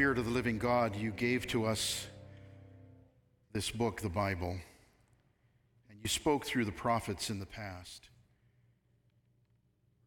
Spirit 0.00 0.16
of 0.16 0.24
the 0.24 0.30
living 0.30 0.56
God, 0.56 0.96
you 0.96 1.10
gave 1.10 1.46
to 1.48 1.66
us 1.66 2.06
this 3.52 3.70
book, 3.70 4.00
the 4.00 4.08
Bible, 4.08 4.56
and 5.90 5.98
you 6.02 6.08
spoke 6.08 6.46
through 6.46 6.64
the 6.64 6.72
prophets 6.72 7.28
in 7.28 7.38
the 7.38 7.44
past. 7.44 8.08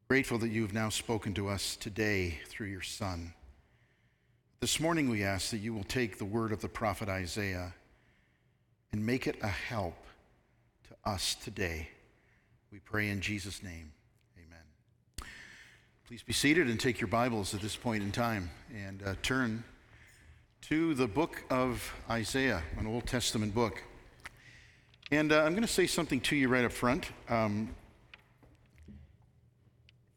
Grateful 0.07 0.39
that 0.39 0.49
you've 0.49 0.73
now 0.73 0.89
spoken 0.89 1.35
to 1.35 1.47
us 1.47 1.75
today 1.75 2.39
through 2.47 2.69
your 2.69 2.81
Son. 2.81 3.35
This 4.61 4.79
morning 4.79 5.11
we 5.11 5.23
ask 5.23 5.51
that 5.51 5.59
you 5.59 5.75
will 5.75 5.83
take 5.83 6.17
the 6.17 6.25
word 6.25 6.51
of 6.51 6.61
the 6.61 6.67
prophet 6.67 7.07
Isaiah 7.07 7.75
and 8.91 9.05
make 9.05 9.27
it 9.27 9.37
a 9.43 9.47
help 9.47 10.07
to 10.87 11.07
us 11.07 11.35
today. 11.35 11.87
We 12.71 12.79
pray 12.79 13.09
in 13.09 13.21
Jesus' 13.21 13.61
name. 13.61 13.93
Amen. 14.43 15.29
Please 16.07 16.23
be 16.23 16.33
seated 16.33 16.67
and 16.67 16.79
take 16.79 16.99
your 16.99 17.09
Bibles 17.09 17.53
at 17.53 17.61
this 17.61 17.75
point 17.75 18.01
in 18.01 18.11
time 18.11 18.49
and 18.73 19.03
uh, 19.03 19.13
turn 19.21 19.63
to 20.69 20.93
the 20.93 21.07
book 21.07 21.43
of 21.49 21.93
Isaiah, 22.09 22.63
an 22.77 22.87
Old 22.87 23.05
Testament 23.05 23.53
book. 23.53 23.83
And 25.11 25.33
uh, 25.33 25.41
I'm 25.41 25.51
going 25.51 25.63
to 25.63 25.67
say 25.67 25.87
something 25.87 26.21
to 26.21 26.37
you 26.37 26.47
right 26.47 26.63
up 26.63 26.71
front. 26.71 27.07
Um, 27.27 27.75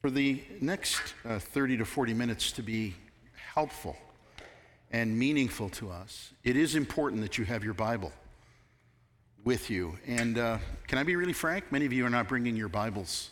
for 0.00 0.09
the 0.09 0.41
next 0.60 1.14
uh, 1.24 1.41
30 1.41 1.78
to 1.78 1.84
40 1.84 2.14
minutes 2.14 2.52
to 2.52 2.62
be 2.62 2.95
helpful 3.55 3.96
and 4.92 5.19
meaningful 5.19 5.69
to 5.70 5.91
us, 5.91 6.30
it 6.45 6.56
is 6.56 6.77
important 6.77 7.22
that 7.22 7.38
you 7.38 7.44
have 7.44 7.64
your 7.64 7.74
Bible 7.74 8.12
with 9.42 9.69
you. 9.69 9.98
And 10.06 10.38
uh, 10.38 10.58
can 10.86 10.98
I 10.98 11.02
be 11.02 11.16
really 11.16 11.33
frank? 11.33 11.72
Many 11.72 11.86
of 11.86 11.92
you 11.92 12.06
are 12.06 12.10
not 12.10 12.28
bringing 12.28 12.55
your 12.56 12.69
Bibles 12.69 13.30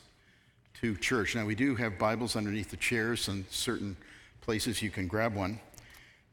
to 0.80 0.96
church. 0.96 1.37
Now, 1.37 1.46
we 1.46 1.54
do 1.54 1.76
have 1.76 1.96
Bibles 1.96 2.34
underneath 2.34 2.70
the 2.70 2.76
chairs 2.76 3.28
and 3.28 3.45
certain 3.51 3.96
places 4.40 4.82
you 4.82 4.90
can 4.90 5.06
grab 5.06 5.37
one. 5.37 5.60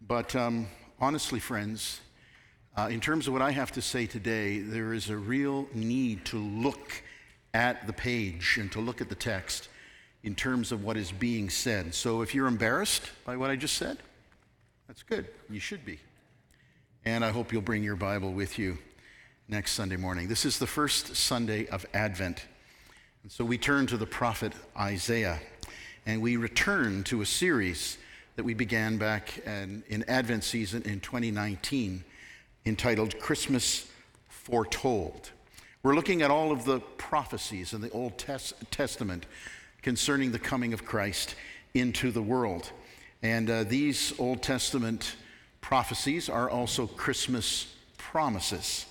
But 0.08 0.36
um, 0.36 0.68
honestly, 1.00 1.40
friends, 1.40 2.02
uh, 2.76 2.88
in 2.92 3.00
terms 3.00 3.28
of 3.28 3.34
what 3.34 3.42
I 3.42 3.52
have 3.52 3.72
to 3.74 3.82
say 3.82 4.08
today, 4.08 4.60
there 4.60 4.94
is 4.94 5.10
a 5.10 5.18
real 5.18 5.68
need 5.74 6.26
to 6.26 6.38
look 6.38 7.04
at 7.54 7.86
the 7.86 7.94
page 7.94 8.58
and 8.60 8.72
to 8.72 8.80
look 8.80 9.02
at 9.02 9.10
the 9.10 9.16
text 9.16 9.68
in 10.24 10.36
terms 10.36 10.72
of 10.72 10.84
what 10.84 10.98
is 10.98 11.12
being 11.12 11.50
said. 11.50 11.94
So 11.94 12.22
if 12.22 12.34
you're 12.34 12.48
embarrassed 12.48 13.12
by 13.26 13.38
what 13.38 13.50
I 13.50 13.56
just 13.56 13.76
said, 13.76 13.98
that's 14.88 15.04
good. 15.04 15.28
You 15.50 15.60
should 15.60 15.86
be. 15.86 16.00
And 17.06 17.26
I 17.26 17.32
hope 17.32 17.52
you'll 17.52 17.62
bring 17.62 17.84
your 17.84 17.96
Bible 17.96 18.32
with 18.32 18.58
you 18.58 18.78
next 19.48 19.74
Sunday 19.74 19.98
morning. 19.98 20.28
This 20.28 20.46
is 20.46 20.60
the 20.60 20.68
first 20.68 21.16
Sunday 21.16 21.68
of 21.68 21.86
Advent. 21.94 22.46
And 23.24 23.32
so 23.32 23.44
we 23.44 23.58
turn 23.58 23.88
to 23.88 23.98
the 23.98 24.06
prophet 24.06 24.54
Isaiah 24.78 25.40
and 26.06 26.22
we 26.22 26.38
return 26.38 27.04
to 27.06 27.22
a 27.22 27.26
series 27.26 27.98
that 28.42 28.46
we 28.46 28.56
began 28.56 28.98
back 28.98 29.38
in, 29.46 29.84
in 29.88 30.04
Advent 30.08 30.44
season 30.44 30.82
in 30.82 31.00
2019 31.00 32.04
entitled 32.66 33.20
Christmas 33.20 33.88
Foretold. 34.30 35.30
We're 35.84 35.94
looking 35.94 36.24
at 36.24 36.32
all 36.32 36.52
of 36.52 36.66
the 36.66 36.80
prophecies 36.80 37.74
in 37.74 37.82
the 37.82 37.92
Old 37.92 38.18
Tes- 38.18 38.56
Testament 38.72 39.28
concerning 39.84 40.32
the 40.32 40.40
coming 40.40 40.74
of 40.74 40.86
Christ 40.86 41.36
into 41.76 42.10
the 42.10 42.24
world. 42.24 42.72
And 43.22 43.48
uh, 43.48 43.64
these 43.66 44.12
Old 44.20 44.42
Testament 44.42 45.18
prophecies 45.62 46.28
are 46.28 46.50
also 46.50 46.88
Christmas 46.88 47.76
promises. 48.00 48.88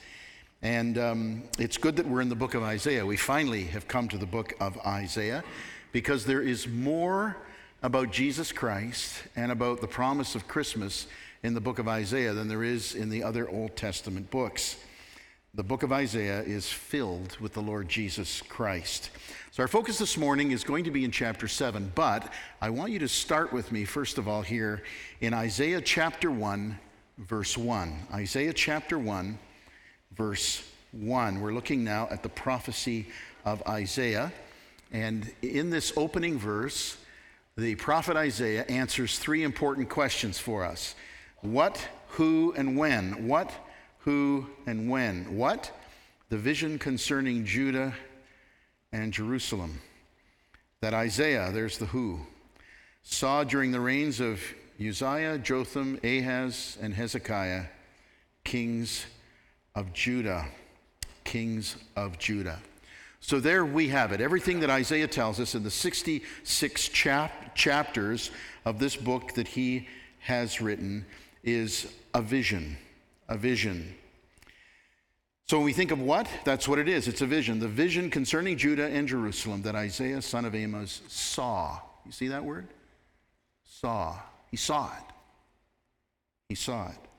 And 0.62 0.96
um, 0.96 1.42
it's 1.58 1.76
good 1.76 1.96
that 1.96 2.06
we're 2.06 2.20
in 2.20 2.28
the 2.28 2.36
book 2.36 2.54
of 2.54 2.62
Isaiah. 2.62 3.04
We 3.04 3.16
finally 3.16 3.64
have 3.64 3.88
come 3.88 4.06
to 4.10 4.16
the 4.16 4.26
book 4.26 4.52
of 4.60 4.78
Isaiah 4.86 5.42
because 5.90 6.24
there 6.24 6.40
is 6.40 6.68
more 6.68 7.36
about 7.82 8.10
Jesus 8.10 8.52
Christ 8.52 9.22
and 9.36 9.50
about 9.50 9.80
the 9.80 9.86
promise 9.86 10.34
of 10.34 10.46
Christmas 10.46 11.06
in 11.42 11.54
the 11.54 11.60
book 11.60 11.78
of 11.78 11.88
Isaiah 11.88 12.34
than 12.34 12.48
there 12.48 12.62
is 12.62 12.94
in 12.94 13.08
the 13.08 13.22
other 13.22 13.48
Old 13.48 13.74
Testament 13.74 14.30
books. 14.30 14.76
The 15.54 15.62
book 15.62 15.82
of 15.82 15.90
Isaiah 15.90 16.42
is 16.42 16.70
filled 16.70 17.38
with 17.40 17.54
the 17.54 17.62
Lord 17.62 17.88
Jesus 17.88 18.42
Christ. 18.42 19.10
So, 19.50 19.62
our 19.62 19.68
focus 19.68 19.98
this 19.98 20.16
morning 20.16 20.52
is 20.52 20.62
going 20.62 20.84
to 20.84 20.90
be 20.90 21.04
in 21.04 21.10
chapter 21.10 21.48
7, 21.48 21.90
but 21.94 22.32
I 22.60 22.70
want 22.70 22.92
you 22.92 22.98
to 23.00 23.08
start 23.08 23.52
with 23.52 23.72
me, 23.72 23.84
first 23.84 24.18
of 24.18 24.28
all, 24.28 24.42
here 24.42 24.82
in 25.20 25.34
Isaiah 25.34 25.80
chapter 25.80 26.30
1, 26.30 26.78
verse 27.18 27.56
1. 27.56 27.98
Isaiah 28.12 28.52
chapter 28.52 28.98
1, 28.98 29.38
verse 30.12 30.62
1. 30.92 31.40
We're 31.40 31.54
looking 31.54 31.82
now 31.82 32.08
at 32.10 32.22
the 32.22 32.28
prophecy 32.28 33.08
of 33.44 33.62
Isaiah. 33.66 34.32
And 34.92 35.32
in 35.42 35.70
this 35.70 35.92
opening 35.96 36.38
verse, 36.38 36.96
the 37.60 37.74
prophet 37.74 38.16
Isaiah 38.16 38.64
answers 38.68 39.18
three 39.18 39.42
important 39.42 39.88
questions 39.90 40.38
for 40.38 40.64
us 40.64 40.94
What, 41.42 41.88
who, 42.08 42.54
and 42.56 42.76
when? 42.76 43.28
What, 43.28 43.52
who, 43.98 44.46
and 44.66 44.90
when? 44.90 45.36
What? 45.36 45.70
The 46.30 46.38
vision 46.38 46.78
concerning 46.78 47.44
Judah 47.44 47.94
and 48.92 49.12
Jerusalem. 49.12 49.80
That 50.80 50.94
Isaiah, 50.94 51.50
there's 51.52 51.76
the 51.76 51.86
who, 51.86 52.20
saw 53.02 53.44
during 53.44 53.72
the 53.72 53.80
reigns 53.80 54.20
of 54.20 54.40
Uzziah, 54.80 55.36
Jotham, 55.38 56.00
Ahaz, 56.02 56.78
and 56.80 56.94
Hezekiah, 56.94 57.64
kings 58.44 59.04
of 59.74 59.92
Judah. 59.92 60.46
Kings 61.24 61.76
of 61.94 62.18
Judah. 62.18 62.60
So 63.20 63.38
there 63.38 63.64
we 63.64 63.88
have 63.88 64.12
it. 64.12 64.20
Everything 64.20 64.60
that 64.60 64.70
Isaiah 64.70 65.06
tells 65.06 65.38
us 65.38 65.54
in 65.54 65.62
the 65.62 65.70
66 65.70 66.88
chap- 66.88 67.54
chapters 67.54 68.30
of 68.64 68.78
this 68.78 68.96
book 68.96 69.34
that 69.34 69.48
he 69.48 69.88
has 70.20 70.60
written 70.60 71.04
is 71.44 71.92
a 72.14 72.22
vision. 72.22 72.76
A 73.28 73.36
vision. 73.36 73.94
So 75.46 75.58
when 75.58 75.64
we 75.64 75.72
think 75.72 75.90
of 75.90 76.00
what, 76.00 76.28
that's 76.44 76.66
what 76.68 76.78
it 76.78 76.88
is. 76.88 77.08
It's 77.08 77.22
a 77.22 77.26
vision. 77.26 77.58
The 77.58 77.68
vision 77.68 78.08
concerning 78.08 78.56
Judah 78.56 78.86
and 78.86 79.06
Jerusalem 79.06 79.62
that 79.62 79.74
Isaiah, 79.74 80.22
son 80.22 80.44
of 80.44 80.54
Amos, 80.54 81.02
saw. 81.08 81.78
You 82.06 82.12
see 82.12 82.28
that 82.28 82.44
word? 82.44 82.68
Saw. 83.64 84.16
He 84.50 84.56
saw 84.56 84.86
it. 84.86 85.14
He 86.48 86.54
saw 86.54 86.88
it. 86.88 87.09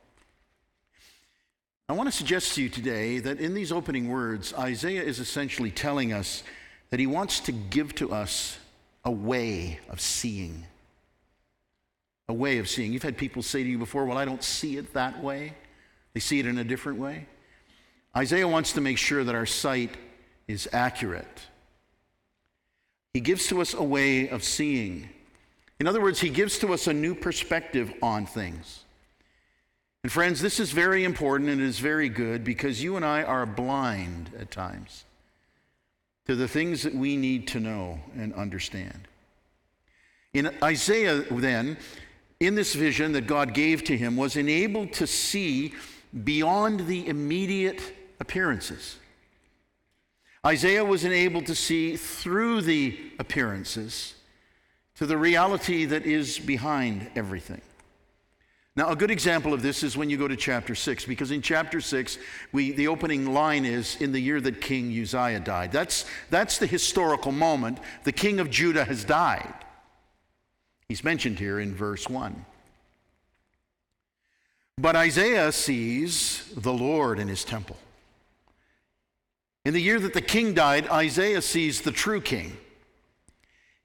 I 1.92 1.94
want 1.94 2.08
to 2.10 2.16
suggest 2.16 2.56
to 2.56 2.64
you 2.64 2.70
today 2.70 3.20
that 3.20 3.42
in 3.42 3.54
these 3.54 3.70
opening 3.70 4.08
words, 4.08 4.54
Isaiah 4.54 5.04
is 5.04 5.20
essentially 5.20 5.72
telling 5.72 6.14
us 6.14 6.42
that 6.90 7.02
he 7.02 7.06
wants 7.06 7.42
to 7.42 7.52
give 7.52 7.94
to 7.96 8.14
us 8.14 8.58
a 9.04 9.12
way 9.12 9.78
of 9.90 10.00
seeing. 10.00 10.64
A 12.30 12.34
way 12.34 12.60
of 12.60 12.70
seeing. 12.70 12.94
You've 12.94 13.04
had 13.04 13.18
people 13.18 13.44
say 13.44 13.62
to 13.62 13.70
you 13.70 13.78
before, 13.78 14.06
Well, 14.06 14.18
I 14.18 14.24
don't 14.24 14.42
see 14.42 14.78
it 14.78 14.94
that 14.94 15.22
way. 15.22 15.54
They 16.14 16.22
see 16.22 16.40
it 16.40 16.46
in 16.46 16.60
a 16.60 16.64
different 16.64 16.98
way. 16.98 17.26
Isaiah 18.16 18.48
wants 18.48 18.72
to 18.72 18.80
make 18.80 18.98
sure 18.98 19.26
that 19.26 19.36
our 19.36 19.46
sight 19.46 19.92
is 20.48 20.70
accurate. 20.72 21.42
He 23.14 23.20
gives 23.20 23.48
to 23.48 23.60
us 23.60 23.74
a 23.74 23.84
way 23.84 24.30
of 24.30 24.46
seeing. 24.46 25.10
In 25.78 25.88
other 25.88 26.00
words, 26.00 26.22
he 26.22 26.30
gives 26.30 26.58
to 26.60 26.72
us 26.72 26.88
a 26.88 26.94
new 26.94 27.14
perspective 27.14 27.94
on 28.02 28.26
things. 28.26 28.86
And 30.04 30.12
friends, 30.12 30.42
this 30.42 30.60
is 30.60 30.72
very 30.72 31.04
important 31.04 31.50
and 31.50 31.62
it 31.62 31.68
is 31.68 31.80
very 31.80 32.10
good 32.10 32.44
because 32.44 32.82
you 32.82 32.96
and 32.96 33.06
I 33.06 33.24
are 33.24 33.46
blind 33.46 34.32
at 34.40 34.50
times 34.50 35.06
to 36.26 36.36
the 36.36 36.48
things 36.48 36.84
that 36.84 36.96
we 36.96 37.18
need 37.18 37.48
to 37.50 37.60
know 37.60 38.00
and 38.18 38.34
understand. 38.34 39.08
In 40.34 40.56
Isaiah, 40.64 41.22
then, 41.30 41.78
in 42.40 42.56
this 42.56 42.74
vision 42.74 43.12
that 43.12 43.28
God 43.28 43.54
gave 43.54 43.84
to 43.86 43.98
him, 43.98 44.18
was 44.18 44.38
enabled 44.38 44.94
to 44.94 45.06
see 45.06 45.74
beyond 46.24 46.88
the 46.88 47.08
immediate 47.08 47.82
appearances. 48.20 48.98
Isaiah 50.46 50.84
was 50.84 51.04
enabled 51.06 51.46
to 51.48 51.56
see 51.56 51.96
through 51.96 52.62
the 52.62 52.98
appearances 53.20 54.16
to 54.96 55.06
the 55.06 55.18
reality 55.18 55.86
that 55.86 56.06
is 56.06 56.40
behind 56.40 57.12
everything. 57.16 57.62
Now, 58.76 58.90
a 58.90 58.96
good 58.96 59.12
example 59.12 59.54
of 59.54 59.62
this 59.62 59.84
is 59.84 59.98
when 59.98 60.10
you 60.10 60.18
go 60.18 60.30
to 60.30 60.38
chapter 60.38 60.76
6, 60.76 61.06
because 61.06 61.32
in 61.32 61.42
chapter 61.42 61.82
6, 61.82 62.18
we, 62.54 62.72
the 62.72 62.88
opening 62.88 63.34
line 63.34 63.66
is 63.66 63.98
in 64.00 64.14
the 64.14 64.20
year 64.20 64.40
that 64.40 64.62
King 64.62 64.98
Uzziah 64.98 65.42
died. 65.42 65.74
That's, 65.74 66.06
that's 66.30 66.58
the 66.58 66.68
historical 66.68 67.34
moment. 67.34 67.80
The 68.06 68.14
king 68.14 68.40
of 68.40 68.50
Judah 68.50 68.86
has 68.86 69.04
died. 69.04 69.54
He's 70.88 71.04
mentioned 71.04 71.38
here 71.38 71.60
in 71.60 71.76
verse 71.76 72.08
1. 72.08 72.46
But 74.78 74.96
Isaiah 74.96 75.52
sees 75.52 76.50
the 76.56 76.74
Lord 76.74 77.20
in 77.20 77.28
his 77.28 77.44
temple. 77.44 77.78
In 79.66 79.74
the 79.74 79.82
year 79.82 80.00
that 80.00 80.14
the 80.14 80.22
king 80.22 80.54
died, 80.54 80.88
Isaiah 80.88 81.42
sees 81.42 81.82
the 81.82 81.92
true 81.92 82.22
king. 82.22 82.58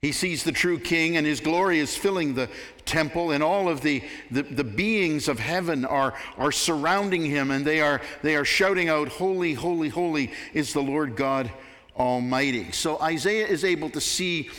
He 0.01 0.11
sees 0.11 0.43
the 0.43 0.51
true 0.51 0.79
king, 0.79 1.17
and 1.17 1.25
his 1.25 1.39
glory 1.39 1.79
is 1.79 1.97
filling 1.97 2.35
the 2.35 2.49
temple, 2.85 3.31
and 3.31 3.43
all 3.43 3.67
of 3.67 3.81
the, 3.81 4.03
the, 4.29 4.43
the, 4.43 4.63
beings 4.63 5.27
of 5.27 5.39
heaven 5.39 5.85
are, 5.85 6.13
are 6.37 6.51
surrounding 6.51 7.25
him, 7.25 7.49
and 7.49 7.65
they 7.65 7.81
are, 7.81 7.99
they 8.21 8.35
are 8.35 8.45
shouting 8.45 8.89
out, 8.89 9.07
Holy, 9.07 9.53
holy, 9.53 9.89
holy 9.89 10.31
is 10.53 10.71
the 10.71 10.83
Lord 10.83 11.15
God 11.15 11.51
Almighty. 11.97 12.71
So 12.73 13.01
Isaiah 13.01 13.47
is 13.47 13.65
able 13.65 13.89
to 13.89 13.99
see 13.99 14.51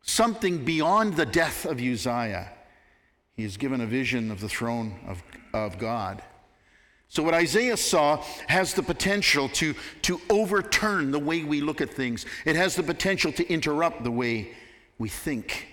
something 0.00 0.64
beyond 0.64 1.16
the 1.16 1.26
death 1.26 1.66
of 1.66 1.78
Uzziah. 1.78 2.50
He 3.34 3.44
is 3.44 3.58
given 3.58 3.82
a 3.82 3.86
vision 3.86 4.30
of 4.30 4.40
the 4.40 4.48
throne 4.48 4.98
of, 5.06 5.22
of 5.52 5.78
God. 5.78 6.22
So, 7.10 7.22
what 7.22 7.32
Isaiah 7.32 7.76
saw 7.76 8.22
has 8.48 8.74
the 8.74 8.82
potential 8.82 9.48
to, 9.50 9.74
to 10.02 10.20
overturn 10.28 11.10
the 11.10 11.18
way 11.18 11.42
we 11.42 11.62
look 11.62 11.80
at 11.80 11.90
things, 11.90 12.26
it 12.44 12.54
has 12.54 12.76
the 12.76 12.82
potential 12.82 13.32
to 13.32 13.48
interrupt 13.50 14.04
the 14.04 14.10
way 14.10 14.54
we 14.98 15.08
think. 15.08 15.68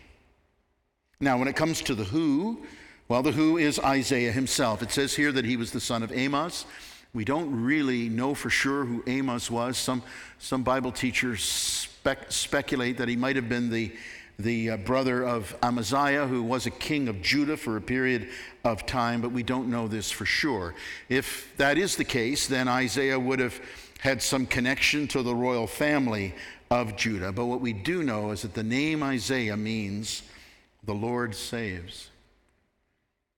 Now, 1.19 1.37
when 1.37 1.47
it 1.47 1.55
comes 1.55 1.81
to 1.83 1.95
the 1.95 2.05
who, 2.05 2.65
well, 3.07 3.21
the 3.21 3.31
who 3.31 3.57
is 3.57 3.79
Isaiah 3.79 4.31
himself. 4.31 4.81
It 4.81 4.91
says 4.91 5.13
here 5.13 5.31
that 5.31 5.45
he 5.45 5.57
was 5.57 5.71
the 5.71 5.79
son 5.79 6.03
of 6.03 6.11
Amos. 6.11 6.65
We 7.13 7.23
don't 7.23 7.63
really 7.63 8.09
know 8.09 8.33
for 8.33 8.49
sure 8.49 8.83
who 8.83 9.03
Amos 9.05 9.51
was. 9.51 9.77
Some, 9.77 10.03
some 10.39 10.63
Bible 10.63 10.91
teachers 10.91 11.43
spec- 11.43 12.31
speculate 12.31 12.97
that 12.97 13.07
he 13.07 13.15
might 13.15 13.35
have 13.35 13.47
been 13.47 13.69
the, 13.69 13.93
the 14.37 14.71
uh, 14.71 14.77
brother 14.77 15.23
of 15.23 15.55
Amaziah, 15.63 16.27
who 16.27 16.43
was 16.43 16.65
a 16.65 16.71
king 16.71 17.07
of 17.07 17.21
Judah 17.21 17.57
for 17.57 17.77
a 17.77 17.81
period 17.81 18.27
of 18.63 18.85
time, 18.85 19.21
but 19.21 19.31
we 19.31 19.43
don't 19.43 19.69
know 19.69 19.87
this 19.87 20.11
for 20.11 20.25
sure. 20.25 20.75
If 21.09 21.53
that 21.57 21.77
is 21.77 21.95
the 21.95 22.03
case, 22.03 22.47
then 22.47 22.67
Isaiah 22.67 23.19
would 23.19 23.39
have 23.39 23.59
had 23.99 24.21
some 24.21 24.45
connection 24.45 25.07
to 25.09 25.23
the 25.23 25.33
royal 25.33 25.67
family 25.67 26.35
of 26.69 26.95
Judah. 26.95 27.31
But 27.31 27.45
what 27.45 27.61
we 27.61 27.73
do 27.73 28.03
know 28.03 28.31
is 28.31 28.41
that 28.41 28.53
the 28.53 28.63
name 28.63 29.03
Isaiah 29.03 29.57
means 29.57 30.23
the 30.83 30.93
Lord 30.93 31.35
saves. 31.35 32.09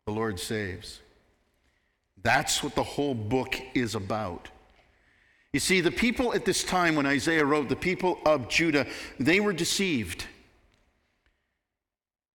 The 0.05 0.13
Lord 0.13 0.39
saves. 0.39 1.01
That's 2.23 2.63
what 2.63 2.75
the 2.75 2.83
whole 2.83 3.13
book 3.13 3.55
is 3.73 3.95
about. 3.95 4.49
You 5.53 5.59
see, 5.59 5.81
the 5.81 5.91
people 5.91 6.33
at 6.33 6.45
this 6.45 6.63
time 6.63 6.95
when 6.95 7.05
Isaiah 7.05 7.45
wrote, 7.45 7.69
the 7.69 7.75
people 7.75 8.19
of 8.25 8.49
Judah, 8.49 8.85
they 9.19 9.39
were 9.39 9.53
deceived. 9.53 10.25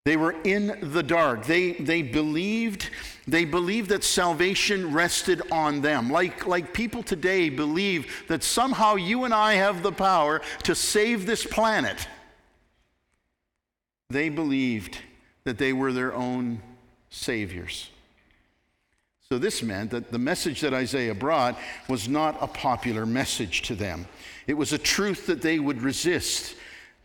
They 0.05 0.17
were 0.17 0.35
in 0.43 0.77
the 0.81 1.03
dark. 1.03 1.45
They, 1.45 1.73
they 1.73 2.01
believed 2.01 2.89
they 3.25 3.45
believed 3.45 3.89
that 3.89 4.03
salvation 4.03 4.93
rested 4.93 5.41
on 5.49 5.79
them. 5.79 6.09
Like, 6.09 6.45
like 6.45 6.73
people 6.73 7.03
today 7.03 7.47
believe 7.49 8.25
that 8.27 8.43
somehow 8.43 8.95
you 8.95 9.23
and 9.23 9.33
I 9.33 9.53
have 9.53 9.81
the 9.81 9.93
power 9.93 10.41
to 10.63 10.75
save 10.75 11.25
this 11.25 11.45
planet. 11.45 12.07
They 14.09 14.27
believed 14.27 14.97
that 15.45 15.57
they 15.57 15.71
were 15.71 15.93
their 15.93 16.13
own 16.13 16.61
saviors. 17.09 17.89
So, 19.29 19.39
this 19.39 19.63
meant 19.63 19.91
that 19.91 20.11
the 20.11 20.19
message 20.19 20.59
that 20.61 20.73
Isaiah 20.73 21.15
brought 21.15 21.57
was 21.87 22.09
not 22.09 22.37
a 22.41 22.47
popular 22.47 23.05
message 23.05 23.61
to 23.63 23.75
them. 23.75 24.05
It 24.47 24.53
was 24.55 24.73
a 24.73 24.77
truth 24.77 25.27
that 25.27 25.41
they 25.41 25.59
would 25.59 25.81
resist 25.81 26.55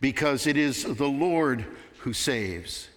because 0.01 0.45
it 0.45 0.57
is 0.57 0.83
the 0.83 1.07
Lord 1.07 1.65
who 2.01 2.13
saves. 2.13 2.87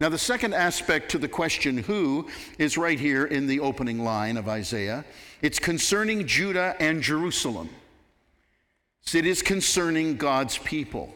Now, 0.00 0.08
the 0.08 0.18
second 0.18 0.54
aspect 0.54 1.10
to 1.10 1.18
the 1.18 1.28
question 1.28 1.76
who 1.76 2.28
is 2.56 2.78
right 2.78 2.98
here 2.98 3.24
in 3.24 3.48
the 3.48 3.60
opening 3.60 4.04
line 4.04 4.36
of 4.36 4.48
Isaiah. 4.48 5.04
It's 5.42 5.58
concerning 5.58 6.26
Judah 6.26 6.76
and 6.78 7.02
Jerusalem. 7.02 7.68
It 9.12 9.26
is 9.26 9.42
concerning 9.42 10.16
God's 10.16 10.58
people. 10.58 11.12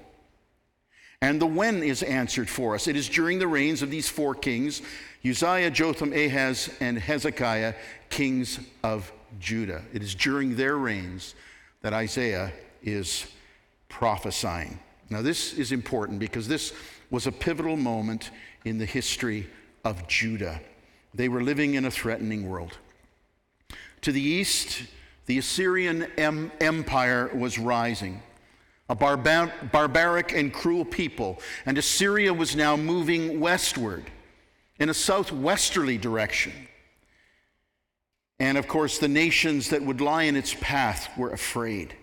And 1.21 1.41
the 1.41 1.47
when 1.47 1.85
is 1.85 2.03
answered 2.03 2.51
for 2.51 2.75
us. 2.75 2.89
It 2.89 2.97
is 2.97 3.09
during 3.09 3.39
the 3.39 3.47
reigns 3.47 3.83
of 3.83 3.91
these 3.91 4.09
four 4.09 4.35
kings 4.35 4.83
Uzziah, 5.25 5.71
Jotham, 5.71 6.13
Ahaz, 6.13 6.69
and 6.81 6.99
Hezekiah, 6.99 7.75
kings 8.11 8.59
of 8.83 9.13
Judah. 9.39 9.83
It 9.93 10.03
is 10.03 10.17
during 10.17 10.57
their 10.57 10.77
reigns 10.77 11.37
that 11.83 11.93
Isaiah 11.93 12.53
is 12.83 13.29
prophesying. 13.89 14.81
Now, 15.13 15.21
this 15.21 15.53
is 15.53 15.73
important 15.73 16.19
because 16.19 16.49
this 16.49 16.73
was 17.11 17.27
a 17.27 17.33
pivotal 17.33 17.77
moment 17.77 18.31
in 18.65 18.79
the 18.79 18.87
history 18.87 19.47
of 19.85 20.09
Judah. 20.09 20.59
They 21.13 21.29
were 21.29 21.43
living 21.43 21.75
in 21.75 21.85
a 21.85 21.91
threatening 21.91 22.49
world. 22.49 22.79
To 24.01 24.11
the 24.11 24.23
east, 24.23 24.85
the 25.27 25.37
Assyrian 25.37 26.05
em- 26.17 26.51
Empire 26.63 27.31
was 27.35 27.59
rising, 27.59 28.23
a 28.89 28.95
barbar- 28.95 29.53
barbaric 29.71 30.33
and 30.33 30.51
cruel 30.51 30.87
people, 30.87 31.39
and 31.67 31.77
Assyria 31.77 32.33
was 32.33 32.57
now 32.57 32.75
moving 32.75 33.39
westward 33.39 34.11
in 34.79 34.89
a 34.89 34.95
southwesterly 34.95 35.99
direction. 35.99 36.55
And 38.41 38.57
of 38.57 38.67
course, 38.67 38.99
the 38.99 39.09
nations 39.09 39.69
that 39.69 39.83
would 39.83 40.01
lie 40.01 40.23
in 40.23 40.37
its 40.37 40.57
path 40.59 41.11
were 41.19 41.33
afraid. 41.33 41.95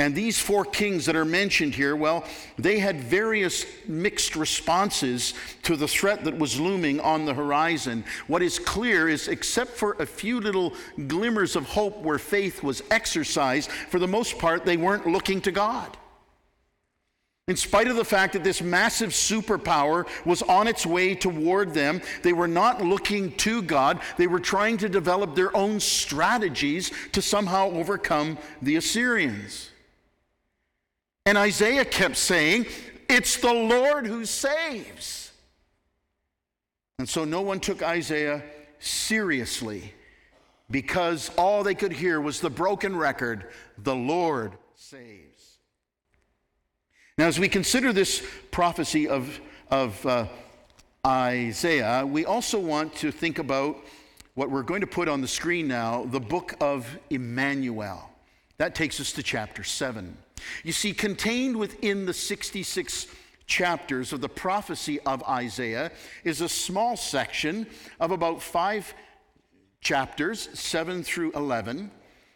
And 0.00 0.14
these 0.14 0.38
four 0.38 0.64
kings 0.64 1.06
that 1.06 1.16
are 1.16 1.24
mentioned 1.24 1.74
here, 1.74 1.96
well, 1.96 2.24
they 2.56 2.78
had 2.78 3.00
various 3.00 3.66
mixed 3.88 4.36
responses 4.36 5.34
to 5.64 5.74
the 5.74 5.88
threat 5.88 6.22
that 6.22 6.38
was 6.38 6.60
looming 6.60 7.00
on 7.00 7.24
the 7.24 7.34
horizon. 7.34 8.04
What 8.28 8.40
is 8.40 8.60
clear 8.60 9.08
is, 9.08 9.26
except 9.26 9.72
for 9.72 9.96
a 9.98 10.06
few 10.06 10.40
little 10.40 10.72
glimmers 11.08 11.56
of 11.56 11.64
hope 11.64 11.98
where 12.02 12.18
faith 12.18 12.62
was 12.62 12.80
exercised, 12.92 13.72
for 13.72 13.98
the 13.98 14.06
most 14.06 14.38
part, 14.38 14.64
they 14.64 14.76
weren't 14.76 15.08
looking 15.08 15.40
to 15.40 15.50
God. 15.50 15.96
In 17.48 17.56
spite 17.56 17.88
of 17.88 17.96
the 17.96 18.04
fact 18.04 18.34
that 18.34 18.44
this 18.44 18.62
massive 18.62 19.10
superpower 19.10 20.06
was 20.24 20.42
on 20.42 20.68
its 20.68 20.86
way 20.86 21.16
toward 21.16 21.74
them, 21.74 22.02
they 22.22 22.34
were 22.34 22.46
not 22.46 22.84
looking 22.84 23.32
to 23.38 23.62
God. 23.62 23.98
They 24.16 24.26
were 24.28 24.38
trying 24.38 24.76
to 24.78 24.88
develop 24.88 25.34
their 25.34 25.56
own 25.56 25.80
strategies 25.80 26.92
to 27.12 27.22
somehow 27.22 27.70
overcome 27.70 28.38
the 28.62 28.76
Assyrians. 28.76 29.70
And 31.28 31.36
Isaiah 31.36 31.84
kept 31.84 32.16
saying, 32.16 32.64
It's 33.06 33.36
the 33.36 33.52
Lord 33.52 34.06
who 34.06 34.24
saves. 34.24 35.30
And 36.98 37.06
so 37.06 37.26
no 37.26 37.42
one 37.42 37.60
took 37.60 37.82
Isaiah 37.82 38.42
seriously 38.78 39.92
because 40.70 41.30
all 41.36 41.62
they 41.64 41.74
could 41.74 41.92
hear 41.92 42.18
was 42.18 42.40
the 42.40 42.48
broken 42.48 42.96
record 42.96 43.44
the 43.76 43.94
Lord 43.94 44.54
saves. 44.74 45.58
Now, 47.18 47.26
as 47.26 47.38
we 47.38 47.50
consider 47.50 47.92
this 47.92 48.26
prophecy 48.50 49.06
of, 49.06 49.38
of 49.70 50.06
uh, 50.06 50.28
Isaiah, 51.06 52.06
we 52.06 52.24
also 52.24 52.58
want 52.58 52.94
to 52.96 53.12
think 53.12 53.38
about 53.38 53.76
what 54.32 54.50
we're 54.50 54.62
going 54.62 54.80
to 54.80 54.86
put 54.86 55.08
on 55.08 55.20
the 55.20 55.28
screen 55.28 55.68
now 55.68 56.06
the 56.06 56.20
book 56.20 56.54
of 56.62 56.88
Emmanuel. 57.10 58.08
That 58.56 58.74
takes 58.74 58.98
us 58.98 59.12
to 59.12 59.22
chapter 59.22 59.62
7. 59.62 60.16
You 60.64 60.72
see, 60.72 60.92
contained 60.92 61.56
within 61.56 62.06
the 62.06 62.14
66 62.14 63.06
chapters 63.46 64.12
of 64.12 64.20
the 64.20 64.28
prophecy 64.28 65.00
of 65.00 65.22
Isaiah 65.24 65.90
is 66.22 66.40
a 66.40 66.48
small 66.48 66.96
section 66.96 67.66
of 67.98 68.10
about 68.10 68.42
five 68.42 68.94
chapters, 69.80 70.48
7 70.52 71.02
through 71.02 71.32
11, 71.32 71.90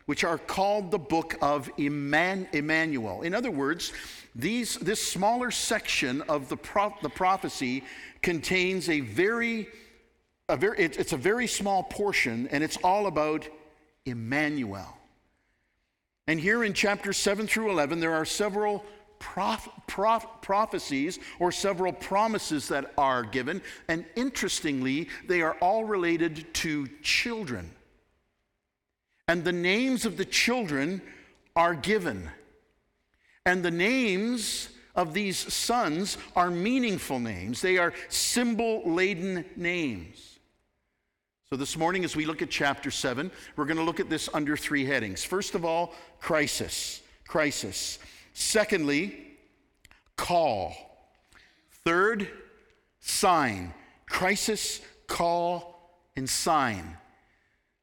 which 0.07 0.25
are 0.25 0.39
called 0.39 0.91
the 0.91 0.99
book 0.99 1.37
of 1.41 1.71
Emmanuel. 1.77 3.23
In 3.23 3.35
other 3.35 3.51
words, 3.51 3.93
these, 4.35 4.77
this 4.79 5.07
smaller 5.07 5.51
section 5.51 6.23
of 6.23 6.49
the, 6.49 6.57
pro- 6.57 6.95
the 7.03 7.09
prophecy 7.09 7.85
contains 8.23 8.89
a 8.89 9.01
very, 9.01 9.69
a 10.49 10.57
very 10.57 10.79
it, 10.79 10.99
it's 10.99 11.13
a 11.13 11.19
very 11.19 11.47
small 11.47 11.83
portion, 11.83 12.49
and 12.51 12.65
it's 12.65 12.79
all 12.79 13.07
about 13.07 13.47
Emmanuel. 14.07 14.97
And 16.27 16.39
here 16.39 16.65
in 16.65 16.73
chapters 16.73 17.17
7 17.17 17.47
through 17.47 17.71
11, 17.71 18.01
there 18.01 18.15
are 18.15 18.25
several 18.25 18.85
prof- 19.19 19.69
prof- 19.87 20.27
prophecies 20.41 21.19
or 21.39 21.51
several 21.51 21.93
promises 21.93 22.69
that 22.69 22.93
are 22.97 23.23
given. 23.23 23.63
And 23.89 24.05
interestingly, 24.17 25.09
they 25.27 25.43
are 25.43 25.55
all 25.61 25.85
related 25.85 26.53
to 26.55 26.89
children. 27.03 27.73
And 29.29 29.45
the 29.45 29.53
names 29.53 30.05
of 30.05 30.17
the 30.17 30.25
children 30.25 31.03
are 31.57 31.75
given. 31.75 32.31
And 33.47 33.65
the 33.65 33.71
names 33.71 34.69
of 34.95 35.15
these 35.15 35.39
sons 35.53 36.19
are 36.37 36.51
meaningful 36.51 37.19
names, 37.19 37.63
they 37.63 37.79
are 37.79 37.95
symbol 38.09 38.83
laden 38.85 39.45
names. 39.57 40.32
So, 41.53 41.57
this 41.57 41.77
morning, 41.77 42.03
as 42.03 42.17
we 42.17 42.25
look 42.25 42.41
at 42.41 42.49
chapter 42.49 42.91
7, 42.91 43.31
we're 43.57 43.67
going 43.67 43.77
to 43.77 43.83
look 43.83 44.01
at 44.01 44.09
this 44.09 44.27
under 44.33 44.57
three 44.57 44.87
headings. 44.87 45.23
First 45.23 45.55
of 45.55 45.67
all, 45.67 45.93
crisis. 46.19 47.03
Crisis. 47.29 47.99
Secondly, 48.33 49.37
call. 50.17 50.73
Third, 51.85 52.27
sign. 53.01 53.75
Crisis, 54.07 54.81
call, 55.07 55.95
and 56.17 56.27
sign. 56.27 56.97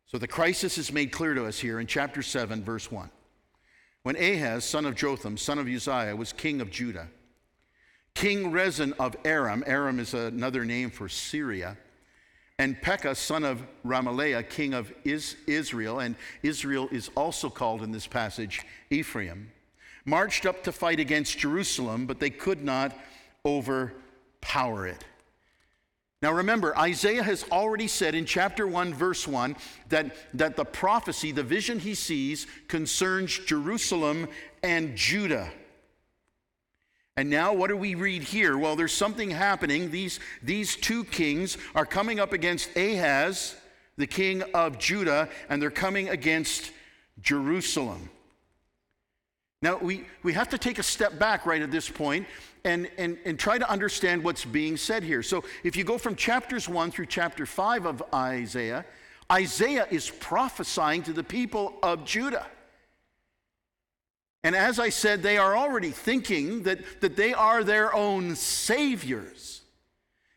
So 0.08 0.18
the 0.18 0.28
crisis 0.28 0.80
is 0.80 0.92
made 0.92 1.12
clear 1.12 1.36
to 1.36 1.46
us 1.46 1.60
here 1.60 1.80
in 1.80 1.86
chapter 1.86 2.24
7, 2.24 2.64
verse 2.64 2.92
1 2.92 3.12
when 4.02 4.16
Ahaz, 4.16 4.66
son 4.66 4.88
of 4.88 4.96
Jotham, 4.96 5.38
son 5.38 5.60
of 5.60 5.68
Uzziah, 5.68 6.16
was 6.16 6.34
king 6.34 6.60
of 6.60 6.72
Judah. 6.72 7.08
King 8.16 8.52
Rezin 8.52 8.94
of 8.94 9.16
Aram, 9.26 9.64
Aram 9.68 10.00
is 10.00 10.16
another 10.16 10.66
name 10.66 10.90
for 10.90 11.08
Syria, 11.08 11.78
and 12.60 12.80
Pekah, 12.82 13.16
son 13.16 13.46
of 13.46 13.64
Remaliah, 13.86 14.48
king 14.48 14.74
of 14.74 14.94
Israel, 15.06 16.02
and 16.02 16.16
Israel 16.44 16.90
is 16.92 17.10
also 17.16 17.50
called 17.50 17.82
in 17.82 17.92
this 17.94 18.06
passage 18.06 18.62
Ephraim, 18.90 19.50
marched 20.06 20.46
up 20.46 20.62
to 20.66 20.74
fight 20.74 21.00
against 21.00 21.40
Jerusalem, 21.40 22.06
but 22.06 22.20
they 22.20 22.30
could 22.30 22.62
not 22.62 22.94
overpower 23.46 24.88
it. 24.88 25.06
Now 26.22 26.34
remember, 26.34 26.78
Isaiah 26.78 27.24
has 27.24 27.46
already 27.50 27.88
said 27.88 28.14
in 28.14 28.26
chapter 28.26 28.68
1, 28.68 28.94
verse 28.94 29.26
1, 29.26 29.56
that, 29.88 30.14
that 30.34 30.58
the 30.58 30.66
prophecy, 30.66 31.32
the 31.32 31.44
vision 31.44 31.80
he 31.80 31.96
sees, 31.96 32.46
concerns 32.68 33.40
Jerusalem 33.40 34.28
and 34.64 34.98
Judah. 34.98 35.50
And 37.20 37.30
now, 37.30 37.52
what 37.52 37.68
do 37.68 37.76
we 37.76 37.96
read 37.96 38.24
here? 38.24 38.58
Well, 38.58 38.78
there's 38.78 38.94
something 38.94 39.30
happening. 39.30 39.92
These, 39.92 40.22
these 40.42 40.78
two 40.78 41.04
kings 41.04 41.58
are 41.76 41.86
coming 41.86 42.18
up 42.18 42.32
against 42.32 42.74
Ahaz, 42.78 43.58
the 43.98 44.08
king 44.08 44.42
of 44.54 44.80
Judah, 44.80 45.28
and 45.50 45.62
they're 45.62 45.70
coming 45.70 46.08
against 46.08 46.72
Jerusalem. 47.20 48.10
Now, 49.62 49.80
we, 49.80 50.06
we 50.24 50.32
have 50.32 50.48
to 50.48 50.58
take 50.58 50.80
a 50.80 50.84
step 50.84 51.20
back 51.20 51.46
right 51.46 51.62
at 51.62 51.72
this 51.72 51.90
point 51.90 52.26
and, 52.64 52.90
and, 52.98 53.18
and 53.26 53.38
try 53.38 53.58
to 53.58 53.70
understand 53.70 54.24
what's 54.24 54.46
being 54.46 54.78
said 54.78 55.04
here. 55.04 55.22
So, 55.22 55.44
if 55.66 55.76
you 55.76 55.84
go 55.84 55.98
from 55.98 56.16
chapters 56.16 56.70
1 56.70 56.90
through 56.92 57.08
chapter 57.08 57.46
5 57.46 57.86
of 57.86 58.02
Isaiah, 58.14 58.86
Isaiah 59.30 59.88
is 59.92 60.10
prophesying 60.10 61.04
to 61.04 61.12
the 61.12 61.26
people 61.26 61.80
of 61.84 62.06
Judah. 62.06 62.48
And 64.44 64.56
as 64.56 64.80
I 64.80 64.90
said, 64.90 65.22
they 65.22 65.38
are 65.38 65.58
already 65.58 65.92
thinking 65.92 66.64
that, 66.64 66.80
that 67.02 67.16
they 67.16 67.34
are 67.34 67.64
their 67.64 67.94
own 67.94 68.36
saviors. 68.36 69.62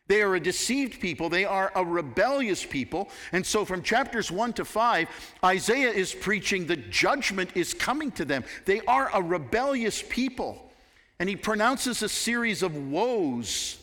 They 0.07 0.21
are 0.21 0.35
a 0.35 0.39
deceived 0.39 0.99
people. 0.99 1.29
They 1.29 1.45
are 1.45 1.71
a 1.75 1.85
rebellious 1.85 2.65
people. 2.65 3.09
And 3.31 3.45
so, 3.45 3.63
from 3.63 3.81
chapters 3.81 4.29
1 4.29 4.53
to 4.53 4.65
5, 4.65 5.07
Isaiah 5.45 5.91
is 5.91 6.13
preaching 6.13 6.67
that 6.67 6.89
judgment 6.91 7.51
is 7.55 7.73
coming 7.73 8.11
to 8.11 8.25
them. 8.25 8.43
They 8.65 8.81
are 8.81 9.09
a 9.13 9.21
rebellious 9.21 10.03
people. 10.09 10.71
And 11.19 11.29
he 11.29 11.37
pronounces 11.37 12.03
a 12.03 12.09
series 12.09 12.63
of 12.63 12.75
woes, 12.75 13.77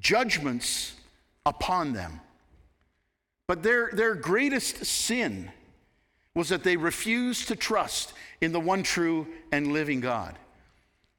judgments 0.00 0.94
upon 1.46 1.92
them. 1.92 2.20
But 3.46 3.62
their, 3.62 3.90
their 3.92 4.14
greatest 4.16 4.84
sin 4.84 5.52
was 6.34 6.48
that 6.48 6.64
they 6.64 6.76
refused 6.76 7.48
to 7.48 7.56
trust 7.56 8.12
in 8.40 8.52
the 8.52 8.60
one 8.60 8.82
true 8.82 9.26
and 9.52 9.72
living 9.72 10.00
God. 10.00 10.36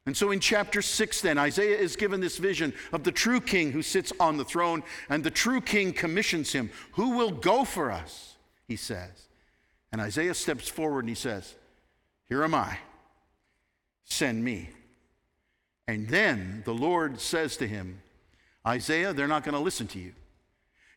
And 0.06 0.16
so 0.16 0.32
in 0.32 0.40
chapter 0.40 0.82
6, 0.82 1.22
then, 1.22 1.38
Isaiah 1.38 1.78
is 1.78 1.96
given 1.96 2.22
this 2.22 2.38
vision 2.38 2.74
of 2.94 3.04
the 3.04 3.12
true 3.12 3.42
king 3.42 3.72
who 3.72 3.82
sits 3.82 4.14
on 4.20 4.38
the 4.38 4.46
throne, 4.46 4.84
and 5.10 5.24
the 5.24 5.32
true 5.32 5.62
king 5.62 5.94
commissions 5.94 6.52
him. 6.52 6.70
Who 6.94 7.18
will 7.18 7.32
go 7.32 7.64
for 7.64 7.92
us? 7.92 8.36
He 8.68 8.76
says. 8.76 9.28
And 9.92 10.02
Isaiah 10.02 10.34
steps 10.34 10.68
forward 10.68 11.00
and 11.00 11.10
he 11.10 11.16
says, 11.16 11.56
Here 12.28 12.44
am 12.44 12.54
I, 12.54 12.78
send 14.04 14.44
me. 14.44 14.70
And 15.88 16.08
then 16.08 16.64
the 16.66 16.74
Lord 16.74 17.20
says 17.20 17.58
to 17.58 17.68
him, 17.68 18.02
Isaiah, 18.68 19.14
they're 19.14 19.28
not 19.28 19.44
going 19.44 19.54
to 19.56 19.62
listen 19.62 19.88
to 19.88 20.00
you. 20.00 20.14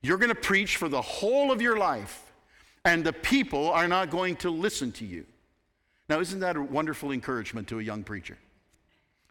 You're 0.02 0.18
going 0.18 0.30
to 0.30 0.34
preach 0.34 0.76
for 0.76 0.88
the 0.88 1.02
whole 1.02 1.52
of 1.52 1.60
your 1.60 1.76
life, 1.76 2.27
and 2.85 3.04
the 3.04 3.12
people 3.12 3.70
are 3.70 3.88
not 3.88 4.11
going 4.11 4.37
to 4.37 4.50
listen 4.50 4.92
to 4.92 5.04
you. 5.04 5.26
Now, 6.08 6.20
isn't 6.20 6.40
that 6.40 6.56
a 6.56 6.62
wonderful 6.62 7.12
encouragement 7.12 7.68
to 7.68 7.78
a 7.78 7.82
young 7.82 8.02
preacher? 8.02 8.38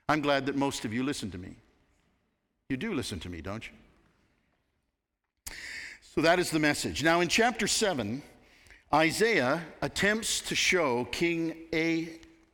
I'm 0.10 0.22
glad 0.22 0.46
that 0.46 0.56
most 0.56 0.86
of 0.86 0.94
you 0.94 1.04
listen 1.04 1.32
to 1.32 1.38
me. 1.38 1.56
You 2.70 2.78
do 2.78 2.94
listen 2.94 3.20
to 3.22 3.30
me, 3.30 3.42
don't 3.42 3.66
you? 3.68 3.74
So 6.16 6.22
that 6.22 6.40
is 6.40 6.50
the 6.52 6.60
message. 6.60 7.04
Now, 7.04 7.22
in 7.22 7.28
chapter 7.28 7.68
7, 7.68 8.22
Isaiah 8.94 9.64
attempts 9.82 10.42
to 10.42 10.56
show 10.56 11.06
King 11.06 11.54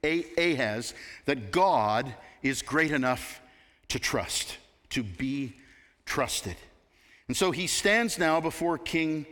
Ahaz 0.03 0.93
that 1.25 1.51
God 1.51 2.13
is 2.41 2.62
great 2.62 2.91
enough 2.91 3.41
to 3.89 4.00
trust, 4.00 4.57
to 4.89 5.03
be 5.03 5.53
trusted. 6.05 6.55
And 7.27 7.38
so 7.38 7.51
he 7.51 7.67
stands 7.67 8.17
now 8.17 8.41
before 8.41 8.77
King 8.77 9.25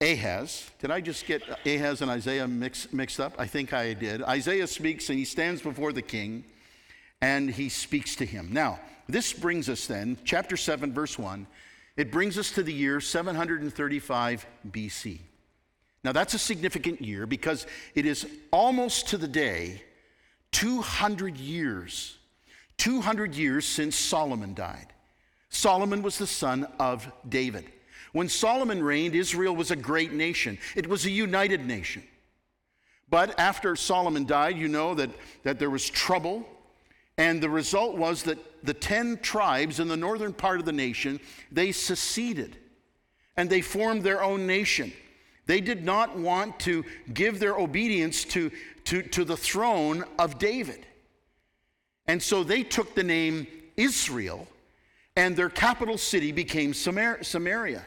Ahaz. 0.00 0.70
Did 0.80 0.90
I 0.90 1.00
just 1.00 1.26
get 1.26 1.42
Ahaz 1.66 2.02
and 2.02 2.10
Isaiah 2.10 2.46
mix, 2.48 2.92
mixed 2.92 3.20
up? 3.20 3.34
I 3.38 3.46
think 3.46 3.72
I 3.72 3.94
did. 3.94 4.22
Isaiah 4.22 4.66
speaks 4.66 5.08
and 5.08 5.18
he 5.18 5.24
stands 5.24 5.62
before 5.62 5.92
the 5.92 6.02
king 6.02 6.44
and 7.20 7.50
he 7.50 7.68
speaks 7.68 8.16
to 8.16 8.26
him. 8.26 8.50
Now, 8.52 8.80
this 9.08 9.32
brings 9.32 9.68
us 9.68 9.86
then, 9.86 10.18
chapter 10.24 10.56
7, 10.56 10.92
verse 10.92 11.18
1, 11.18 11.46
it 11.96 12.10
brings 12.10 12.38
us 12.38 12.50
to 12.52 12.62
the 12.62 12.72
year 12.72 13.00
735 13.00 14.46
BC. 14.70 15.20
Now, 16.02 16.12
that's 16.12 16.34
a 16.34 16.38
significant 16.38 17.00
year 17.00 17.26
because 17.26 17.66
it 17.94 18.04
is 18.04 18.26
almost 18.50 19.08
to 19.08 19.18
the 19.18 19.28
day 19.28 19.82
200 20.52 21.36
years, 21.38 22.18
200 22.76 23.34
years 23.34 23.64
since 23.64 23.96
Solomon 23.96 24.54
died. 24.54 24.88
Solomon 25.48 26.02
was 26.02 26.18
the 26.18 26.26
son 26.26 26.66
of 26.78 27.10
David. 27.28 27.64
When 28.14 28.28
Solomon 28.28 28.82
reigned, 28.82 29.14
Israel 29.14 29.54
was 29.54 29.72
a 29.72 29.76
great 29.76 30.12
nation, 30.12 30.56
it 30.74 30.86
was 30.86 31.04
a 31.04 31.10
united 31.10 31.66
nation. 31.66 32.04
But 33.10 33.38
after 33.38 33.76
Solomon 33.76 34.24
died, 34.24 34.56
you 34.56 34.68
know 34.68 34.94
that, 34.94 35.10
that 35.42 35.58
there 35.58 35.68
was 35.68 35.90
trouble 35.90 36.46
and 37.16 37.40
the 37.40 37.50
result 37.50 37.96
was 37.96 38.22
that 38.24 38.38
the 38.64 38.74
10 38.74 39.18
tribes 39.18 39.78
in 39.80 39.88
the 39.88 39.96
northern 39.96 40.32
part 40.32 40.58
of 40.58 40.64
the 40.64 40.72
nation, 40.72 41.20
they 41.50 41.70
seceded 41.72 42.56
and 43.36 43.50
they 43.50 43.60
formed 43.60 44.04
their 44.04 44.22
own 44.22 44.46
nation. 44.46 44.92
They 45.46 45.60
did 45.60 45.84
not 45.84 46.16
want 46.16 46.58
to 46.60 46.84
give 47.12 47.40
their 47.40 47.56
obedience 47.56 48.24
to, 48.26 48.50
to, 48.84 49.02
to 49.02 49.24
the 49.24 49.36
throne 49.36 50.04
of 50.18 50.38
David. 50.38 50.86
And 52.06 52.22
so 52.22 52.44
they 52.44 52.62
took 52.62 52.94
the 52.94 53.02
name 53.02 53.46
Israel, 53.76 54.46
and 55.16 55.36
their 55.36 55.48
capital 55.48 55.98
city 55.98 56.32
became 56.32 56.72
Samaria. 56.74 57.84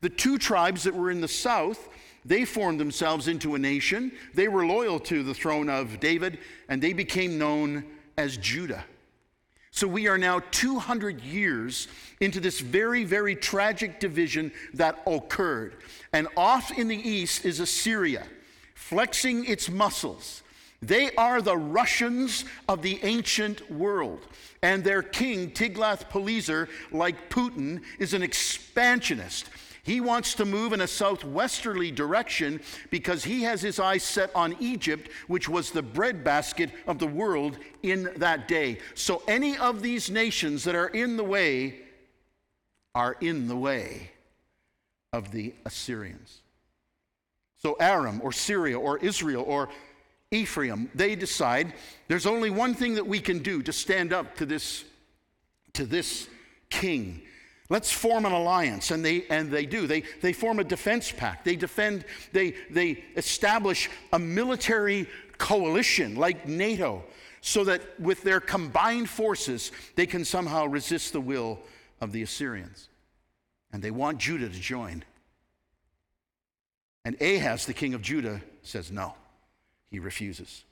The 0.00 0.08
two 0.08 0.38
tribes 0.38 0.84
that 0.84 0.94
were 0.94 1.10
in 1.10 1.20
the 1.20 1.28
south, 1.28 1.88
they 2.24 2.44
formed 2.44 2.78
themselves 2.78 3.28
into 3.28 3.54
a 3.54 3.58
nation. 3.58 4.12
They 4.34 4.48
were 4.48 4.66
loyal 4.66 5.00
to 5.00 5.22
the 5.22 5.34
throne 5.34 5.68
of 5.68 6.00
David, 6.00 6.38
and 6.68 6.82
they 6.82 6.92
became 6.92 7.38
known 7.38 7.84
as 8.16 8.36
Judah. 8.36 8.84
So 9.70 9.86
we 9.86 10.08
are 10.08 10.18
now 10.18 10.40
200 10.50 11.20
years 11.20 11.88
into 12.20 12.40
this 12.40 12.60
very, 12.60 13.04
very 13.04 13.36
tragic 13.36 14.00
division 14.00 14.50
that 14.74 15.00
occurred. 15.06 15.76
And 16.12 16.26
off 16.36 16.76
in 16.76 16.88
the 16.88 16.96
east 16.96 17.44
is 17.44 17.60
Assyria, 17.60 18.26
flexing 18.74 19.44
its 19.44 19.70
muscles. 19.70 20.42
They 20.80 21.14
are 21.16 21.42
the 21.42 21.56
Russians 21.56 22.44
of 22.68 22.82
the 22.82 22.98
ancient 23.02 23.70
world. 23.70 24.26
And 24.62 24.82
their 24.82 25.02
king, 25.02 25.50
Tiglath-Pileser, 25.50 26.68
like 26.90 27.30
Putin, 27.30 27.82
is 27.98 28.14
an 28.14 28.22
expansionist. 28.22 29.48
He 29.82 30.00
wants 30.00 30.34
to 30.34 30.44
move 30.44 30.72
in 30.72 30.80
a 30.80 30.86
southwesterly 30.86 31.90
direction 31.90 32.60
because 32.90 33.24
he 33.24 33.42
has 33.42 33.62
his 33.62 33.78
eyes 33.78 34.02
set 34.02 34.30
on 34.34 34.56
Egypt, 34.60 35.10
which 35.26 35.48
was 35.48 35.70
the 35.70 35.82
breadbasket 35.82 36.70
of 36.86 36.98
the 36.98 37.06
world 37.06 37.58
in 37.82 38.10
that 38.16 38.48
day. 38.48 38.78
So 38.94 39.22
any 39.28 39.56
of 39.56 39.82
these 39.82 40.10
nations 40.10 40.64
that 40.64 40.74
are 40.74 40.88
in 40.88 41.16
the 41.16 41.24
way 41.24 41.76
are 42.94 43.16
in 43.20 43.48
the 43.48 43.56
way 43.56 44.10
of 45.12 45.30
the 45.30 45.54
Assyrians. 45.64 46.40
So 47.58 47.76
Aram 47.80 48.20
or 48.22 48.32
Syria 48.32 48.78
or 48.78 48.98
Israel 48.98 49.44
or 49.46 49.68
Ephraim, 50.30 50.90
they 50.94 51.14
decide 51.16 51.72
there's 52.08 52.26
only 52.26 52.50
one 52.50 52.74
thing 52.74 52.94
that 52.94 53.06
we 53.06 53.20
can 53.20 53.38
do 53.38 53.62
to 53.62 53.72
stand 53.72 54.12
up 54.12 54.36
to 54.36 54.46
this, 54.46 54.84
to 55.72 55.86
this 55.86 56.28
king 56.70 57.22
Let's 57.70 57.92
form 57.92 58.24
an 58.24 58.32
alliance. 58.32 58.90
And 58.90 59.04
they, 59.04 59.24
and 59.28 59.50
they 59.50 59.66
do. 59.66 59.86
They, 59.86 60.02
they 60.22 60.32
form 60.32 60.58
a 60.58 60.64
defense 60.64 61.12
pact. 61.12 61.44
They 61.44 61.56
defend, 61.56 62.04
they, 62.32 62.54
they 62.70 63.04
establish 63.16 63.90
a 64.12 64.18
military 64.18 65.06
coalition 65.36 66.16
like 66.16 66.48
NATO 66.48 67.04
so 67.40 67.64
that 67.64 68.00
with 68.00 68.22
their 68.22 68.40
combined 68.40 69.08
forces, 69.08 69.70
they 69.96 70.06
can 70.06 70.24
somehow 70.24 70.66
resist 70.66 71.12
the 71.12 71.20
will 71.20 71.60
of 72.00 72.12
the 72.12 72.22
Assyrians. 72.22 72.88
And 73.72 73.82
they 73.82 73.90
want 73.90 74.18
Judah 74.18 74.48
to 74.48 74.60
join. 74.60 75.04
And 77.04 77.20
Ahaz, 77.20 77.66
the 77.66 77.74
king 77.74 77.94
of 77.94 78.02
Judah, 78.02 78.40
says 78.62 78.90
no. 78.90 79.14
He 79.90 79.98
refuses. 79.98 80.64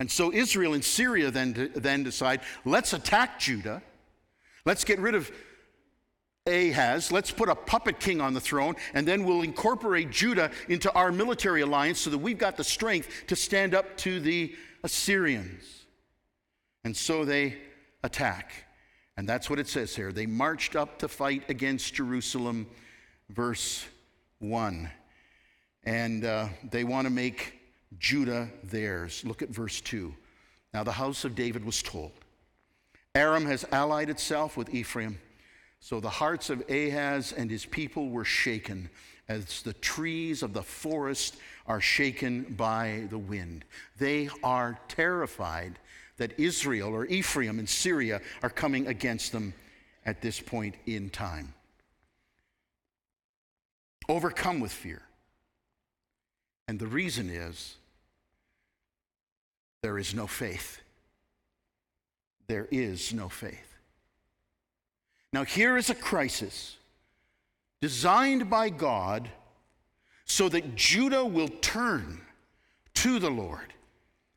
And 0.00 0.10
so 0.10 0.32
Israel 0.32 0.74
and 0.74 0.84
Syria 0.84 1.30
then, 1.30 1.70
then 1.76 2.02
decide 2.02 2.40
let's 2.64 2.92
attack 2.92 3.38
Judah 3.38 3.82
Let's 4.64 4.84
get 4.84 4.98
rid 4.98 5.14
of 5.14 5.30
Ahaz. 6.46 7.12
Let's 7.12 7.30
put 7.30 7.48
a 7.48 7.54
puppet 7.54 8.00
king 8.00 8.20
on 8.20 8.34
the 8.34 8.40
throne, 8.40 8.74
and 8.94 9.06
then 9.06 9.24
we'll 9.24 9.42
incorporate 9.42 10.10
Judah 10.10 10.50
into 10.68 10.92
our 10.92 11.12
military 11.12 11.60
alliance 11.60 12.00
so 12.00 12.10
that 12.10 12.18
we've 12.18 12.38
got 12.38 12.56
the 12.56 12.64
strength 12.64 13.24
to 13.28 13.36
stand 13.36 13.74
up 13.74 13.96
to 13.98 14.20
the 14.20 14.54
Assyrians. 14.82 15.84
And 16.84 16.96
so 16.96 17.24
they 17.24 17.58
attack. 18.02 18.52
And 19.16 19.28
that's 19.28 19.48
what 19.48 19.58
it 19.58 19.68
says 19.68 19.94
here. 19.94 20.12
They 20.12 20.26
marched 20.26 20.74
up 20.74 20.98
to 21.00 21.08
fight 21.08 21.48
against 21.48 21.94
Jerusalem, 21.94 22.66
verse 23.28 23.84
1. 24.40 24.90
And 25.84 26.24
uh, 26.24 26.48
they 26.70 26.82
want 26.82 27.06
to 27.06 27.12
make 27.12 27.60
Judah 27.98 28.48
theirs. 28.64 29.22
Look 29.24 29.42
at 29.42 29.50
verse 29.50 29.80
2. 29.80 30.12
Now 30.74 30.82
the 30.82 30.92
house 30.92 31.24
of 31.24 31.34
David 31.34 31.64
was 31.64 31.82
told 31.82 32.12
Aram 33.14 33.46
has 33.46 33.64
allied 33.72 34.08
itself 34.08 34.56
with 34.56 34.74
Ephraim. 34.74 35.18
So 35.80 36.00
the 36.00 36.08
hearts 36.08 36.48
of 36.48 36.62
Ahaz 36.70 37.32
and 37.32 37.50
his 37.50 37.66
people 37.66 38.08
were 38.08 38.24
shaken 38.24 38.88
as 39.28 39.62
the 39.62 39.72
trees 39.74 40.42
of 40.42 40.52
the 40.52 40.62
forest 40.62 41.36
are 41.66 41.80
shaken 41.80 42.42
by 42.56 43.06
the 43.10 43.18
wind. 43.18 43.64
They 43.98 44.30
are 44.42 44.78
terrified 44.88 45.78
that 46.16 46.38
Israel 46.38 46.94
or 46.94 47.06
Ephraim 47.06 47.58
and 47.58 47.68
Syria 47.68 48.20
are 48.42 48.50
coming 48.50 48.86
against 48.86 49.32
them 49.32 49.54
at 50.06 50.22
this 50.22 50.40
point 50.40 50.76
in 50.86 51.10
time. 51.10 51.54
Overcome 54.08 54.60
with 54.60 54.72
fear. 54.72 55.02
And 56.68 56.78
the 56.78 56.86
reason 56.86 57.28
is 57.28 57.76
there 59.82 59.98
is 59.98 60.14
no 60.14 60.26
faith. 60.26 60.80
There 62.52 62.68
is 62.70 63.14
no 63.14 63.30
faith. 63.30 63.78
Now, 65.32 65.42
here 65.42 65.78
is 65.78 65.88
a 65.88 65.94
crisis 65.94 66.76
designed 67.80 68.50
by 68.50 68.68
God 68.68 69.30
so 70.26 70.50
that 70.50 70.76
Judah 70.76 71.24
will 71.24 71.48
turn 71.48 72.20
to 72.92 73.18
the 73.18 73.30
Lord 73.30 73.72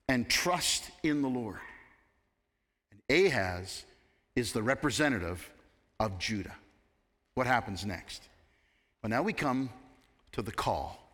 and 0.08 0.30
trust 0.30 0.90
in 1.04 1.22
the 1.22 1.28
Lord. 1.28 1.60
And 2.90 3.26
Ahaz 3.28 3.84
is 4.34 4.54
the 4.54 4.64
representative 4.64 5.52
of 6.00 6.18
Judah. 6.18 6.56
What 7.34 7.48
happens 7.48 7.86
next? 7.86 8.30
Well, 9.04 9.10
now 9.10 9.24
we 9.24 9.34
come 9.34 9.70
to 10.32 10.42
the 10.42 10.54
call. 10.54 11.06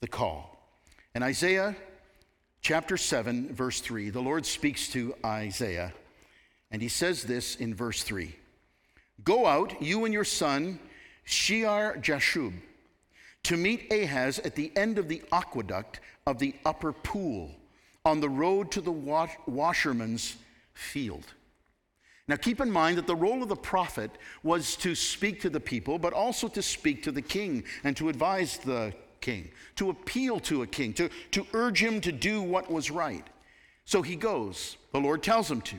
The 0.00 0.08
call. 0.08 0.58
In 1.14 1.22
Isaiah 1.22 1.76
chapter 2.62 2.96
7, 2.96 3.54
verse 3.54 3.82
3, 3.82 4.08
the 4.08 4.22
Lord 4.22 4.46
speaks 4.46 4.88
to 4.92 5.14
Isaiah, 5.22 5.92
and 6.72 6.80
he 6.80 6.88
says 6.88 7.22
this 7.22 7.56
in 7.56 7.74
verse 7.74 8.02
3 8.02 8.34
Go 9.22 9.46
out, 9.46 9.80
you 9.80 10.04
and 10.04 10.12
your 10.12 10.24
son, 10.24 10.80
Shear 11.24 11.98
Jashub, 12.00 12.54
to 13.44 13.56
meet 13.56 13.92
Ahaz 13.92 14.38
at 14.40 14.56
the 14.56 14.72
end 14.74 14.98
of 14.98 15.08
the 15.08 15.22
aqueduct 15.30 16.00
of 16.26 16.38
the 16.38 16.54
upper 16.64 16.92
pool 16.92 17.50
on 18.04 18.20
the 18.20 18.28
road 18.28 18.72
to 18.72 18.80
the 18.80 18.90
washerman's 18.90 20.36
field. 20.74 21.26
Now, 22.28 22.36
keep 22.36 22.60
in 22.60 22.70
mind 22.70 22.98
that 22.98 23.06
the 23.06 23.16
role 23.16 23.42
of 23.42 23.48
the 23.48 23.56
prophet 23.56 24.10
was 24.42 24.76
to 24.76 24.94
speak 24.94 25.40
to 25.42 25.50
the 25.50 25.60
people, 25.60 25.98
but 25.98 26.12
also 26.12 26.48
to 26.48 26.62
speak 26.62 27.02
to 27.02 27.12
the 27.12 27.22
king 27.22 27.64
and 27.84 27.96
to 27.96 28.08
advise 28.08 28.58
the 28.58 28.94
king, 29.20 29.50
to 29.76 29.90
appeal 29.90 30.40
to 30.40 30.62
a 30.62 30.66
king, 30.66 30.94
to, 30.94 31.10
to 31.32 31.46
urge 31.52 31.82
him 31.82 32.00
to 32.00 32.12
do 32.12 32.40
what 32.40 32.70
was 32.70 32.90
right. 32.90 33.26
So 33.84 34.02
he 34.02 34.16
goes. 34.16 34.76
The 34.92 35.00
Lord 35.00 35.22
tells 35.22 35.50
him 35.50 35.60
to. 35.62 35.76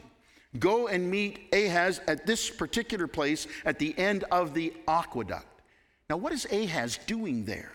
Go 0.60 0.88
and 0.88 1.10
meet 1.10 1.48
Ahaz 1.52 2.00
at 2.08 2.28
this 2.28 2.50
particular 2.50 3.08
place 3.08 3.48
at 3.66 3.80
the 3.80 3.98
end 3.98 4.24
of 4.32 4.54
the 4.54 4.74
aqueduct. 4.88 5.62
Now, 6.10 6.18
what 6.18 6.32
is 6.32 6.46
Ahaz 6.52 7.00
doing 7.08 7.46
there? 7.46 7.72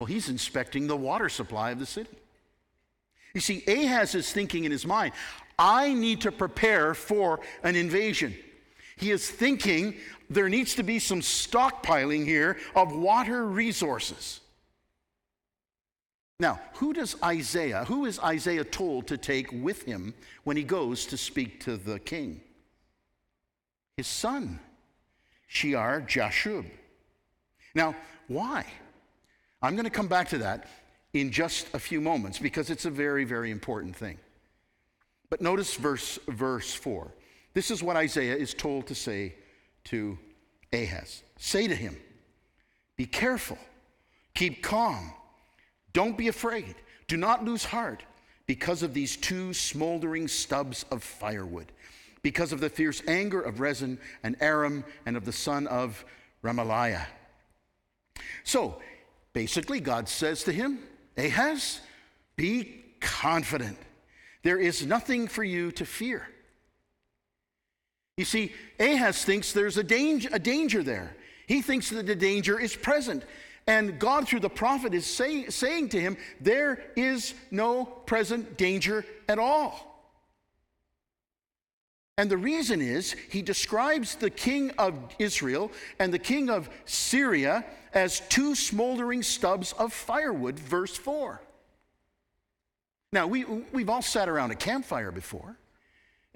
Well, 0.00 0.06
he's 0.06 0.28
inspecting 0.28 0.86
the 0.86 0.96
water 0.96 1.28
supply 1.28 1.70
of 1.70 1.78
the 1.78 1.86
city. 1.86 2.10
You 3.32 3.40
see, 3.40 3.64
Ahaz 3.66 4.14
is 4.14 4.30
thinking 4.30 4.64
in 4.64 4.70
his 4.70 4.86
mind, 4.86 5.14
I 5.58 5.94
need 5.94 6.20
to 6.22 6.32
prepare 6.32 6.94
for 6.94 7.40
an 7.62 7.74
invasion. 7.76 8.36
He 8.96 9.10
is 9.10 9.30
thinking 9.30 9.96
there 10.28 10.48
needs 10.48 10.74
to 10.74 10.82
be 10.82 10.98
some 10.98 11.20
stockpiling 11.20 12.24
here 12.24 12.58
of 12.76 12.94
water 12.94 13.46
resources. 13.46 14.40
Now, 16.40 16.60
who 16.74 16.92
does 16.92 17.16
Isaiah, 17.22 17.84
who 17.84 18.06
is 18.06 18.18
Isaiah 18.18 18.64
told 18.64 19.06
to 19.06 19.16
take 19.16 19.50
with 19.52 19.84
him 19.84 20.14
when 20.42 20.56
he 20.56 20.64
goes 20.64 21.06
to 21.06 21.16
speak 21.16 21.60
to 21.64 21.76
the 21.76 21.98
king? 22.00 22.40
His 23.96 24.08
son, 24.08 24.58
Shear 25.46 26.04
Jashub. 26.08 26.66
Now, 27.74 27.94
why? 28.26 28.66
I'm 29.62 29.76
going 29.76 29.84
to 29.84 29.90
come 29.90 30.08
back 30.08 30.28
to 30.30 30.38
that 30.38 30.68
in 31.12 31.30
just 31.30 31.72
a 31.72 31.78
few 31.78 32.00
moments 32.00 32.38
because 32.40 32.68
it's 32.68 32.84
a 32.84 32.90
very, 32.90 33.24
very 33.24 33.52
important 33.52 33.94
thing. 33.94 34.18
But 35.30 35.40
notice 35.40 35.74
verse, 35.76 36.18
verse 36.26 36.74
4. 36.74 37.12
This 37.54 37.70
is 37.70 37.82
what 37.82 37.96
Isaiah 37.96 38.36
is 38.36 38.52
told 38.52 38.88
to 38.88 38.94
say 38.94 39.36
to 39.84 40.18
Ahaz 40.72 41.22
Say 41.36 41.68
to 41.68 41.74
him, 41.74 41.96
Be 42.96 43.06
careful, 43.06 43.58
keep 44.34 44.62
calm 44.62 45.12
don't 45.94 46.18
be 46.18 46.28
afraid. 46.28 46.74
Do 47.08 47.16
not 47.16 47.44
lose 47.44 47.64
heart 47.64 48.04
because 48.46 48.82
of 48.82 48.92
these 48.92 49.16
two 49.16 49.54
smoldering 49.54 50.28
stubs 50.28 50.84
of 50.90 51.02
firewood, 51.02 51.72
because 52.20 52.52
of 52.52 52.60
the 52.60 52.68
fierce 52.68 53.02
anger 53.08 53.40
of 53.40 53.60
Rezin 53.60 53.98
and 54.22 54.36
Aram 54.40 54.84
and 55.06 55.16
of 55.16 55.24
the 55.24 55.32
son 55.32 55.66
of 55.66 56.04
Remaliah. 56.42 57.06
So 58.42 58.80
basically, 59.32 59.80
God 59.80 60.08
says 60.08 60.44
to 60.44 60.52
him, 60.52 60.80
Ahaz, 61.16 61.80
be 62.36 62.82
confident. 63.00 63.78
There 64.42 64.58
is 64.58 64.84
nothing 64.86 65.26
for 65.28 65.42
you 65.42 65.72
to 65.72 65.86
fear. 65.86 66.28
You 68.16 68.24
see, 68.24 68.52
Ahaz 68.78 69.24
thinks 69.24 69.52
there's 69.52 69.78
a 69.78 69.82
danger, 69.82 70.28
a 70.32 70.38
danger 70.38 70.82
there. 70.82 71.16
He 71.46 71.62
thinks 71.62 71.90
that 71.90 72.06
the 72.06 72.14
danger 72.14 72.58
is 72.58 72.76
present. 72.76 73.24
And 73.66 73.98
God, 73.98 74.28
through 74.28 74.40
the 74.40 74.50
prophet, 74.50 74.92
is 74.92 75.06
say, 75.06 75.48
saying 75.48 75.90
to 75.90 76.00
him, 76.00 76.16
There 76.40 76.82
is 76.96 77.34
no 77.50 77.84
present 77.84 78.58
danger 78.58 79.06
at 79.28 79.38
all. 79.38 79.90
And 82.16 82.30
the 82.30 82.36
reason 82.36 82.80
is 82.80 83.16
he 83.30 83.42
describes 83.42 84.16
the 84.16 84.30
king 84.30 84.70
of 84.78 84.94
Israel 85.18 85.72
and 85.98 86.12
the 86.12 86.18
king 86.18 86.48
of 86.48 86.68
Syria 86.84 87.64
as 87.92 88.20
two 88.28 88.54
smoldering 88.54 89.22
stubs 89.22 89.72
of 89.72 89.92
firewood, 89.92 90.58
verse 90.58 90.96
4. 90.96 91.40
Now, 93.12 93.26
we, 93.26 93.44
we've 93.44 93.88
all 93.88 94.02
sat 94.02 94.28
around 94.28 94.50
a 94.50 94.56
campfire 94.56 95.10
before. 95.10 95.56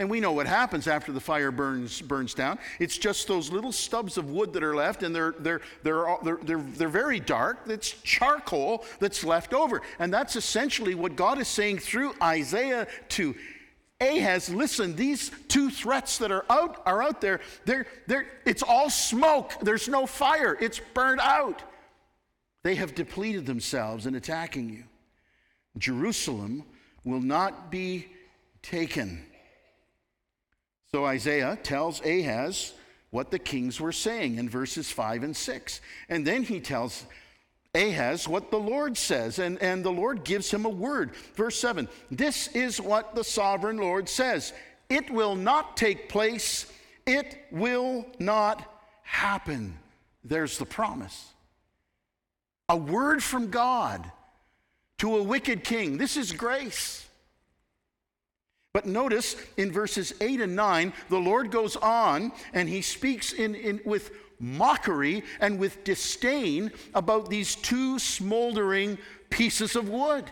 And 0.01 0.09
we 0.09 0.21
know 0.21 0.31
what 0.31 0.47
happens 0.47 0.87
after 0.87 1.11
the 1.11 1.21
fire 1.21 1.51
burns, 1.51 2.01
burns 2.01 2.33
down. 2.33 2.61
It's 2.79 2.97
just 2.97 3.27
those 3.27 3.51
little 3.51 3.73
stubs 3.73 4.17
of 4.17 4.31
wood 4.31 4.53
that 4.53 4.63
are 4.63 4.77
left, 4.77 5.03
and 5.03 5.13
they're, 5.15 5.35
they're, 5.41 5.61
they're, 5.83 6.17
they're, 6.23 6.39
they're, 6.43 6.63
they're 6.63 6.89
very 6.89 7.19
dark. 7.19 7.59
It's 7.67 7.91
charcoal 8.03 8.85
that's 9.01 9.25
left 9.25 9.53
over. 9.53 9.83
And 9.99 10.15
that's 10.15 10.37
essentially 10.37 10.95
what 10.95 11.17
God 11.17 11.41
is 11.41 11.49
saying 11.49 11.79
through 11.79 12.15
Isaiah 12.23 12.87
to 13.11 13.35
Ahaz. 14.01 14.49
Listen, 14.49 14.95
these 14.95 15.33
two 15.49 15.69
threats 15.69 16.19
that 16.19 16.31
are 16.31 16.45
out, 16.49 16.81
are 16.87 17.03
out 17.03 17.21
there, 17.21 17.41
they're, 17.65 17.87
they're, 18.07 18.27
it's 18.45 18.63
all 18.63 18.91
smoke. 18.91 19.53
There's 19.61 19.89
no 19.89 20.07
fire, 20.07 20.57
it's 20.61 20.81
burned 20.95 21.21
out. 21.21 21.63
They 22.63 22.77
have 22.77 22.95
depleted 22.95 23.47
themselves 23.47 24.07
in 24.07 24.15
attacking 24.15 24.71
you. 24.71 24.85
Jerusalem 25.77 26.65
will 27.05 27.21
not 27.21 27.71
be 27.71 28.07
taken. 28.63 29.25
So 30.93 31.05
Isaiah 31.05 31.59
tells 31.63 32.01
Ahaz 32.05 32.73
what 33.11 33.31
the 33.31 33.39
kings 33.39 33.81
were 33.81 33.93
saying 33.93 34.37
in 34.37 34.49
verses 34.49 34.91
5 34.91 35.23
and 35.23 35.37
6. 35.37 35.81
And 36.09 36.27
then 36.27 36.43
he 36.43 36.61
tells 36.61 37.05
Ahaz 37.75 38.27
what 38.27 38.51
the 38.51 38.59
Lord 38.59 38.97
says, 38.97 39.39
and, 39.39 39.61
and 39.63 39.85
the 39.85 39.93
Lord 39.93 40.25
gives 40.25 40.51
him 40.51 40.65
a 40.65 40.71
word. 40.71 41.15
Verse 41.35 41.59
7 41.59 41.89
This 42.11 42.49
is 42.49 42.81
what 42.81 43.15
the 43.15 43.25
sovereign 43.25 43.77
Lord 43.77 44.09
says 44.09 44.53
It 44.89 45.11
will 45.11 45.35
not 45.35 45.77
take 45.77 46.09
place, 46.09 46.73
it 47.07 47.39
will 47.51 48.07
not 48.19 48.65
happen. 49.03 49.79
There's 50.25 50.59
the 50.59 50.67
promise. 50.67 51.33
A 52.71 52.77
word 52.77 53.23
from 53.23 53.51
God 53.51 54.11
to 54.99 55.17
a 55.17 55.23
wicked 55.23 55.65
king. 55.65 55.97
This 55.97 56.17
is 56.17 56.33
grace. 56.33 57.08
But 58.73 58.87
notice 58.87 59.37
in 59.57 59.73
verses 59.73 60.13
8 60.21 60.41
and 60.41 60.55
9, 60.55 60.93
the 61.09 61.19
Lord 61.19 61.51
goes 61.51 61.77
on 61.77 62.33
and 62.53 62.69
he 62.69 62.83
speaks 62.83 63.33
in, 63.33 63.55
in, 63.55 63.81
with 63.85 64.11
mockery 64.39 65.25
and 65.41 65.59
with 65.59 65.85
disdain 65.85 66.71
about 66.95 67.31
these 67.31 67.55
two 67.55 67.99
smoldering 67.99 68.99
pieces 69.31 69.75
of 69.75 69.89
wood. 69.89 70.31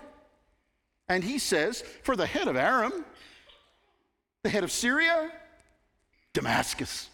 And 1.08 1.24
he 1.24 1.38
says, 1.38 1.82
For 2.02 2.16
the 2.16 2.26
head 2.26 2.48
of 2.48 2.56
Aram, 2.56 3.04
the 4.42 4.50
head 4.50 4.64
of 4.64 4.72
Syria, 4.72 5.30
Damascus. 6.32 7.08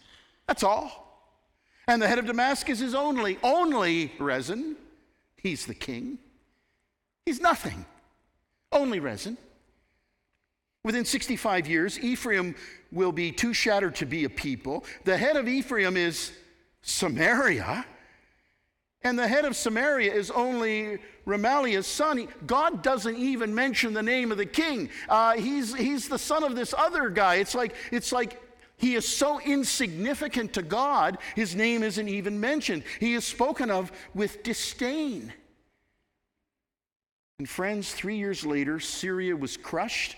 That's 0.46 0.62
all. 0.62 1.02
And 1.86 2.00
the 2.00 2.08
head 2.08 2.18
of 2.18 2.26
Damascus 2.26 2.80
is 2.80 2.94
only, 2.94 3.38
only 3.42 4.12
Rezin. 4.18 4.76
He's 5.36 5.66
the 5.66 5.74
king. 5.74 6.18
He's 7.26 7.40
nothing. 7.40 7.84
Only 8.70 9.00
Rezin. 9.00 9.36
Within 10.84 11.04
65 11.04 11.68
years, 11.68 11.98
Ephraim 12.00 12.56
will 12.90 13.12
be 13.12 13.30
too 13.30 13.54
shattered 13.54 13.94
to 13.96 14.06
be 14.06 14.24
a 14.24 14.30
people. 14.30 14.84
The 15.04 15.16
head 15.16 15.36
of 15.36 15.46
Ephraim 15.46 15.96
is 15.96 16.32
Samaria. 16.82 17.86
And 19.04 19.18
the 19.18 19.26
head 19.26 19.44
of 19.44 19.56
Samaria 19.56 20.12
is 20.12 20.30
only 20.30 20.98
Remaliah's 21.24 21.86
son. 21.86 22.28
God 22.46 22.82
doesn't 22.82 23.16
even 23.16 23.54
mention 23.54 23.94
the 23.94 24.02
name 24.02 24.32
of 24.32 24.38
the 24.38 24.46
king. 24.46 24.90
Uh, 25.08 25.34
he's, 25.34 25.74
he's 25.74 26.08
the 26.08 26.18
son 26.18 26.42
of 26.42 26.56
this 26.56 26.74
other 26.76 27.10
guy. 27.10 27.36
It's 27.36 27.54
like, 27.54 27.74
it's 27.92 28.12
like 28.12 28.40
he 28.76 28.96
is 28.96 29.06
so 29.06 29.40
insignificant 29.40 30.54
to 30.54 30.62
God, 30.62 31.18
his 31.36 31.54
name 31.54 31.84
isn't 31.84 32.08
even 32.08 32.40
mentioned. 32.40 32.82
He 32.98 33.14
is 33.14 33.24
spoken 33.24 33.70
of 33.70 33.92
with 34.14 34.42
disdain. 34.42 35.32
And 37.38 37.48
friends, 37.48 37.92
three 37.92 38.16
years 38.16 38.44
later, 38.44 38.80
Syria 38.80 39.36
was 39.36 39.56
crushed. 39.56 40.16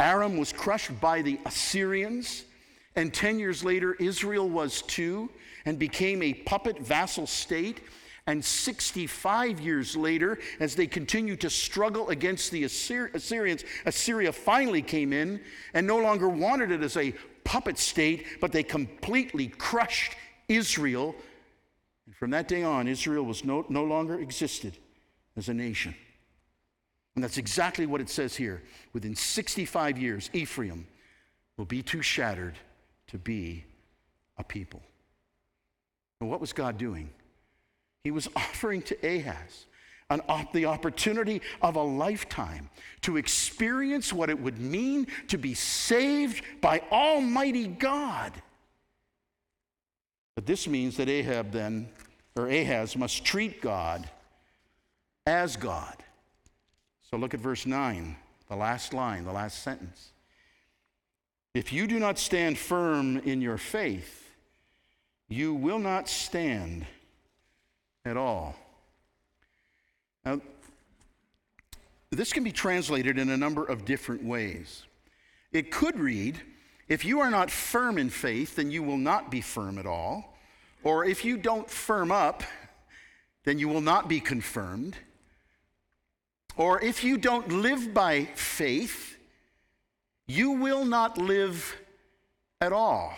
Aram 0.00 0.36
was 0.36 0.52
crushed 0.52 1.00
by 1.00 1.22
the 1.22 1.38
Assyrians. 1.46 2.44
And 2.96 3.12
10 3.12 3.38
years 3.38 3.64
later, 3.64 3.94
Israel 3.94 4.48
was 4.48 4.82
too 4.82 5.30
and 5.64 5.78
became 5.78 6.22
a 6.22 6.34
puppet 6.34 6.78
vassal 6.80 7.26
state. 7.26 7.80
And 8.26 8.44
65 8.44 9.60
years 9.60 9.96
later, 9.96 10.38
as 10.60 10.74
they 10.76 10.86
continued 10.86 11.40
to 11.40 11.50
struggle 11.50 12.10
against 12.10 12.52
the 12.52 12.64
Assyrians, 12.64 13.64
Assyria 13.84 14.32
finally 14.32 14.82
came 14.82 15.12
in 15.12 15.40
and 15.74 15.86
no 15.86 15.98
longer 15.98 16.28
wanted 16.28 16.70
it 16.70 16.82
as 16.82 16.96
a 16.96 17.14
puppet 17.44 17.78
state, 17.78 18.40
but 18.40 18.52
they 18.52 18.62
completely 18.62 19.48
crushed 19.48 20.14
Israel. 20.48 21.16
And 22.06 22.14
from 22.14 22.30
that 22.30 22.46
day 22.46 22.62
on, 22.62 22.86
Israel 22.86 23.24
was 23.24 23.44
no, 23.44 23.66
no 23.68 23.82
longer 23.82 24.20
existed 24.20 24.76
as 25.36 25.48
a 25.48 25.54
nation. 25.54 25.94
And 27.14 27.22
that's 27.22 27.38
exactly 27.38 27.86
what 27.86 28.00
it 28.00 28.08
says 28.08 28.34
here. 28.36 28.62
Within 28.92 29.14
65 29.14 29.98
years, 29.98 30.30
Ephraim 30.32 30.86
will 31.56 31.66
be 31.66 31.82
too 31.82 32.02
shattered 32.02 32.54
to 33.08 33.18
be 33.18 33.64
a 34.38 34.44
people. 34.44 34.82
And 36.20 36.30
what 36.30 36.40
was 36.40 36.52
God 36.52 36.78
doing? 36.78 37.10
He 38.04 38.10
was 38.10 38.28
offering 38.36 38.82
to 38.82 38.96
Ahaz 39.06 39.66
an, 40.08 40.22
the 40.52 40.66
opportunity 40.66 41.42
of 41.60 41.76
a 41.76 41.82
lifetime 41.82 42.70
to 43.02 43.16
experience 43.16 44.12
what 44.12 44.30
it 44.30 44.40
would 44.40 44.58
mean 44.58 45.06
to 45.28 45.38
be 45.38 45.54
saved 45.54 46.42
by 46.60 46.82
Almighty 46.90 47.66
God. 47.66 48.32
But 50.34 50.46
this 50.46 50.66
means 50.66 50.96
that 50.96 51.08
Ahab 51.08 51.52
then, 51.52 51.88
or 52.36 52.48
Ahaz, 52.48 52.96
must 52.96 53.24
treat 53.24 53.60
God 53.60 54.08
as 55.26 55.56
God. 55.56 55.96
So 57.12 57.18
look 57.18 57.34
at 57.34 57.40
verse 57.40 57.66
9, 57.66 58.16
the 58.48 58.56
last 58.56 58.94
line, 58.94 59.24
the 59.24 59.32
last 59.32 59.62
sentence. 59.62 60.12
If 61.52 61.70
you 61.70 61.86
do 61.86 61.98
not 61.98 62.18
stand 62.18 62.56
firm 62.56 63.18
in 63.18 63.42
your 63.42 63.58
faith, 63.58 64.30
you 65.28 65.52
will 65.52 65.78
not 65.78 66.08
stand 66.08 66.86
at 68.06 68.16
all. 68.16 68.56
Now, 70.24 70.40
this 72.10 72.32
can 72.32 72.44
be 72.44 72.52
translated 72.52 73.18
in 73.18 73.28
a 73.28 73.36
number 73.36 73.62
of 73.62 73.84
different 73.84 74.24
ways. 74.24 74.84
It 75.52 75.70
could 75.70 75.98
read, 75.98 76.40
if 76.88 77.04
you 77.04 77.20
are 77.20 77.30
not 77.30 77.50
firm 77.50 77.98
in 77.98 78.08
faith, 78.08 78.56
then 78.56 78.70
you 78.70 78.82
will 78.82 78.96
not 78.96 79.30
be 79.30 79.42
firm 79.42 79.76
at 79.76 79.84
all. 79.84 80.38
Or 80.82 81.04
if 81.04 81.26
you 81.26 81.36
don't 81.36 81.68
firm 81.68 82.10
up, 82.10 82.42
then 83.44 83.58
you 83.58 83.68
will 83.68 83.82
not 83.82 84.08
be 84.08 84.18
confirmed. 84.18 84.96
Or 86.56 86.80
if 86.82 87.02
you 87.02 87.16
don't 87.16 87.48
live 87.50 87.94
by 87.94 88.26
faith, 88.34 89.16
you 90.26 90.52
will 90.52 90.84
not 90.84 91.18
live 91.18 91.76
at 92.60 92.72
all. 92.72 93.14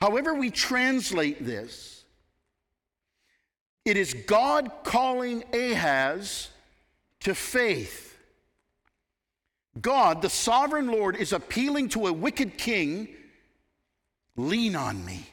However, 0.00 0.34
we 0.34 0.50
translate 0.50 1.44
this, 1.44 2.04
it 3.84 3.96
is 3.96 4.14
God 4.14 4.70
calling 4.84 5.44
Ahaz 5.52 6.50
to 7.20 7.34
faith. 7.34 8.16
God, 9.80 10.22
the 10.22 10.30
sovereign 10.30 10.86
Lord, 10.86 11.16
is 11.16 11.32
appealing 11.32 11.88
to 11.90 12.06
a 12.06 12.12
wicked 12.12 12.56
king 12.56 13.08
lean 14.36 14.76
on 14.76 15.04
me. 15.04 15.26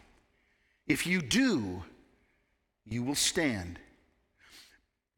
If 0.88 1.06
you 1.06 1.22
do, 1.22 1.84
you 2.86 3.04
will 3.04 3.16
stand. 3.16 3.80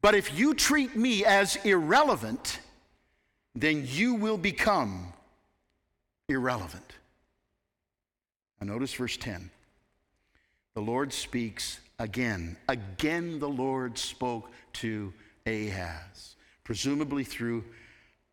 But 0.04 0.14
if 0.14 0.38
you 0.38 0.52
treat 0.52 0.94
me 0.94 1.24
as 1.24 1.56
irrelevant, 1.64 2.58
then 3.54 3.86
you 3.88 4.12
will 4.12 4.36
become 4.36 5.14
irrelevant. 6.28 6.84
Now, 8.60 8.74
notice 8.74 8.92
verse 8.92 9.16
10. 9.16 9.48
The 10.74 10.82
Lord 10.82 11.10
speaks 11.10 11.80
again. 11.98 12.58
Again, 12.68 13.38
the 13.38 13.48
Lord 13.48 13.96
spoke 13.96 14.50
to 14.74 15.10
Ahaz, 15.46 16.36
presumably 16.64 17.24
through 17.24 17.64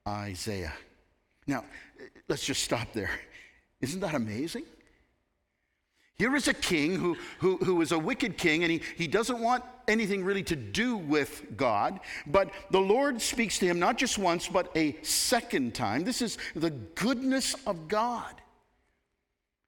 Isaiah. 0.05 0.73
Now, 1.47 1.63
let's 2.27 2.45
just 2.45 2.65
stop 2.65 2.91
there. 2.91 3.11
Isn't 3.79 4.01
that 4.01 4.13
amazing? 4.13 4.65
Here 6.21 6.35
is 6.35 6.47
a 6.47 6.53
king 6.53 6.99
who, 6.99 7.17
who, 7.39 7.57
who 7.57 7.81
is 7.81 7.91
a 7.91 7.97
wicked 7.97 8.37
king, 8.37 8.61
and 8.61 8.71
he, 8.71 8.83
he 8.95 9.07
doesn't 9.07 9.39
want 9.39 9.63
anything 9.87 10.23
really 10.23 10.43
to 10.43 10.55
do 10.55 10.95
with 10.95 11.57
God. 11.57 11.99
But 12.27 12.51
the 12.69 12.79
Lord 12.79 13.19
speaks 13.19 13.57
to 13.57 13.65
him 13.65 13.79
not 13.79 13.97
just 13.97 14.19
once, 14.19 14.47
but 14.47 14.69
a 14.77 14.95
second 15.01 15.73
time. 15.73 16.03
This 16.03 16.21
is 16.21 16.37
the 16.55 16.69
goodness 16.69 17.55
of 17.65 17.87
God. 17.87 18.39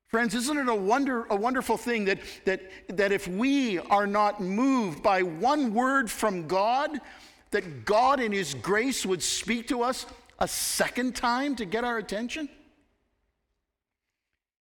Friends, 0.10 0.36
isn't 0.36 0.56
it 0.56 0.70
a, 0.70 0.76
wonder, 0.76 1.26
a 1.32 1.36
wonderful 1.36 1.76
thing 1.76 2.06
that, 2.06 2.20
that, 2.46 2.62
that 2.90 3.12
if 3.12 3.28
we 3.28 3.80
are 3.80 4.06
not 4.06 4.40
moved 4.40 5.02
by 5.02 5.24
one 5.24 5.74
word 5.74 6.12
from 6.12 6.48
God, 6.48 7.02
that 7.50 7.84
God 7.84 8.20
in 8.20 8.32
His 8.32 8.54
grace 8.54 9.08
would 9.08 9.24
speak 9.24 9.70
to 9.70 9.82
us 9.82 10.06
a 10.38 10.48
second 10.48 11.16
time 11.16 11.56
to 11.56 11.66
get 11.66 11.84
our 11.84 11.98
attention? 11.98 12.48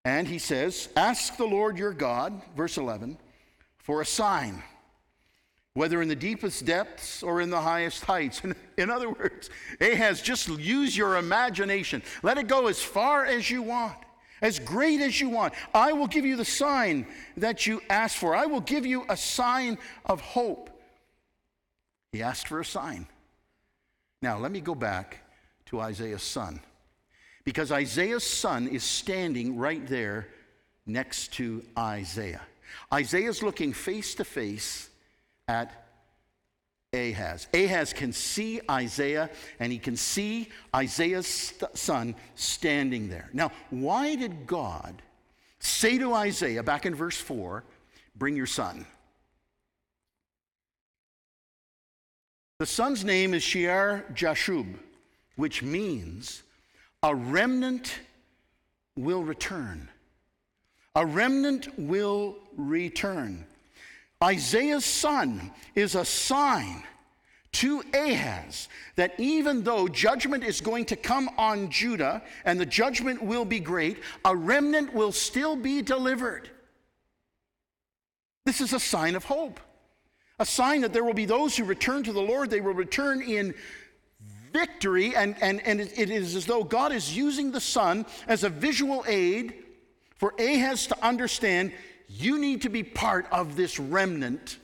And 0.08 0.26
he 0.26 0.40
says, 0.40 0.88
Ask 0.96 1.36
the 1.36 1.46
Lord 1.46 1.78
your 1.78 1.92
God, 1.92 2.42
verse 2.56 2.78
11, 2.78 3.18
for 3.78 4.00
a 4.00 4.06
sign, 4.06 4.64
whether 5.74 6.02
in 6.02 6.08
the 6.08 6.16
deepest 6.16 6.64
depths 6.64 7.22
or 7.24 7.42
in 7.42 7.50
the 7.50 7.60
highest 7.60 8.06
heights. 8.06 8.42
In 8.78 8.90
other 8.90 9.10
words, 9.10 9.50
Ahaz, 9.82 10.22
just 10.22 10.48
use 10.48 10.96
your 10.96 11.18
imagination. 11.18 12.02
Let 12.24 12.38
it 12.38 12.48
go 12.48 12.68
as 12.68 12.82
far 12.82 13.26
as 13.26 13.52
you 13.52 13.62
want, 13.62 13.98
as 14.42 14.60
great 14.60 15.02
as 15.02 15.20
you 15.20 15.28
want. 15.28 15.54
I 15.74 15.92
will 15.92 16.08
give 16.08 16.26
you 16.26 16.38
the 16.38 16.46
sign 16.46 17.06
that 17.36 17.68
you 17.68 17.82
asked 17.90 18.16
for. 18.16 18.34
I 18.34 18.46
will 18.46 18.62
give 18.62 18.86
you 18.86 19.04
a 19.10 19.18
sign 19.18 19.78
of 20.06 20.22
hope. 20.22 20.70
He 22.14 22.24
asked 22.24 22.48
for 22.48 22.62
a 22.62 22.66
sign. 22.66 23.08
Now, 24.22 24.38
let 24.38 24.54
me 24.54 24.62
go 24.62 24.74
back 24.74 25.18
to 25.66 25.82
Isaiah's 25.82 26.24
son 26.24 26.62
because 27.48 27.72
Isaiah's 27.72 28.26
son 28.26 28.68
is 28.68 28.84
standing 28.84 29.56
right 29.56 29.88
there 29.88 30.28
next 30.86 31.32
to 31.36 31.64
Isaiah. 31.78 32.42
Isaiah's 32.94 33.42
looking 33.42 33.72
face 33.72 34.16
to 34.16 34.26
face 34.26 34.90
at 35.48 35.72
Ahaz. 36.92 37.48
Ahaz 37.54 37.94
can 37.94 38.12
see 38.12 38.60
Isaiah, 38.70 39.30
and 39.62 39.72
he 39.72 39.80
can 39.80 39.96
see 39.96 40.50
Isaiah's 40.76 41.54
son 41.74 42.16
standing 42.36 43.08
there. 43.08 43.30
Now, 43.32 43.54
why 43.70 44.18
did 44.18 44.46
God 44.46 45.02
say 45.60 45.98
to 46.00 46.14
Isaiah, 46.16 46.64
back 46.64 46.86
in 46.86 46.96
verse 46.96 47.16
4, 47.18 47.64
bring 48.18 48.36
your 48.36 48.46
son? 48.46 48.86
The 52.60 52.66
son's 52.66 53.06
name 53.06 53.34
is 53.34 53.42
Shear 53.42 54.04
Jashub, 54.14 54.76
which 55.38 55.64
means 55.64 56.44
a 57.04 57.14
remnant 57.14 58.00
will 58.96 59.24
return. 59.24 59.90
A 60.96 61.06
remnant 61.06 61.68
will 61.78 62.38
return. 62.56 63.46
Isaiah's 64.24 64.86
son 64.86 65.52
is 65.76 65.94
a 65.94 66.04
sign 66.04 66.84
to 67.54 67.84
Ahaz 67.94 68.68
that 68.96 69.14
even 69.20 69.64
though 69.64 69.88
judgment 69.88 70.44
is 70.44 70.60
going 70.60 70.86
to 70.86 70.96
come 70.96 71.30
on 71.38 71.70
Judah 71.70 72.24
and 72.46 72.60
the 72.60 72.66
judgment 72.66 73.22
will 73.22 73.46
be 73.46 73.60
great, 73.60 74.00
a 74.26 74.36
remnant 74.36 74.94
will 74.94 75.12
still 75.12 75.56
be 75.56 75.82
delivered. 75.82 76.50
This 78.46 78.60
is 78.60 78.74
a 78.74 78.80
sign 78.80 79.16
of 79.16 79.26
hope, 79.26 79.60
a 80.40 80.46
sign 80.46 80.82
that 80.82 80.94
there 80.94 81.04
will 81.04 81.14
be 81.14 81.26
those 81.26 81.56
who 81.56 81.64
return 81.64 82.04
to 82.04 82.14
the 82.14 82.22
Lord. 82.22 82.50
They 82.50 82.62
will 82.62 82.74
return 82.74 83.22
in 83.22 83.54
victory, 84.58 85.16
and, 85.16 85.36
and, 85.42 85.62
and 85.62 85.80
it 85.80 86.10
is 86.10 86.36
as 86.36 86.46
though 86.46 86.64
God 86.64 86.92
is 86.92 87.16
using 87.16 87.52
the 87.52 87.62
son 87.62 88.06
as 88.28 88.44
a 88.44 88.50
visual 88.50 89.04
aid 89.08 89.54
for 90.16 90.34
Ahaz 90.40 90.88
to 90.88 91.06
understand 91.06 91.72
you 92.08 92.40
need 92.40 92.64
to 92.64 92.70
be 92.70 92.84
part 92.84 93.28
of 93.32 93.56
this 93.56 93.80
remnant 93.80 94.58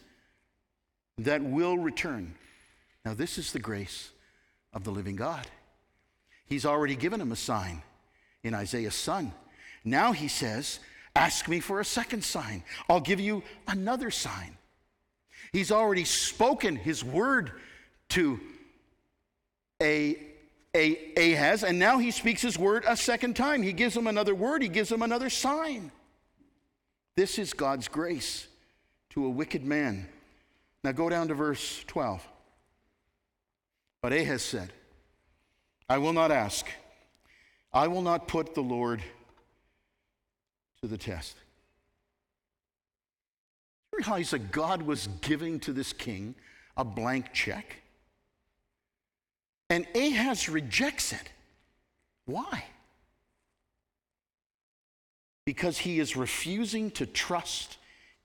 that 1.20 1.44
will 1.44 1.78
return. 1.78 2.34
Now, 3.06 3.14
this 3.14 3.38
is 3.38 3.52
the 3.52 3.60
grace 3.60 4.10
of 4.74 4.84
the 4.84 4.92
living 4.92 5.16
God. 5.16 5.46
He's 6.46 6.66
already 6.66 6.96
given 6.96 7.22
him 7.22 7.32
a 7.32 7.36
sign 7.36 7.84
in 8.44 8.54
Isaiah's 8.54 8.96
son. 8.96 9.32
Now 9.84 10.12
he 10.12 10.28
says, 10.28 10.80
Ask 11.16 11.48
me 11.48 11.60
for 11.60 11.80
a 11.80 11.86
second 11.86 12.24
sign. 12.24 12.64
I'll 12.90 13.00
give 13.00 13.20
you 13.20 13.44
another 13.68 14.10
sign. 14.10 14.58
He's 15.52 15.72
already 15.72 16.06
spoken 16.06 16.76
his 16.76 17.04
word 17.04 17.52
to 18.10 18.40
a, 19.84 20.18
a, 20.76 21.34
Ahaz, 21.34 21.64
and 21.64 21.78
now 21.78 22.00
he 22.00 22.10
speaks 22.10 22.42
his 22.42 22.58
word 22.58 22.86
a 22.88 22.98
second 22.98 23.36
time. 23.36 23.62
He 23.62 23.74
gives 23.74 23.96
him 23.96 24.08
another 24.08 24.34
word, 24.34 24.64
he 24.64 24.70
gives 24.70 24.92
him 24.92 25.02
another 25.02 25.30
sign. 25.30 25.92
This 27.16 27.38
is 27.38 27.54
God's 27.54 27.88
grace 27.88 28.48
to 29.12 29.26
a 29.26 29.30
wicked 29.30 29.64
man. 29.64 30.08
Now 30.84 30.94
go 30.94 31.10
down 31.10 31.28
to 31.28 31.36
verse 31.36 31.84
12. 31.88 32.28
But 34.02 34.14
Ahaz 34.14 34.42
said, 34.42 34.74
I 35.88 35.98
will 36.00 36.14
not 36.14 36.32
ask. 36.32 36.66
I 37.72 37.88
will 37.88 38.02
not 38.02 38.28
put 38.28 38.56
the 38.56 38.62
Lord 38.62 39.04
to 40.82 40.88
the 40.88 40.98
test. 40.98 41.38
You 43.92 44.00
realize 44.00 44.32
that 44.32 44.52
God 44.52 44.82
was 44.82 45.08
giving 45.22 45.60
to 45.62 45.74
this 45.74 45.94
king 45.94 46.36
a 46.76 46.84
blank 46.84 47.32
check? 47.32 47.83
And 49.74 49.88
Ahaz 49.96 50.50
rejects 50.50 51.14
it. 51.14 51.30
Why? 52.26 52.64
Because 55.46 55.80
he 55.80 56.00
is 56.00 56.16
refusing 56.16 56.92
to 56.92 57.08
trust 57.08 57.78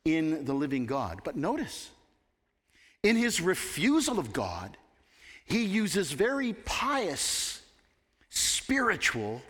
in 0.05 0.45
the 0.45 0.53
living 0.53 0.85
God. 0.85 1.23
But 1.25 1.37
notice, 1.37 1.89
in 3.03 3.17
his 3.17 3.41
refusal 3.41 4.19
of 4.19 4.35
God, 4.35 4.77
he 5.47 5.65
uses 5.65 6.13
very 6.13 6.53
pious, 6.53 7.63
spiritual, 8.29 9.41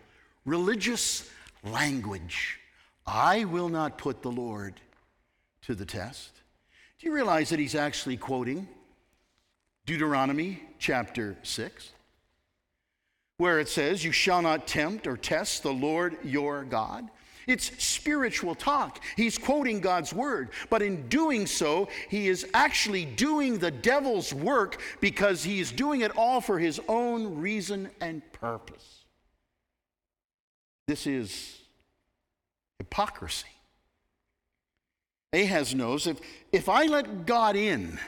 religious 0.45 1.29
language. 1.65 2.61
I 3.09 3.43
will 3.45 3.69
not 3.69 3.99
put 3.99 4.23
the 4.23 4.31
Lord 4.31 4.81
to 5.63 5.75
the 5.75 5.85
test. 5.85 6.31
Do 7.01 7.09
you 7.09 7.13
realize 7.13 7.49
that 7.49 7.59
he's 7.59 7.75
actually 7.75 8.19
quoting 8.19 8.69
Deuteronomy 9.88 10.62
chapter 10.79 11.35
6, 11.42 11.92
where 13.38 13.59
it 13.59 13.70
says, 13.70 14.05
You 14.05 14.12
shall 14.12 14.42
not 14.42 14.66
tempt 14.66 15.07
or 15.07 15.16
test 15.16 15.62
the 15.62 15.72
Lord 15.72 16.18
your 16.22 16.64
God? 16.64 17.09
It's 17.46 17.83
spiritual 17.83 18.55
talk. 18.55 19.03
He's 19.16 19.38
quoting 19.38 19.81
God's 19.81 20.12
word. 20.12 20.51
But 20.68 20.83
in 20.83 21.09
doing 21.09 21.46
so, 21.46 21.88
he 22.11 22.29
is 22.29 22.46
actually 22.53 23.07
doing 23.07 23.57
the 23.57 23.70
devil's 23.70 24.35
work 24.35 24.79
because 25.01 25.42
he 25.42 25.59
is 25.59 25.72
doing 25.72 26.03
it 26.03 26.14
all 26.18 26.42
for 26.42 26.59
his 26.59 26.79
own 26.87 27.40
reason 27.40 27.88
and 28.03 28.20
purpose. 28.33 29.05
This 30.87 31.07
is 31.07 31.62
hypocrisy. 32.77 33.46
Ahaz 35.33 35.74
knows 35.74 36.07
if, 36.07 36.20
if 36.53 36.68
I 36.68 36.85
let 36.85 37.24
God 37.24 37.57
in, 37.57 37.98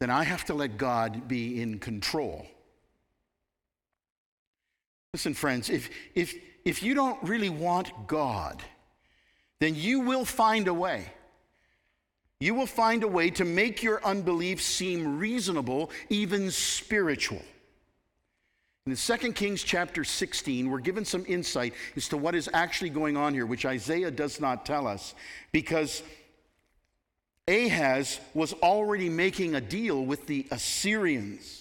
then 0.00 0.10
I 0.10 0.24
have 0.24 0.44
to 0.46 0.54
let 0.54 0.78
God 0.78 1.28
be 1.28 1.60
in 1.60 1.78
control. 1.78 2.46
Listen, 5.12 5.34
friends, 5.34 5.70
if, 5.70 5.90
if, 6.14 6.34
if 6.64 6.82
you 6.82 6.94
don't 6.94 7.20
really 7.22 7.48
want 7.48 8.06
God, 8.06 8.62
then 9.58 9.74
you 9.74 10.00
will 10.00 10.24
find 10.24 10.68
a 10.68 10.74
way. 10.74 11.06
You 12.40 12.54
will 12.54 12.66
find 12.66 13.02
a 13.02 13.08
way 13.08 13.30
to 13.30 13.44
make 13.44 13.82
your 13.82 14.04
unbelief 14.04 14.62
seem 14.62 15.18
reasonable, 15.18 15.90
even 16.08 16.50
spiritual. 16.52 17.42
In 18.86 18.94
2 18.94 19.32
Kings 19.32 19.62
chapter 19.64 20.04
16, 20.04 20.70
we're 20.70 20.78
given 20.78 21.04
some 21.04 21.24
insight 21.26 21.74
as 21.96 22.08
to 22.08 22.16
what 22.16 22.34
is 22.34 22.48
actually 22.54 22.90
going 22.90 23.16
on 23.16 23.34
here, 23.34 23.44
which 23.44 23.66
Isaiah 23.66 24.10
does 24.10 24.40
not 24.40 24.64
tell 24.64 24.86
us, 24.86 25.14
because 25.50 26.02
Ahaz 27.48 28.20
was 28.34 28.52
already 28.52 29.08
making 29.08 29.56
a 29.56 29.60
deal 29.60 30.04
with 30.04 30.26
the 30.26 30.46
Assyrians 30.52 31.58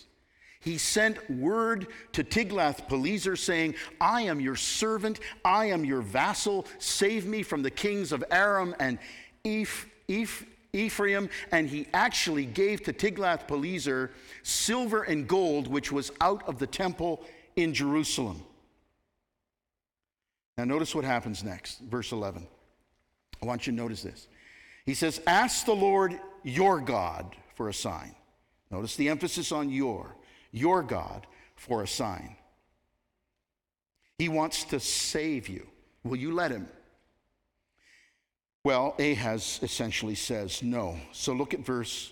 he 0.67 0.77
sent 0.77 1.29
word 1.29 1.87
to 2.11 2.25
Tiglath-Pileser 2.25 3.37
saying, 3.37 3.75
I 4.01 4.23
am 4.23 4.41
your 4.41 4.57
servant, 4.57 5.21
I 5.45 5.67
am 5.67 5.85
your 5.85 6.01
vassal, 6.01 6.65
save 6.77 7.25
me 7.25 7.41
from 7.41 7.63
the 7.63 7.71
kings 7.71 8.11
of 8.11 8.21
Aram 8.31 8.75
and 8.77 8.99
Eph, 9.45 9.87
Eph, 10.09 10.43
Ephraim. 10.73 11.29
And 11.53 11.69
he 11.69 11.87
actually 11.93 12.45
gave 12.45 12.83
to 12.83 12.91
Tiglath-Pileser 12.91 14.11
silver 14.43 15.03
and 15.03 15.25
gold, 15.25 15.67
which 15.67 15.89
was 15.89 16.11
out 16.19 16.45
of 16.49 16.59
the 16.59 16.67
temple 16.67 17.23
in 17.55 17.73
Jerusalem. 17.73 18.43
Now, 20.57 20.65
notice 20.65 20.93
what 20.93 21.05
happens 21.05 21.45
next, 21.45 21.79
verse 21.79 22.11
11. 22.11 22.45
I 23.41 23.45
want 23.45 23.67
you 23.67 23.71
to 23.73 23.77
notice 23.77 24.01
this. 24.01 24.27
He 24.87 24.95
says, 24.95 25.21
Ask 25.27 25.65
the 25.65 25.75
Lord 25.75 26.19
your 26.43 26.79
God 26.79 27.35
for 27.53 27.69
a 27.69 27.73
sign. 27.73 28.15
Notice 28.71 28.95
the 28.95 29.09
emphasis 29.09 29.51
on 29.51 29.69
your 29.69 30.15
your 30.51 30.81
God 30.81 31.27
for 31.55 31.83
a 31.83 31.87
sign. 31.87 32.35
He 34.17 34.29
wants 34.29 34.63
to 34.65 34.79
save 34.79 35.47
you. 35.47 35.67
Will 36.03 36.15
you 36.15 36.33
let 36.33 36.51
him? 36.51 36.67
Well, 38.63 38.95
Ahaz 38.97 39.59
essentially 39.61 40.15
says 40.15 40.63
no. 40.63 40.97
So 41.11 41.33
look 41.33 41.53
at 41.53 41.59
verse 41.59 42.11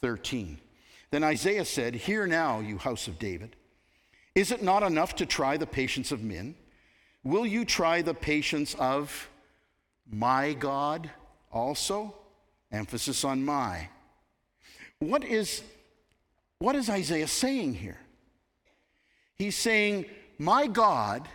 13. 0.00 0.58
Then 1.10 1.24
Isaiah 1.24 1.64
said, 1.64 1.94
Hear 1.94 2.26
now, 2.26 2.60
you 2.60 2.78
house 2.78 3.08
of 3.08 3.18
David. 3.18 3.56
Is 4.34 4.50
it 4.50 4.62
not 4.62 4.82
enough 4.82 5.16
to 5.16 5.26
try 5.26 5.56
the 5.56 5.66
patience 5.66 6.12
of 6.12 6.22
men? 6.22 6.54
Will 7.22 7.46
you 7.46 7.64
try 7.64 8.02
the 8.02 8.14
patience 8.14 8.74
of 8.74 9.30
my 10.10 10.52
God 10.52 11.10
also? 11.54 12.14
Emphasis 12.70 13.24
on 13.24 13.44
my. 13.44 13.88
What 14.98 15.24
is 15.24 15.62
what 16.58 16.76
is 16.76 16.88
Isaiah 16.88 17.28
saying 17.28 17.74
here? 17.74 17.98
He's 19.36 19.56
saying, 19.56 20.06
My 20.38 20.66
God 20.66 21.28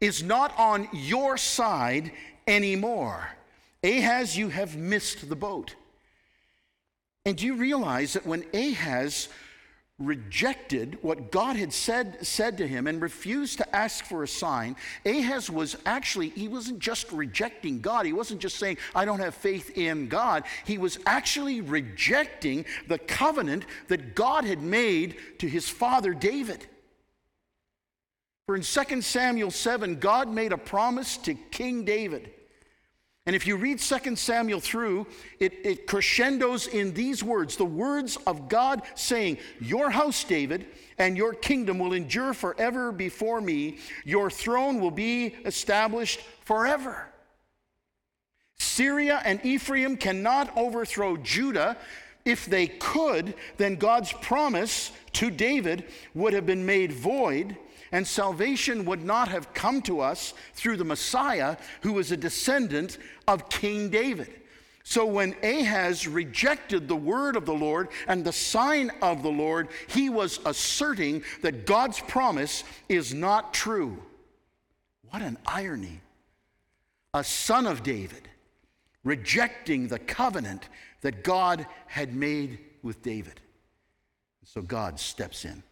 is 0.00 0.22
not 0.22 0.58
on 0.58 0.88
your 0.92 1.36
side 1.36 2.12
anymore. 2.46 3.28
Ahaz, 3.82 4.36
you 4.36 4.48
have 4.48 4.76
missed 4.76 5.28
the 5.28 5.36
boat. 5.36 5.74
And 7.24 7.36
do 7.36 7.44
you 7.46 7.56
realize 7.56 8.14
that 8.14 8.26
when 8.26 8.44
Ahaz 8.54 9.28
rejected 10.00 10.98
what 11.02 11.30
God 11.30 11.56
had 11.56 11.72
said, 11.72 12.26
said 12.26 12.58
to 12.58 12.66
him 12.66 12.86
and 12.86 13.00
refused 13.00 13.58
to 13.58 13.76
ask 13.76 14.04
for 14.04 14.22
a 14.22 14.28
sign, 14.28 14.74
Ahaz 15.04 15.50
was 15.50 15.76
actually, 15.84 16.30
he 16.30 16.48
wasn't 16.48 16.78
just 16.78 17.12
rejecting 17.12 17.80
God. 17.80 18.06
He 18.06 18.14
wasn't 18.14 18.40
just 18.40 18.56
saying, 18.56 18.78
I 18.94 19.04
don't 19.04 19.20
have 19.20 19.34
faith 19.34 19.76
in 19.76 20.08
God. 20.08 20.44
He 20.64 20.78
was 20.78 20.98
actually 21.04 21.60
rejecting 21.60 22.64
the 22.88 22.98
covenant 22.98 23.66
that 23.88 24.14
God 24.14 24.44
had 24.44 24.62
made 24.62 25.16
to 25.38 25.48
his 25.48 25.68
father 25.68 26.14
David. 26.14 26.66
For 28.46 28.56
in 28.56 28.62
2 28.62 29.02
Samuel 29.02 29.50
7, 29.50 30.00
God 30.00 30.28
made 30.28 30.52
a 30.52 30.58
promise 30.58 31.18
to 31.18 31.34
King 31.34 31.84
David 31.84 32.32
and 33.30 33.36
if 33.36 33.46
you 33.46 33.54
read 33.54 33.78
2 33.78 34.16
Samuel 34.16 34.58
through, 34.58 35.06
it, 35.38 35.52
it, 35.64 35.86
crescendos 35.86 36.66
in 36.66 36.92
these 36.94 37.22
words 37.22 37.54
the 37.54 37.64
words 37.64 38.18
of 38.26 38.48
God 38.48 38.82
saying, 38.96 39.38
Your 39.60 39.88
house, 39.88 40.24
David, 40.24 40.66
and 40.98 41.16
your 41.16 41.34
kingdom 41.34 41.78
will 41.78 41.92
endure 41.92 42.34
forever 42.34 42.90
before 42.90 43.40
me. 43.40 43.78
Your 44.04 44.30
throne 44.32 44.80
will 44.80 44.90
be 44.90 45.26
established 45.44 46.18
forever. 46.40 47.06
Syria 48.58 49.22
and 49.24 49.38
Ephraim 49.46 49.96
cannot 49.96 50.52
overthrow 50.56 51.16
Judah. 51.16 51.76
If 52.24 52.46
they 52.46 52.66
could, 52.66 53.34
then 53.58 53.76
God's 53.76 54.12
promise 54.12 54.90
to 55.12 55.30
David 55.30 55.84
would 56.14 56.32
have 56.32 56.46
been 56.46 56.66
made 56.66 56.90
void 56.90 57.56
and 57.92 58.06
salvation 58.06 58.84
would 58.84 59.04
not 59.04 59.28
have 59.28 59.52
come 59.54 59.82
to 59.82 60.00
us 60.00 60.34
through 60.54 60.76
the 60.76 60.84
Messiah, 60.84 61.56
who 61.82 61.92
was 61.92 62.12
a 62.12 62.16
descendant 62.16 62.98
of 63.26 63.48
King 63.48 63.88
David. 63.88 64.40
So 64.82 65.04
when 65.06 65.36
Ahaz 65.42 66.08
rejected 66.08 66.88
the 66.88 66.96
word 66.96 67.36
of 67.36 67.46
the 67.46 67.54
Lord 67.54 67.88
and 68.08 68.24
the 68.24 68.32
sign 68.32 68.90
of 69.02 69.22
the 69.22 69.30
Lord, 69.30 69.68
he 69.88 70.08
was 70.08 70.40
asserting 70.44 71.22
that 71.42 71.66
God's 71.66 72.00
promise 72.00 72.64
is 72.88 73.14
not 73.14 73.52
true. 73.52 74.02
What 75.10 75.22
an 75.22 75.38
irony. 75.46 76.00
A 77.12 77.24
son 77.24 77.66
of 77.66 77.82
David 77.82 78.28
rejecting 79.04 79.88
the 79.88 79.98
covenant 79.98 80.68
that 81.00 81.24
God 81.24 81.66
had 81.86 82.14
made 82.14 82.58
with 82.82 83.02
David. 83.02 83.40
So 84.44 84.62
God 84.62 84.98
steps 84.98 85.44
in. 85.44 85.62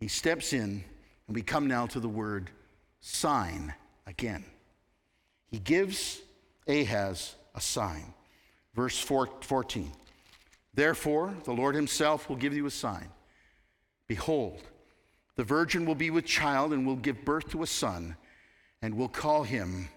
He 0.00 0.08
steps 0.08 0.52
in, 0.52 0.84
and 1.26 1.34
we 1.34 1.42
come 1.42 1.66
now 1.66 1.86
to 1.88 2.00
the 2.00 2.08
word 2.08 2.50
sign 3.00 3.74
again. 4.06 4.44
He 5.50 5.58
gives 5.58 6.20
Ahaz 6.66 7.34
a 7.54 7.60
sign. 7.60 8.14
Verse 8.74 8.98
14 8.98 9.90
Therefore, 10.74 11.34
the 11.44 11.52
Lord 11.52 11.74
himself 11.74 12.28
will 12.28 12.36
give 12.36 12.54
you 12.54 12.66
a 12.66 12.70
sign. 12.70 13.08
Behold, 14.06 14.62
the 15.36 15.44
virgin 15.44 15.84
will 15.84 15.94
be 15.94 16.10
with 16.10 16.24
child 16.24 16.72
and 16.72 16.86
will 16.86 16.96
give 16.96 17.24
birth 17.24 17.50
to 17.50 17.62
a 17.62 17.66
son, 17.66 18.16
and 18.80 18.96
will 18.96 19.08
call 19.08 19.42
him 19.42 19.88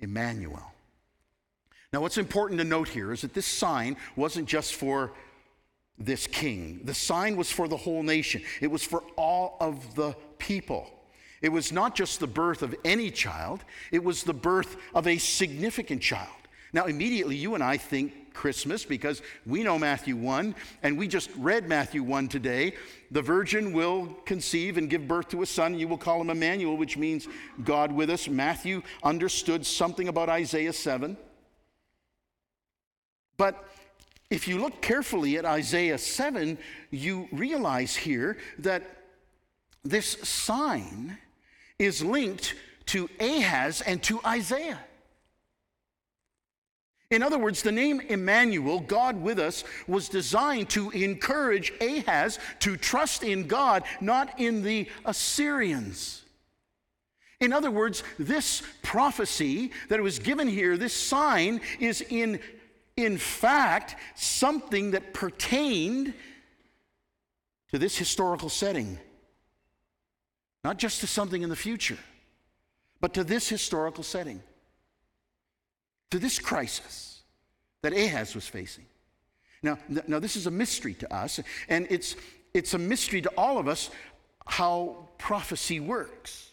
Emmanuel. 0.00 0.72
Now, 1.92 2.00
what's 2.00 2.18
important 2.18 2.58
to 2.58 2.64
note 2.64 2.88
here 2.88 3.12
is 3.12 3.22
that 3.22 3.32
this 3.32 3.46
sign 3.46 3.96
wasn't 4.16 4.48
just 4.48 4.74
for 4.74 5.12
this 5.98 6.26
king, 6.26 6.80
the 6.84 6.94
sign 6.94 7.36
was 7.36 7.50
for 7.50 7.68
the 7.68 7.76
whole 7.76 8.02
nation, 8.02 8.42
it 8.60 8.70
was 8.70 8.82
for 8.82 9.02
all 9.16 9.56
of 9.60 9.94
the 9.94 10.14
people. 10.38 10.90
It 11.42 11.50
was 11.50 11.70
not 11.70 11.94
just 11.94 12.20
the 12.20 12.26
birth 12.26 12.62
of 12.62 12.74
any 12.84 13.10
child, 13.10 13.64
it 13.92 14.02
was 14.02 14.22
the 14.22 14.34
birth 14.34 14.76
of 14.94 15.06
a 15.06 15.18
significant 15.18 16.02
child. 16.02 16.30
Now, 16.72 16.86
immediately, 16.86 17.36
you 17.36 17.54
and 17.54 17.62
I 17.62 17.76
think 17.76 18.34
Christmas 18.34 18.84
because 18.84 19.22
we 19.46 19.62
know 19.62 19.78
Matthew 19.78 20.14
1, 20.14 20.54
and 20.82 20.98
we 20.98 21.08
just 21.08 21.30
read 21.36 21.68
Matthew 21.68 22.02
1 22.02 22.28
today. 22.28 22.74
The 23.10 23.22
virgin 23.22 23.72
will 23.72 24.06
conceive 24.26 24.76
and 24.76 24.90
give 24.90 25.08
birth 25.08 25.28
to 25.30 25.42
a 25.42 25.46
son. 25.46 25.78
You 25.78 25.88
will 25.88 25.98
call 25.98 26.20
him 26.20 26.30
Emmanuel, 26.30 26.76
which 26.76 26.96
means 26.96 27.26
God 27.64 27.90
with 27.90 28.10
us. 28.10 28.28
Matthew 28.28 28.82
understood 29.02 29.64
something 29.64 30.08
about 30.08 30.28
Isaiah 30.28 30.72
7. 30.72 31.16
But 33.38 33.68
if 34.30 34.48
you 34.48 34.58
look 34.58 34.82
carefully 34.82 35.36
at 35.38 35.44
Isaiah 35.44 35.98
7, 35.98 36.58
you 36.90 37.28
realize 37.30 37.94
here 37.94 38.38
that 38.58 38.82
this 39.84 40.12
sign 40.22 41.18
is 41.78 42.02
linked 42.02 42.54
to 42.86 43.08
Ahaz 43.20 43.82
and 43.82 44.02
to 44.04 44.20
Isaiah. 44.24 44.80
In 47.10 47.22
other 47.22 47.38
words, 47.38 47.62
the 47.62 47.70
name 47.70 48.00
Emmanuel, 48.00 48.80
God 48.80 49.22
with 49.22 49.38
us, 49.38 49.62
was 49.86 50.08
designed 50.08 50.70
to 50.70 50.90
encourage 50.90 51.72
Ahaz 51.80 52.40
to 52.60 52.76
trust 52.76 53.22
in 53.22 53.46
God, 53.46 53.84
not 54.00 54.40
in 54.40 54.62
the 54.62 54.88
Assyrians. 55.04 56.22
In 57.38 57.52
other 57.52 57.70
words, 57.70 58.02
this 58.18 58.62
prophecy 58.82 59.70
that 59.88 60.00
was 60.00 60.18
given 60.18 60.48
here, 60.48 60.76
this 60.76 60.94
sign, 60.94 61.60
is 61.78 62.00
in, 62.00 62.40
in 62.96 63.18
fact 63.18 63.96
something 64.14 64.92
that 64.92 65.12
pertained 65.12 66.14
to 67.70 67.78
this 67.78 67.96
historical 67.96 68.48
setting. 68.48 68.98
Not 70.64 70.78
just 70.78 71.00
to 71.00 71.06
something 71.06 71.42
in 71.42 71.48
the 71.48 71.56
future, 71.56 71.98
but 73.00 73.14
to 73.14 73.24
this 73.24 73.48
historical 73.48 74.02
setting, 74.02 74.42
to 76.10 76.18
this 76.18 76.38
crisis 76.38 77.22
that 77.82 77.92
Ahaz 77.92 78.34
was 78.34 78.48
facing. 78.48 78.86
Now, 79.62 79.78
now 80.06 80.18
this 80.18 80.36
is 80.36 80.46
a 80.46 80.50
mystery 80.50 80.94
to 80.94 81.14
us, 81.14 81.40
and 81.68 81.86
it's, 81.90 82.16
it's 82.54 82.74
a 82.74 82.78
mystery 82.78 83.20
to 83.22 83.28
all 83.36 83.58
of 83.58 83.68
us 83.68 83.90
how 84.46 85.08
prophecy 85.18 85.80
works. 85.80 86.50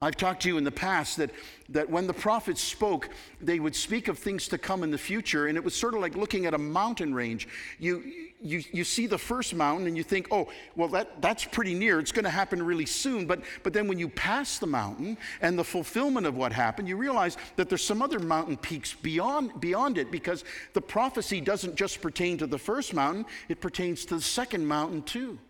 I've 0.00 0.16
talked 0.16 0.42
to 0.42 0.48
you 0.48 0.58
in 0.58 0.64
the 0.64 0.70
past 0.70 1.16
that, 1.16 1.30
that 1.70 1.90
when 1.90 2.06
the 2.06 2.14
prophets 2.14 2.62
spoke, 2.62 3.08
they 3.40 3.58
would 3.58 3.74
speak 3.74 4.06
of 4.06 4.16
things 4.16 4.46
to 4.48 4.56
come 4.56 4.84
in 4.84 4.92
the 4.92 4.98
future, 4.98 5.48
and 5.48 5.58
it 5.58 5.64
was 5.64 5.74
sort 5.74 5.94
of 5.94 6.00
like 6.00 6.14
looking 6.14 6.46
at 6.46 6.54
a 6.54 6.58
mountain 6.58 7.12
range. 7.12 7.48
You, 7.80 8.04
you, 8.40 8.62
you 8.72 8.84
see 8.84 9.08
the 9.08 9.18
first 9.18 9.56
mountain 9.56 9.88
and 9.88 9.96
you 9.96 10.04
think, 10.04 10.28
oh, 10.30 10.50
well, 10.76 10.86
that, 10.90 11.20
that's 11.20 11.44
pretty 11.44 11.74
near. 11.74 11.98
It's 11.98 12.12
going 12.12 12.26
to 12.26 12.30
happen 12.30 12.62
really 12.62 12.86
soon. 12.86 13.26
But, 13.26 13.40
but 13.64 13.72
then 13.72 13.88
when 13.88 13.98
you 13.98 14.08
pass 14.08 14.58
the 14.58 14.68
mountain 14.68 15.18
and 15.40 15.58
the 15.58 15.64
fulfillment 15.64 16.28
of 16.28 16.36
what 16.36 16.52
happened, 16.52 16.86
you 16.86 16.96
realize 16.96 17.36
that 17.56 17.68
there's 17.68 17.82
some 17.82 18.00
other 18.00 18.20
mountain 18.20 18.56
peaks 18.56 18.94
beyond, 18.94 19.60
beyond 19.60 19.98
it 19.98 20.12
because 20.12 20.44
the 20.74 20.80
prophecy 20.80 21.40
doesn't 21.40 21.74
just 21.74 22.00
pertain 22.00 22.38
to 22.38 22.46
the 22.46 22.58
first 22.58 22.94
mountain, 22.94 23.26
it 23.48 23.60
pertains 23.60 24.04
to 24.04 24.14
the 24.14 24.22
second 24.22 24.64
mountain 24.64 25.02
too. 25.02 25.40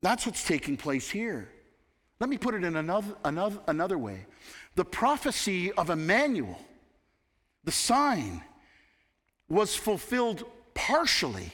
That's 0.00 0.24
what's 0.24 0.46
taking 0.46 0.78
place 0.78 1.10
here. 1.10 1.50
Let 2.18 2.30
me 2.30 2.38
put 2.38 2.54
it 2.54 2.64
in 2.64 2.76
another, 2.76 3.14
another, 3.24 3.58
another 3.66 3.98
way. 3.98 4.26
The 4.74 4.84
prophecy 4.84 5.72
of 5.72 5.90
Emmanuel, 5.90 6.58
the 7.64 7.72
sign, 7.72 8.42
was 9.48 9.74
fulfilled 9.74 10.44
partially 10.74 11.52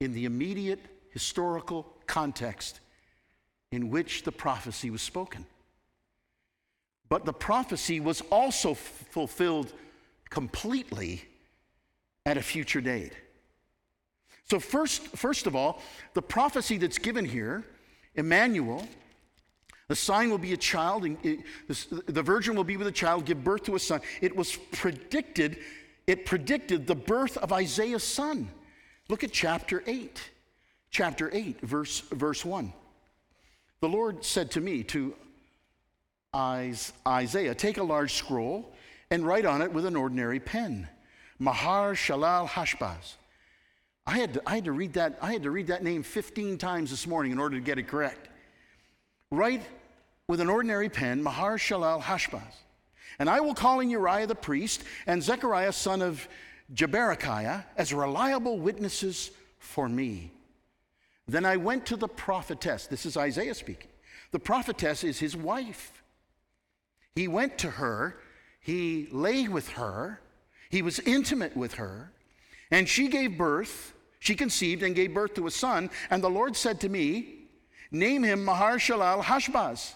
in 0.00 0.12
the 0.12 0.24
immediate 0.24 0.80
historical 1.10 1.86
context 2.06 2.80
in 3.70 3.90
which 3.90 4.22
the 4.22 4.32
prophecy 4.32 4.90
was 4.90 5.02
spoken. 5.02 5.46
But 7.08 7.24
the 7.24 7.32
prophecy 7.32 8.00
was 8.00 8.22
also 8.30 8.72
f- 8.72 8.78
fulfilled 9.10 9.72
completely 10.30 11.22
at 12.24 12.36
a 12.36 12.42
future 12.42 12.80
date. 12.80 13.12
So, 14.44 14.58
first, 14.58 15.08
first 15.08 15.46
of 15.46 15.54
all, 15.54 15.80
the 16.14 16.22
prophecy 16.22 16.78
that's 16.78 16.98
given 16.98 17.24
here, 17.24 17.64
Emmanuel, 18.14 18.86
the 19.92 19.96
sign 19.96 20.30
will 20.30 20.38
be 20.38 20.54
a 20.54 20.56
child, 20.56 21.04
and 21.04 21.18
it, 21.22 21.40
the 22.06 22.22
virgin 22.22 22.56
will 22.56 22.64
be 22.64 22.78
with 22.78 22.86
a 22.86 22.92
child, 22.92 23.26
give 23.26 23.44
birth 23.44 23.64
to 23.64 23.74
a 23.74 23.78
son. 23.78 24.00
It 24.22 24.34
was 24.34 24.56
predicted, 24.56 25.58
it 26.06 26.24
predicted 26.24 26.86
the 26.86 26.94
birth 26.94 27.36
of 27.36 27.52
Isaiah's 27.52 28.02
son. 28.02 28.48
Look 29.10 29.22
at 29.22 29.32
chapter 29.32 29.84
8. 29.86 30.18
Chapter 30.90 31.28
8, 31.30 31.60
verse, 31.60 32.00
verse 32.10 32.42
1. 32.42 32.72
The 33.80 33.88
Lord 33.90 34.24
said 34.24 34.52
to 34.52 34.62
me, 34.62 34.82
to 34.84 35.14
Isaiah, 36.34 37.54
take 37.54 37.76
a 37.76 37.82
large 37.82 38.14
scroll 38.14 38.72
and 39.10 39.26
write 39.26 39.44
on 39.44 39.60
it 39.60 39.74
with 39.74 39.84
an 39.84 39.94
ordinary 39.94 40.40
pen. 40.40 40.88
Mahar 41.38 41.92
Shalal 41.92 42.48
Hashbaz. 42.48 43.16
I 44.06 44.16
had, 44.16 44.32
to, 44.32 44.42
I 44.46 44.54
had 44.54 44.64
to 44.64 44.72
read 44.72 44.94
that, 44.94 45.18
I 45.20 45.34
had 45.34 45.42
to 45.42 45.50
read 45.50 45.66
that 45.66 45.84
name 45.84 46.02
15 46.02 46.56
times 46.56 46.88
this 46.88 47.06
morning 47.06 47.30
in 47.30 47.38
order 47.38 47.56
to 47.56 47.62
get 47.62 47.78
it 47.78 47.88
correct. 47.88 48.30
Write 49.30 49.62
with 50.32 50.40
an 50.40 50.48
ordinary 50.48 50.88
pen, 50.88 51.22
Mahar 51.22 51.58
Shalal 51.58 52.00
Hashbaz. 52.00 52.54
And 53.18 53.28
I 53.28 53.40
will 53.40 53.52
call 53.52 53.80
in 53.80 53.90
Uriah 53.90 54.26
the 54.26 54.34
priest 54.34 54.82
and 55.06 55.22
Zechariah 55.22 55.74
son 55.74 56.00
of 56.00 56.26
Jeberechiah 56.72 57.64
as 57.76 57.92
reliable 57.92 58.58
witnesses 58.58 59.30
for 59.58 59.90
me. 59.90 60.32
Then 61.28 61.44
I 61.44 61.58
went 61.58 61.84
to 61.84 61.96
the 61.96 62.08
prophetess. 62.08 62.86
This 62.86 63.04
is 63.04 63.18
Isaiah 63.18 63.54
speaking. 63.54 63.90
The 64.30 64.38
prophetess 64.38 65.04
is 65.04 65.18
his 65.18 65.36
wife. 65.36 66.02
He 67.14 67.28
went 67.28 67.58
to 67.58 67.68
her, 67.68 68.16
he 68.58 69.08
lay 69.12 69.48
with 69.48 69.68
her, 69.72 70.18
he 70.70 70.80
was 70.80 70.98
intimate 71.00 71.54
with 71.54 71.74
her, 71.74 72.10
and 72.70 72.88
she 72.88 73.08
gave 73.08 73.36
birth. 73.36 73.92
She 74.18 74.34
conceived 74.34 74.82
and 74.82 74.94
gave 74.94 75.12
birth 75.12 75.34
to 75.34 75.46
a 75.46 75.50
son. 75.50 75.90
And 76.08 76.24
the 76.24 76.30
Lord 76.30 76.56
said 76.56 76.80
to 76.80 76.88
me, 76.88 77.48
Name 77.90 78.22
him 78.22 78.46
Mahar 78.46 78.78
Shalal 78.78 79.22
Hashbaz 79.22 79.92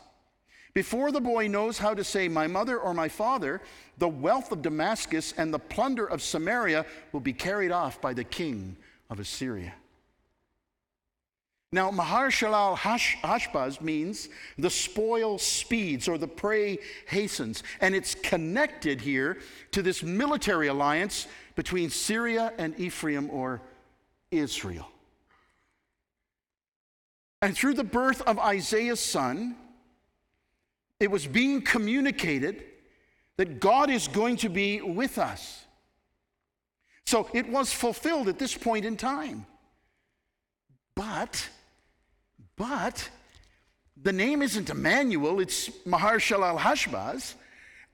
before 0.77 1.11
the 1.11 1.23
boy 1.23 1.49
knows 1.49 1.79
how 1.79 1.95
to 1.95 2.05
say, 2.05 2.29
My 2.29 2.47
mother 2.47 2.79
or 2.79 2.93
my 2.93 3.09
father, 3.09 3.63
the 3.97 4.11
wealth 4.11 4.53
of 4.53 4.61
Damascus 4.61 5.33
and 5.39 5.53
the 5.53 5.59
plunder 5.59 6.05
of 6.05 6.21
Samaria 6.21 6.85
will 7.13 7.21
be 7.21 7.33
carried 7.33 7.73
off 7.73 7.99
by 7.99 8.13
the 8.13 8.25
king 8.25 8.77
of 9.09 9.19
Assyria. 9.19 9.73
Now, 11.73 11.91
Mahar 11.91 12.29
Shalal 12.29 12.77
Hash, 12.77 13.17
Hashbaz 13.25 13.81
means 13.81 14.29
the 14.59 14.69
spoil 14.69 15.39
speeds 15.39 16.09
or 16.09 16.19
the 16.19 16.29
prey 16.29 16.77
hastens. 17.07 17.63
And 17.81 17.95
it's 17.95 18.15
connected 18.15 19.01
here 19.01 19.39
to 19.71 19.81
this 19.81 20.03
military 20.03 20.67
alliance 20.67 21.27
between 21.55 21.89
Syria 21.89 22.53
and 22.59 22.79
Ephraim 22.79 23.31
or 23.31 23.63
Israel. 24.31 24.89
And 27.41 27.57
through 27.57 27.75
the 27.75 27.85
birth 27.85 28.21
of 28.21 28.39
Isaiah's 28.39 29.01
son, 29.01 29.57
it 31.01 31.11
was 31.11 31.27
being 31.27 31.63
communicated 31.63 32.65
that 33.37 33.61
God 33.61 33.91
is 33.91 34.09
going 34.09 34.37
to 34.39 34.49
be 34.49 34.81
with 34.81 35.19
us. 35.19 35.65
So 37.05 37.29
it 37.33 37.49
was 37.49 37.73
fulfilled 37.73 38.29
at 38.29 38.39
this 38.39 38.57
point 38.57 38.85
in 38.85 38.97
time. 38.97 39.47
But, 40.95 41.49
but, 42.57 43.09
the 44.03 44.13
name 44.13 44.43
isn't 44.43 44.71
Emmanuel, 44.71 45.41
it's 45.41 45.71
Mahar 45.85 46.17
Shalal 46.17 46.59
Hashbaz. 46.59 47.35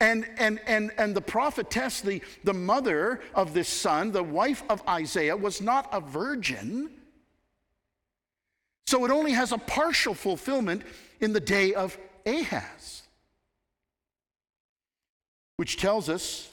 And, 0.00 0.28
and, 0.36 0.60
and, 0.66 0.90
and 0.98 1.14
the 1.14 1.20
prophetess, 1.20 2.00
the, 2.00 2.22
the 2.42 2.54
mother 2.54 3.20
of 3.34 3.54
this 3.54 3.68
son, 3.68 4.10
the 4.10 4.22
wife 4.22 4.64
of 4.68 4.82
Isaiah, 4.88 5.36
was 5.36 5.60
not 5.60 5.88
a 5.92 6.00
virgin. 6.00 6.90
So 8.88 9.04
it 9.04 9.12
only 9.12 9.30
has 9.32 9.52
a 9.52 9.58
partial 9.58 10.14
fulfillment 10.14 10.82
in 11.20 11.32
the 11.32 11.40
day 11.40 11.74
of 11.74 11.96
Ahaz. 12.26 13.02
Which 15.56 15.76
tells 15.76 16.08
us, 16.08 16.50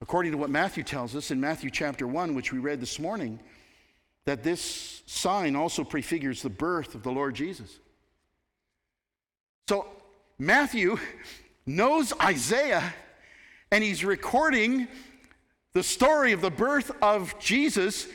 according 0.00 0.32
to 0.32 0.38
what 0.38 0.50
Matthew 0.50 0.82
tells 0.82 1.14
us 1.14 1.30
in 1.30 1.40
Matthew 1.40 1.70
chapter 1.70 2.06
1, 2.06 2.34
which 2.34 2.52
we 2.52 2.58
read 2.58 2.80
this 2.80 2.98
morning, 2.98 3.38
that 4.24 4.42
this 4.42 5.02
sign 5.06 5.56
also 5.56 5.84
prefigures 5.84 6.42
the 6.42 6.50
birth 6.50 6.94
of 6.94 7.02
the 7.02 7.10
Lord 7.10 7.34
Jesus. 7.34 7.78
So 9.68 9.86
Matthew 10.38 10.98
knows 11.66 12.12
Isaiah 12.20 12.94
and 13.70 13.84
he's 13.84 14.04
recording 14.04 14.88
the 15.74 15.82
story 15.82 16.32
of 16.32 16.40
the 16.40 16.50
birth 16.50 16.90
of 17.02 17.38
Jesus 17.38 18.06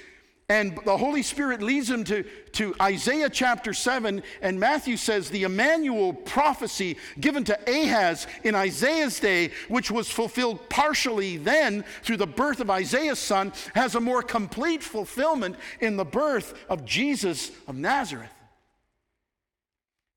And 0.49 0.77
the 0.85 0.97
Holy 0.97 1.23
Spirit 1.23 1.61
leads 1.61 1.89
him 1.89 2.03
to, 2.05 2.23
to 2.53 2.75
Isaiah 2.81 3.29
chapter 3.29 3.73
7, 3.73 4.21
and 4.41 4.59
Matthew 4.59 4.97
says 4.97 5.29
the 5.29 5.43
Emmanuel 5.43 6.13
prophecy 6.13 6.97
given 7.19 7.45
to 7.45 7.57
Ahaz 7.67 8.27
in 8.43 8.53
Isaiah's 8.53 9.19
day, 9.19 9.51
which 9.69 9.89
was 9.89 10.09
fulfilled 10.09 10.69
partially 10.69 11.37
then 11.37 11.85
through 12.03 12.17
the 12.17 12.27
birth 12.27 12.59
of 12.59 12.69
Isaiah's 12.69 13.19
son, 13.19 13.53
has 13.73 13.95
a 13.95 14.01
more 14.01 14.21
complete 14.21 14.83
fulfillment 14.83 15.55
in 15.79 15.95
the 15.95 16.05
birth 16.05 16.53
of 16.69 16.83
Jesus 16.83 17.51
of 17.67 17.75
Nazareth. 17.77 18.29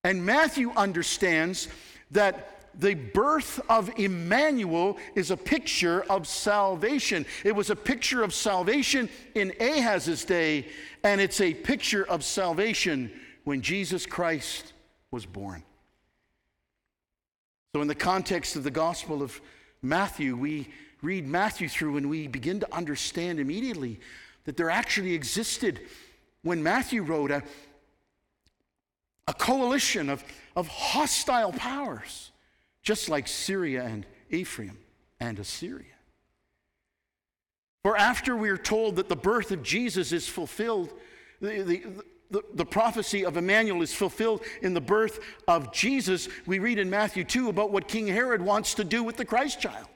And 0.03 0.27
Matthew 0.27 0.72
understands 0.77 1.68
that 2.11 2.55
the 2.79 2.95
birth 2.95 3.61
of 3.68 3.91
Emmanuel 3.99 4.99
is 5.14 5.31
a 5.31 5.37
picture 5.37 6.03
of 6.11 6.27
salvation. 6.27 7.24
It 7.45 7.55
was 7.55 7.70
a 7.70 7.77
picture 7.77 8.22
of 8.22 8.35
salvation 8.35 9.09
in 9.35 9.53
Ahaz's 9.61 10.24
day, 10.24 10.66
and 11.03 11.20
it's 11.20 11.41
a 11.41 11.55
picture 11.55 12.07
of 12.07 12.22
salvation 12.22 13.11
when 13.45 13.62
Jesus 13.62 14.05
Christ 14.05 14.72
was 15.11 15.24
born. 15.24 15.62
So, 17.74 17.83
in 17.83 17.89
the 17.89 17.95
context 17.95 18.57
of 18.57 18.64
the 18.64 18.70
Gospel 18.70 19.22
of 19.22 19.41
Matthew, 19.83 20.37
we 20.37 20.68
read 21.03 21.27
Matthew 21.27 21.68
through 21.68 21.97
and 21.99 22.11
we 22.11 22.27
begin 22.27 22.61
to 22.61 22.74
understand 22.74 23.39
immediately 23.39 24.01
that 24.45 24.57
there 24.57 24.70
actually 24.70 25.14
existed, 25.14 25.81
when 26.43 26.62
Matthew 26.62 27.03
wrote, 27.03 27.31
a, 27.31 27.43
a 29.29 29.35
coalition 29.35 30.09
of, 30.09 30.24
of 30.55 30.68
hostile 30.68 31.53
powers 31.53 32.31
just 32.87 33.09
like 33.09 33.26
Syria 33.26 33.82
and 33.82 34.07
Ephraim 34.30 34.78
and 35.18 35.41
Assyria. 35.41 35.87
For 37.82 37.97
after 37.97 38.37
we 38.37 38.49
are 38.49 38.57
told 38.57 38.95
that 38.97 39.09
the 39.09 39.16
birth 39.16 39.51
of 39.51 39.64
Jesus 39.64 40.12
is 40.12 40.28
fulfilled, 40.28 40.93
the, 41.41 41.62
the, 41.62 41.82
the, 42.30 42.43
the, 42.55 42.64
prophecy 42.64 43.24
of 43.24 43.37
Emmanuel 43.37 43.82
is 43.82 43.93
fulfilled 43.93 44.43
in 44.62 44.72
the 44.72 44.80
birth 44.80 45.18
of 45.49 45.72
Jesus, 45.72 46.28
we 46.47 46.61
read 46.61 46.78
in 46.78 46.89
Matthew 46.89 47.24
2 47.24 47.49
about 47.49 47.72
what 47.72 47.89
King 47.89 48.07
Herod 48.07 48.41
wants 48.41 48.74
to 48.74 48.84
do 48.84 49.03
with 49.03 49.16
the 49.16 49.24
Christ 49.24 49.61
child 49.61 49.89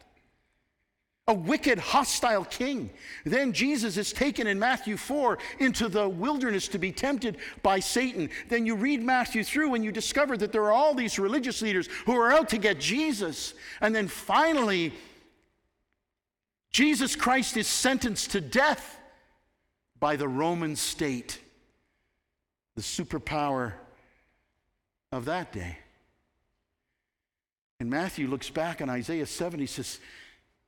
a 1.30 1.32
wicked, 1.32 1.78
hostile 1.78 2.44
king. 2.44 2.90
Then 3.24 3.52
Jesus 3.52 3.96
is 3.96 4.12
taken 4.12 4.48
in 4.48 4.58
Matthew 4.58 4.96
4 4.96 5.38
into 5.60 5.88
the 5.88 6.08
wilderness 6.08 6.66
to 6.68 6.78
be 6.78 6.90
tempted 6.90 7.36
by 7.62 7.78
Satan. 7.78 8.30
Then 8.48 8.66
you 8.66 8.74
read 8.74 9.00
Matthew 9.00 9.44
through 9.44 9.74
and 9.74 9.84
you 9.84 9.92
discover 9.92 10.36
that 10.36 10.50
there 10.50 10.64
are 10.64 10.72
all 10.72 10.92
these 10.92 11.20
religious 11.20 11.62
leaders 11.62 11.88
who 12.04 12.16
are 12.16 12.32
out 12.32 12.48
to 12.48 12.58
get 12.58 12.80
Jesus. 12.80 13.54
And 13.80 13.94
then 13.94 14.08
finally, 14.08 14.92
Jesus 16.72 17.14
Christ 17.14 17.56
is 17.56 17.68
sentenced 17.68 18.32
to 18.32 18.40
death 18.40 18.98
by 20.00 20.16
the 20.16 20.28
Roman 20.28 20.74
state, 20.74 21.38
the 22.74 22.82
superpower 22.82 23.74
of 25.12 25.26
that 25.26 25.52
day. 25.52 25.78
And 27.78 27.88
Matthew 27.88 28.26
looks 28.26 28.50
back 28.50 28.82
on 28.82 28.90
Isaiah 28.90 29.26
7, 29.26 29.60
he 29.60 29.66
says, 29.66 30.00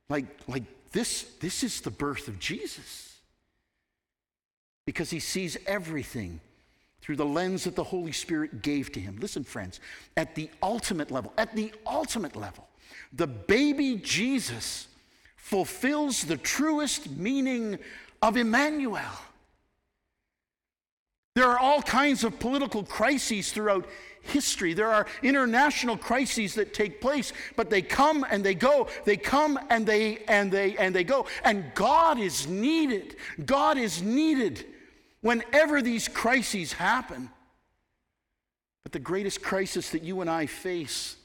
like, 0.09 0.25
like 0.47 0.63
this, 0.91 1.23
this 1.39 1.63
is 1.63 1.81
the 1.81 1.91
birth 1.91 2.27
of 2.27 2.39
Jesus. 2.39 3.17
Because 4.85 5.09
he 5.09 5.19
sees 5.19 5.57
everything 5.65 6.39
through 7.01 7.15
the 7.15 7.25
lens 7.25 7.65
that 7.65 7.75
the 7.75 7.83
Holy 7.83 8.11
Spirit 8.11 8.61
gave 8.61 8.91
to 8.93 8.99
him. 8.99 9.17
Listen, 9.19 9.43
friends, 9.43 9.79
at 10.15 10.35
the 10.35 10.49
ultimate 10.61 11.11
level, 11.11 11.33
at 11.37 11.55
the 11.55 11.73
ultimate 11.85 12.35
level, 12.35 12.67
the 13.11 13.27
baby 13.27 13.95
Jesus 13.97 14.87
fulfills 15.35 16.23
the 16.23 16.37
truest 16.37 17.09
meaning 17.11 17.77
of 18.21 18.37
Emmanuel. 18.37 19.01
There 21.35 21.49
are 21.49 21.59
all 21.59 21.81
kinds 21.81 22.23
of 22.23 22.39
political 22.39 22.83
crises 22.83 23.51
throughout 23.51 23.87
history. 24.23 24.73
There 24.73 24.91
are 24.91 25.05
international 25.21 25.97
crises 25.97 26.55
that 26.55 26.73
take 26.73 26.99
place, 26.99 27.33
but 27.55 27.69
they 27.69 27.81
come 27.81 28.25
and 28.29 28.43
they 28.43 28.55
go. 28.55 28.87
They 29.05 29.17
come 29.17 29.59
and 29.69 29.85
they 29.85 30.19
and 30.27 30.51
they 30.51 30.75
and 30.77 30.95
they 30.95 31.03
go. 31.03 31.27
And 31.43 31.71
God 31.75 32.19
is 32.19 32.47
needed. 32.47 33.15
God 33.45 33.77
is 33.77 34.01
needed 34.01 34.65
whenever 35.21 35.81
these 35.81 36.07
crises 36.07 36.73
happen. 36.73 37.29
But 38.83 38.91
the 38.91 38.99
greatest 38.99 39.41
crisis 39.41 39.91
that 39.91 40.03
you 40.03 40.21
and 40.21 40.29
I 40.29 40.45
face 40.45 41.15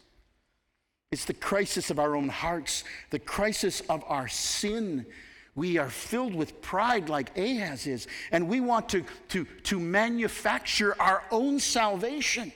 is 1.11 1.25
the 1.25 1.35
crisis 1.35 1.91
of 1.91 1.99
our 1.99 2.15
own 2.15 2.29
hearts, 2.29 2.85
the 3.11 3.19
crisis 3.19 3.81
of 3.89 4.05
our 4.07 4.29
sin. 4.29 5.07
We 5.55 5.79
are 5.79 5.91
filled 5.91 6.35
with 6.35 6.63
pride 6.63 7.09
like 7.09 7.37
Ahaz 7.37 7.87
is, 7.87 8.07
and 8.31 8.49
we 8.49 8.61
want 8.61 8.91
to, 8.91 9.05
to, 9.31 9.45
to 9.65 9.81
manufacture 9.81 10.95
our 11.01 11.25
own 11.33 11.59
salvation. 11.59 12.53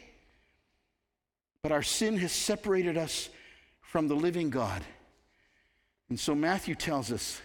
But 1.63 1.73
our 1.73 1.83
sin 1.83 2.17
has 2.19 2.33
separated 2.33 2.97
us 2.97 3.29
from 3.81 4.09
the 4.09 4.17
living 4.17 4.51
God. 4.51 4.83
And 6.09 6.19
so 6.19 6.35
Matthew 6.35 6.75
tells 6.75 7.13
us 7.13 7.41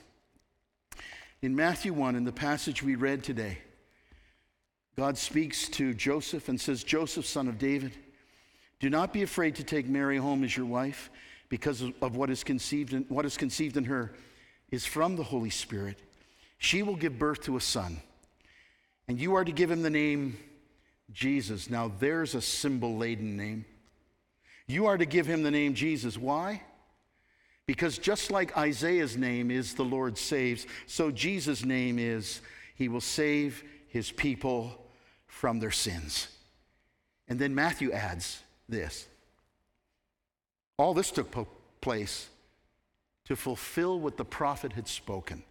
in 1.42 1.56
Matthew 1.56 1.94
1, 1.94 2.16
in 2.16 2.24
the 2.24 2.32
passage 2.32 2.82
we 2.82 2.96
read 2.96 3.24
today, 3.24 3.60
God 4.98 5.18
speaks 5.18 5.70
to 5.70 5.94
Joseph 5.94 6.50
and 6.50 6.60
says, 6.60 6.84
Joseph, 6.84 7.28
son 7.28 7.48
of 7.48 7.60
David, 7.60 7.94
do 8.80 8.90
not 8.90 9.14
be 9.14 9.22
afraid 9.22 9.56
to 9.56 9.64
take 9.64 9.88
Mary 9.88 10.18
home 10.18 10.44
as 10.44 10.58
your 10.58 10.66
wife, 10.66 11.12
because 11.50 11.84
of 12.02 12.16
what 12.16 12.30
is 12.30 12.44
conceived 12.44 12.94
in, 12.94 13.04
what 13.04 13.26
is 13.26 13.38
conceived 13.38 13.78
in 13.78 13.86
her 13.86 14.14
is 14.72 14.86
from 14.86 15.16
the 15.16 15.24
Holy 15.24 15.50
Spirit. 15.50 15.98
She 16.58 16.84
will 16.84 16.96
give 16.96 17.20
birth 17.20 17.44
to 17.44 17.56
a 17.56 17.62
son, 17.62 18.02
and 19.08 19.20
you 19.20 19.36
are 19.36 19.46
to 19.46 19.52
give 19.52 19.70
him 19.70 19.84
the 19.84 19.90
name 19.90 20.38
Jesus. 21.14 21.70
Now, 21.70 21.92
there's 22.00 22.36
a 22.36 22.42
symbol 22.42 22.98
laden 22.98 23.38
name. 23.38 23.66
You 24.68 24.88
are 24.88 24.98
to 24.98 25.06
give 25.06 25.26
him 25.26 25.44
the 25.44 25.52
name 25.52 25.74
Jesus. 25.74 26.18
Why? 26.18 26.62
Because 27.66 27.98
just 27.98 28.32
like 28.32 28.58
Isaiah's 28.58 29.18
name 29.18 29.52
is 29.52 29.74
the 29.74 29.84
Lord 29.84 30.18
saves, 30.18 30.66
so 30.86 31.12
Jesus' 31.12 31.66
name 31.66 32.00
is 32.00 32.42
he 32.76 32.88
will 32.88 33.02
save 33.02 33.64
his 33.88 34.12
people 34.12 34.86
from 35.26 35.60
their 35.60 35.72
sins. 35.72 36.28
And 37.28 37.40
then 37.40 37.56
Matthew 37.56 37.92
adds 37.92 38.42
this 38.70 39.08
all 40.78 40.94
this 40.94 41.12
took 41.12 41.48
place 41.82 42.28
to 43.26 43.36
fulfill 43.36 44.00
what 44.00 44.16
the 44.16 44.26
prophet 44.26 44.74
had 44.74 44.88
spoken. 44.88 45.44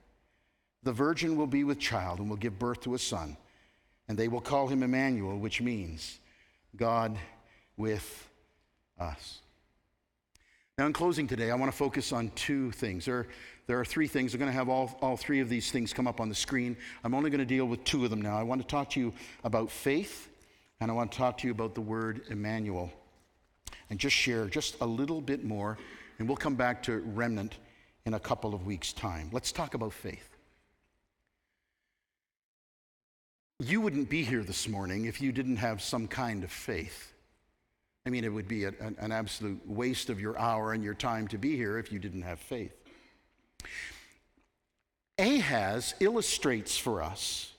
The 0.82 0.92
virgin 0.92 1.36
will 1.36 1.48
be 1.48 1.64
with 1.64 1.80
child 1.80 2.20
and 2.20 2.30
will 2.30 2.36
give 2.36 2.58
birth 2.58 2.82
to 2.82 2.94
a 2.94 2.98
son, 2.98 3.36
and 4.08 4.16
they 4.16 4.28
will 4.28 4.40
call 4.40 4.68
him 4.68 4.82
Emmanuel, 4.82 5.38
which 5.38 5.60
means 5.60 6.20
God 6.76 7.18
with 7.76 8.28
us. 8.98 9.40
Now, 10.78 10.84
in 10.84 10.92
closing 10.92 11.26
today, 11.26 11.50
I 11.50 11.54
want 11.54 11.72
to 11.72 11.76
focus 11.76 12.12
on 12.12 12.30
two 12.34 12.70
things. 12.72 13.06
There, 13.06 13.26
there 13.66 13.80
are 13.80 13.84
three 13.84 14.06
things. 14.06 14.34
I'm 14.34 14.40
going 14.40 14.50
to 14.50 14.56
have 14.56 14.68
all, 14.68 14.98
all 15.00 15.16
three 15.16 15.40
of 15.40 15.48
these 15.48 15.70
things 15.70 15.94
come 15.94 16.06
up 16.06 16.20
on 16.20 16.28
the 16.28 16.34
screen. 16.34 16.76
I'm 17.02 17.14
only 17.14 17.30
going 17.30 17.38
to 17.38 17.46
deal 17.46 17.64
with 17.64 17.82
two 17.84 18.04
of 18.04 18.10
them 18.10 18.20
now. 18.20 18.38
I 18.38 18.42
want 18.42 18.60
to 18.60 18.66
talk 18.66 18.90
to 18.90 19.00
you 19.00 19.14
about 19.42 19.70
faith, 19.70 20.28
and 20.80 20.90
I 20.90 20.94
want 20.94 21.12
to 21.12 21.18
talk 21.18 21.38
to 21.38 21.46
you 21.46 21.52
about 21.52 21.74
the 21.74 21.80
word 21.80 22.22
Emmanuel, 22.28 22.92
and 23.88 23.98
just 23.98 24.14
share 24.14 24.46
just 24.48 24.76
a 24.82 24.86
little 24.86 25.22
bit 25.22 25.44
more, 25.44 25.78
and 26.18 26.28
we'll 26.28 26.36
come 26.36 26.56
back 26.56 26.82
to 26.84 26.98
remnant 26.98 27.54
in 28.04 28.12
a 28.12 28.20
couple 28.20 28.54
of 28.54 28.66
weeks' 28.66 28.92
time. 28.92 29.30
Let's 29.32 29.52
talk 29.52 29.72
about 29.72 29.94
faith. 29.94 30.28
You 33.58 33.80
wouldn't 33.80 34.10
be 34.10 34.22
here 34.22 34.42
this 34.42 34.68
morning 34.68 35.06
if 35.06 35.22
you 35.22 35.32
didn't 35.32 35.56
have 35.56 35.80
some 35.80 36.06
kind 36.06 36.44
of 36.44 36.52
faith. 36.52 37.14
I 38.06 38.08
mean, 38.08 38.22
it 38.22 38.32
would 38.32 38.46
be 38.46 38.64
an, 38.64 38.96
an 39.00 39.10
absolute 39.10 39.60
waste 39.66 40.10
of 40.10 40.20
your 40.20 40.38
hour 40.38 40.72
and 40.72 40.82
your 40.84 40.94
time 40.94 41.26
to 41.28 41.38
be 41.38 41.56
here 41.56 41.76
if 41.76 41.90
you 41.90 41.98
didn't 41.98 42.22
have 42.22 42.38
faith. 42.38 42.72
Ahaz 45.18 45.94
illustrates 45.98 46.78
for 46.78 47.02
us 47.02 47.52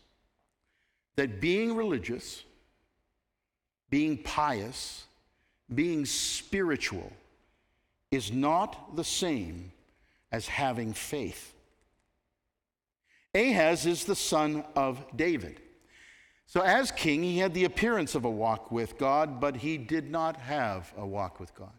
that 1.17 1.41
being 1.41 1.75
religious, 1.75 2.43
being 3.89 4.17
pious, 4.17 5.05
being 5.73 6.05
spiritual 6.05 7.11
is 8.11 8.31
not 8.31 8.95
the 8.95 9.03
same 9.03 9.73
as 10.31 10.47
having 10.47 10.93
faith. 10.93 11.53
Ahaz 13.35 13.85
is 13.85 14.05
the 14.05 14.15
son 14.15 14.63
of 14.75 15.03
David. 15.15 15.59
So, 16.47 16.61
as 16.61 16.91
king, 16.91 17.23
he 17.23 17.39
had 17.39 17.53
the 17.53 17.65
appearance 17.65 18.15
of 18.15 18.23
a 18.23 18.29
walk 18.29 18.71
with 18.71 18.97
God, 18.97 19.41
but 19.41 19.57
he 19.57 19.77
did 19.77 20.09
not 20.09 20.37
have 20.37 20.93
a 20.97 21.05
walk 21.05 21.41
with 21.41 21.53
God. 21.53 21.73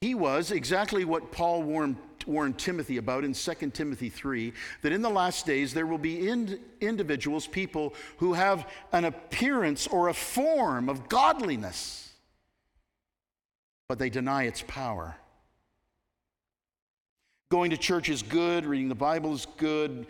He 0.00 0.14
was 0.14 0.50
exactly 0.50 1.04
what 1.04 1.30
Paul 1.30 1.62
warned, 1.62 1.96
warned 2.26 2.58
Timothy 2.58 2.96
about 2.96 3.24
in 3.24 3.32
2 3.32 3.70
Timothy 3.70 4.10
3 4.10 4.52
that 4.82 4.92
in 4.92 5.02
the 5.02 5.08
last 5.08 5.46
days 5.46 5.72
there 5.72 5.86
will 5.86 5.98
be 5.98 6.28
ind- 6.28 6.58
individuals, 6.80 7.46
people 7.46 7.94
who 8.18 8.32
have 8.32 8.68
an 8.92 9.04
appearance 9.04 9.86
or 9.86 10.08
a 10.08 10.14
form 10.14 10.88
of 10.88 11.08
godliness, 11.08 12.12
but 13.88 14.00
they 14.00 14.10
deny 14.10 14.42
its 14.42 14.62
power. 14.66 15.16
Going 17.50 17.70
to 17.70 17.76
church 17.76 18.08
is 18.08 18.22
good, 18.22 18.66
reading 18.66 18.88
the 18.88 18.96
Bible 18.96 19.32
is 19.32 19.46
good, 19.56 20.06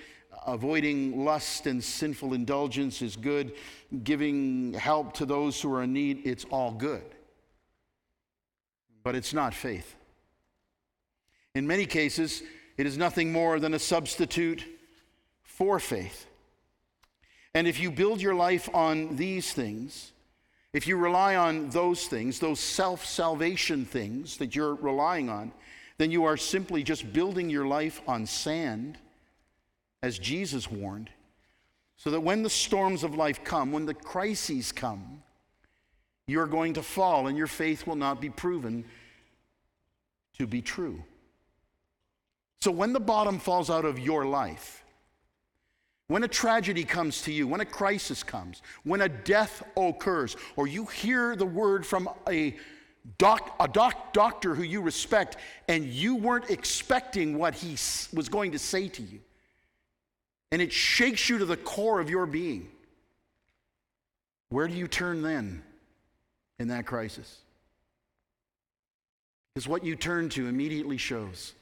avoiding 0.47 1.25
lust 1.25 1.67
and 1.67 1.83
sinful 1.83 2.35
indulgence 2.35 3.03
is 3.03 3.17
good. 3.17 3.53
Giving 4.03 4.73
help 4.75 5.15
to 5.15 5.27
those 5.27 5.61
who 5.61 5.73
are 5.75 5.83
in 5.83 5.93
need, 5.93 6.27
it's 6.27 6.45
all 6.45 6.73
good. 6.73 7.05
But 9.03 9.15
it's 9.15 9.33
not 9.33 9.55
faith. 9.55 9.95
In 11.55 11.67
many 11.67 11.87
cases, 11.87 12.43
it 12.77 12.87
is 12.87 12.99
nothing 12.99 13.33
more 13.33 13.61
than 13.61 13.75
a 13.75 13.79
substitute 13.79 14.65
for 15.43 15.79
faith. 15.79 16.27
And 17.55 17.69
if 17.69 17.79
you 17.79 17.91
build 17.91 18.21
your 18.21 18.35
life 18.35 18.69
on 18.75 19.15
these 19.15 19.53
things, 19.53 20.13
if 20.73 20.89
you 20.89 20.97
rely 20.97 21.37
on 21.37 21.71
those 21.71 22.07
things, 22.09 22.41
those 22.41 22.59
self 22.59 23.07
salvation 23.07 23.85
things 23.85 24.39
that 24.39 24.57
you're 24.57 24.75
relying 24.75 25.29
on, 25.29 25.53
then 25.99 26.11
you 26.11 26.25
are 26.25 26.37
simply 26.37 26.83
just 26.83 27.13
building 27.13 27.49
your 27.49 27.67
life 27.67 28.03
on 28.09 28.27
sand, 28.27 28.99
as 30.05 30.19
Jesus 30.19 30.71
warned, 30.71 31.09
so 31.97 32.11
that 32.11 32.21
when 32.21 32.43
the 32.43 32.51
storms 32.51 33.05
of 33.05 33.15
life 33.15 33.43
come, 33.43 33.73
when 33.73 33.87
the 33.87 33.95
crises 33.95 34.71
come, 34.71 35.23
you're 36.27 36.47
going 36.47 36.75
to 36.75 36.83
fall 36.83 37.27
and 37.27 37.39
your 37.39 37.47
faith 37.47 37.87
will 37.87 37.97
not 37.97 38.21
be 38.21 38.29
proven 38.29 38.85
to 40.37 40.47
be 40.47 40.61
true. 40.61 41.03
So 42.61 42.71
when 42.71 42.93
the 42.93 43.01
bottom 43.01 43.39
falls 43.39 43.71
out 43.71 43.87
of 43.87 43.99
your 43.99 44.27
life, 44.27 44.85
when 46.09 46.23
a 46.23 46.29
tragedy 46.29 46.85
comes 46.85 47.23
to 47.23 47.33
you, 47.33 47.49
when 47.49 47.63
a 47.63 47.65
crisis 47.65 48.23
comes, 48.23 48.61
when 48.83 49.01
a 49.01 49.09
death 49.09 49.63
occurs, 49.75 50.37
or 50.57 50.67
you 50.67 50.85
hear 50.85 51.35
the 51.35 51.47
word 51.47 51.87
from 51.87 52.11
a, 52.29 52.55
doc, 53.17 53.57
a 53.59 53.69
doc, 53.69 54.13
doctor 54.13 54.55
who 54.55 54.65
you 54.65 54.83
respect 54.83 55.39
and 55.67 55.87
you 55.87 56.15
weren't 56.15 56.51
expecting 56.51 57.39
what 57.39 57.55
he 57.55 57.73
was 58.13 58.29
going 58.29 58.53
to 58.53 58.59
say 58.59 58.87
to 58.89 59.03
you, 59.03 59.21
and 60.55 60.63
it 60.63 60.73
shakes 60.73 61.29
you 61.29 61.39
to 61.39 61.45
the 61.45 61.57
core 61.57 61.99
of 61.99 62.09
your 62.09 62.27
being, 62.27 62.69
where 64.51 64.69
do 64.69 64.75
you 64.75 64.87
turn 64.87 65.21
then 65.21 65.65
in 66.61 66.69
that 66.69 66.87
crisis? 66.87 67.41
Because 69.53 69.67
what 69.67 69.85
you 69.85 69.97
turn 69.97 70.29
to 70.29 70.47
immediately 70.47 70.97
shows 70.97 71.55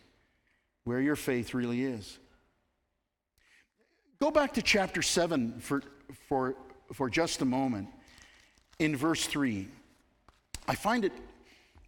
where 0.84 1.01
your 1.01 1.16
faith 1.16 1.55
really 1.55 1.82
is. 1.82 2.18
Go 4.20 4.30
back 4.30 4.53
to 4.53 4.62
chapter 4.62 5.01
7 5.01 5.59
for, 5.61 5.82
for, 6.28 6.55
for 6.93 7.09
just 7.09 7.40
a 7.40 7.47
moment. 7.47 7.88
In 8.78 8.95
verse 8.95 9.24
3, 9.24 9.68
I 10.68 10.74
find 10.74 11.07
it 11.07 11.12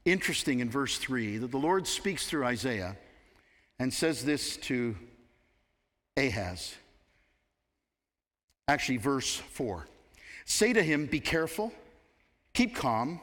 interesting 0.06 0.60
in 0.60 0.70
verse 0.70 0.96
3 0.96 1.36
that 1.36 1.50
the 1.50 1.58
Lord 1.58 1.86
speaks 1.86 2.26
through 2.26 2.46
Isaiah 2.46 2.96
and 3.78 3.92
says 3.92 4.24
this 4.24 4.56
to 4.56 4.96
Ahaz. 6.16 6.76
Actually, 8.68 8.96
verse 8.98 9.36
4 9.36 9.86
Say 10.44 10.72
to 10.72 10.82
him, 10.82 11.06
Be 11.06 11.20
careful, 11.20 11.72
keep 12.52 12.74
calm, 12.74 13.20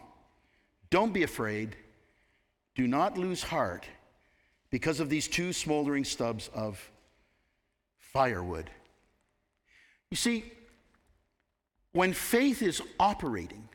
don't 0.89 1.13
be 1.13 1.23
afraid, 1.23 1.75
do 2.75 2.87
not 2.87 3.17
lose 3.17 3.43
heart 3.43 3.85
because 4.69 4.99
of 4.99 5.09
these 5.09 5.27
two 5.27 5.53
smoldering 5.53 6.03
stubs 6.03 6.49
of 6.53 6.89
firewood. 7.99 8.69
You 10.09 10.17
see, 10.17 10.51
when 11.93 12.13
faith 12.13 12.61
is 12.61 12.81
operating, 12.99 13.67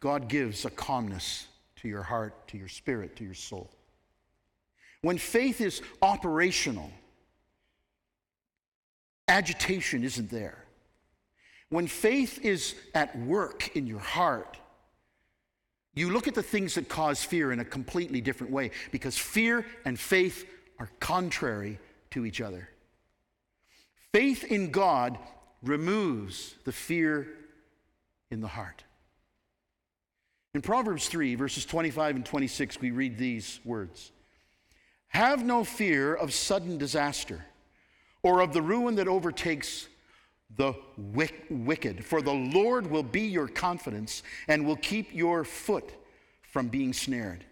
God 0.00 0.28
gives 0.28 0.64
a 0.64 0.70
calmness 0.70 1.46
to 1.76 1.88
your 1.88 2.02
heart, 2.02 2.48
to 2.48 2.58
your 2.58 2.68
spirit, 2.68 3.16
to 3.16 3.24
your 3.24 3.34
soul. 3.34 3.70
When 5.02 5.18
faith 5.18 5.60
is 5.60 5.82
operational, 6.00 6.90
agitation 9.28 10.04
isn't 10.04 10.30
there. 10.30 10.64
When 11.68 11.86
faith 11.86 12.44
is 12.44 12.74
at 12.94 13.18
work 13.18 13.74
in 13.76 13.86
your 13.86 13.98
heart, 13.98 14.58
you 15.94 16.10
look 16.10 16.28
at 16.28 16.34
the 16.34 16.42
things 16.42 16.74
that 16.74 16.88
cause 16.88 17.22
fear 17.22 17.52
in 17.52 17.60
a 17.60 17.64
completely 17.64 18.20
different 18.20 18.52
way 18.52 18.70
because 18.90 19.16
fear 19.16 19.66
and 19.84 19.98
faith 19.98 20.46
are 20.78 20.90
contrary 21.00 21.78
to 22.10 22.24
each 22.24 22.40
other. 22.40 22.68
Faith 24.12 24.44
in 24.44 24.70
God 24.70 25.18
removes 25.62 26.54
the 26.64 26.72
fear 26.72 27.28
in 28.30 28.40
the 28.40 28.48
heart. 28.48 28.84
In 30.54 30.60
Proverbs 30.60 31.08
3, 31.08 31.34
verses 31.34 31.64
25 31.64 32.16
and 32.16 32.26
26, 32.26 32.80
we 32.80 32.90
read 32.90 33.16
these 33.16 33.60
words 33.64 34.12
Have 35.08 35.44
no 35.44 35.64
fear 35.64 36.14
of 36.14 36.34
sudden 36.34 36.76
disaster 36.76 37.44
or 38.22 38.40
of 38.40 38.52
the 38.52 38.62
ruin 38.62 38.94
that 38.96 39.08
overtakes 39.08 39.88
the 40.56 40.74
wicked, 41.48 42.04
for 42.04 42.20
the 42.20 42.32
Lord 42.32 42.90
will 42.90 43.02
be 43.02 43.22
your 43.22 43.48
confidence 43.48 44.22
and 44.48 44.66
will 44.66 44.76
keep 44.76 45.14
your 45.14 45.44
foot 45.44 45.90
from 46.42 46.68
being 46.68 46.92
snared. 46.92 47.44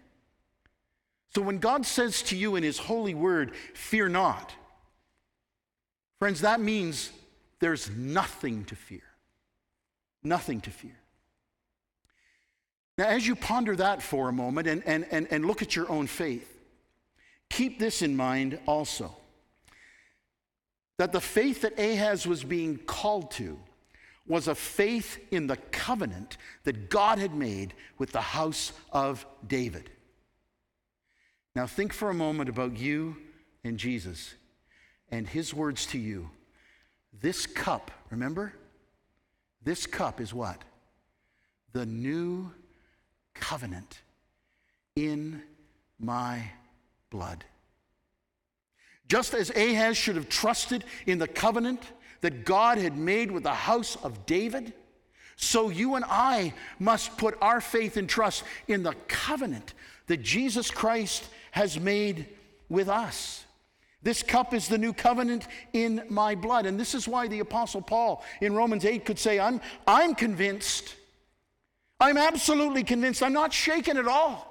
So 1.33 1.41
when 1.41 1.57
God 1.57 1.85
says 1.85 2.21
to 2.23 2.35
you 2.35 2.55
in 2.55 2.63
His 2.63 2.77
holy 2.77 3.13
word, 3.13 3.55
Fear 3.73 4.09
not, 4.09 4.53
Friends, 6.21 6.41
that 6.41 6.61
means 6.61 7.09
there's 7.61 7.89
nothing 7.89 8.63
to 8.65 8.75
fear. 8.75 9.01
Nothing 10.21 10.61
to 10.61 10.69
fear. 10.69 10.95
Now, 12.95 13.07
as 13.07 13.25
you 13.25 13.35
ponder 13.35 13.75
that 13.75 14.03
for 14.03 14.29
a 14.29 14.31
moment 14.31 14.67
and, 14.67 14.83
and, 14.85 15.07
and, 15.09 15.27
and 15.31 15.45
look 15.47 15.63
at 15.63 15.75
your 15.75 15.89
own 15.89 16.05
faith, 16.05 16.47
keep 17.49 17.79
this 17.79 18.03
in 18.03 18.15
mind 18.15 18.59
also 18.67 19.15
that 21.01 21.11
the 21.11 21.19
faith 21.19 21.61
that 21.61 21.79
Ahaz 21.79 22.27
was 22.27 22.43
being 22.43 22.77
called 22.77 23.31
to 23.31 23.57
was 24.27 24.47
a 24.47 24.53
faith 24.53 25.17
in 25.31 25.47
the 25.47 25.57
covenant 25.71 26.37
that 26.63 26.91
God 26.91 27.17
had 27.17 27.33
made 27.33 27.73
with 27.97 28.11
the 28.11 28.21
house 28.21 28.71
of 28.91 29.25
David. 29.47 29.89
Now, 31.55 31.65
think 31.65 31.91
for 31.91 32.11
a 32.11 32.13
moment 32.13 32.49
about 32.49 32.77
you 32.77 33.15
and 33.63 33.79
Jesus 33.79 34.35
and 35.09 35.27
his 35.27 35.55
words 35.55 35.87
to 35.87 35.97
you. 35.97 36.29
This 37.19 37.47
cup, 37.47 37.89
remember? 38.11 38.53
This 39.63 39.87
cup 39.87 40.21
is 40.21 40.35
what? 40.35 40.61
The 41.73 41.87
new 41.87 42.51
covenant 43.33 44.03
in 44.95 45.41
my 45.97 46.43
blood. 47.09 47.43
Just 49.11 49.33
as 49.33 49.49
Ahaz 49.49 49.97
should 49.97 50.15
have 50.15 50.29
trusted 50.29 50.85
in 51.05 51.17
the 51.17 51.27
covenant 51.27 51.83
that 52.21 52.45
God 52.45 52.77
had 52.77 52.95
made 52.95 53.29
with 53.29 53.43
the 53.43 53.53
house 53.53 53.97
of 54.05 54.25
David, 54.25 54.71
so 55.35 55.67
you 55.67 55.95
and 55.95 56.05
I 56.07 56.53
must 56.79 57.17
put 57.17 57.37
our 57.41 57.59
faith 57.59 57.97
and 57.97 58.07
trust 58.07 58.45
in 58.69 58.83
the 58.83 58.95
covenant 59.09 59.73
that 60.07 60.21
Jesus 60.21 60.71
Christ 60.71 61.25
has 61.51 61.77
made 61.77 62.25
with 62.69 62.87
us. 62.87 63.43
This 64.01 64.23
cup 64.23 64.53
is 64.53 64.69
the 64.69 64.77
new 64.77 64.93
covenant 64.93 65.45
in 65.73 66.05
my 66.07 66.33
blood. 66.33 66.65
And 66.65 66.79
this 66.79 66.95
is 66.95 67.05
why 67.05 67.27
the 67.27 67.39
Apostle 67.39 67.81
Paul 67.81 68.23
in 68.39 68.53
Romans 68.53 68.85
8 68.85 69.03
could 69.03 69.19
say, 69.19 69.41
I'm, 69.41 69.59
I'm 69.85 70.15
convinced. 70.15 70.95
I'm 71.99 72.15
absolutely 72.15 72.85
convinced. 72.85 73.21
I'm 73.21 73.33
not 73.33 73.51
shaken 73.51 73.97
at 73.97 74.07
all. 74.07 74.47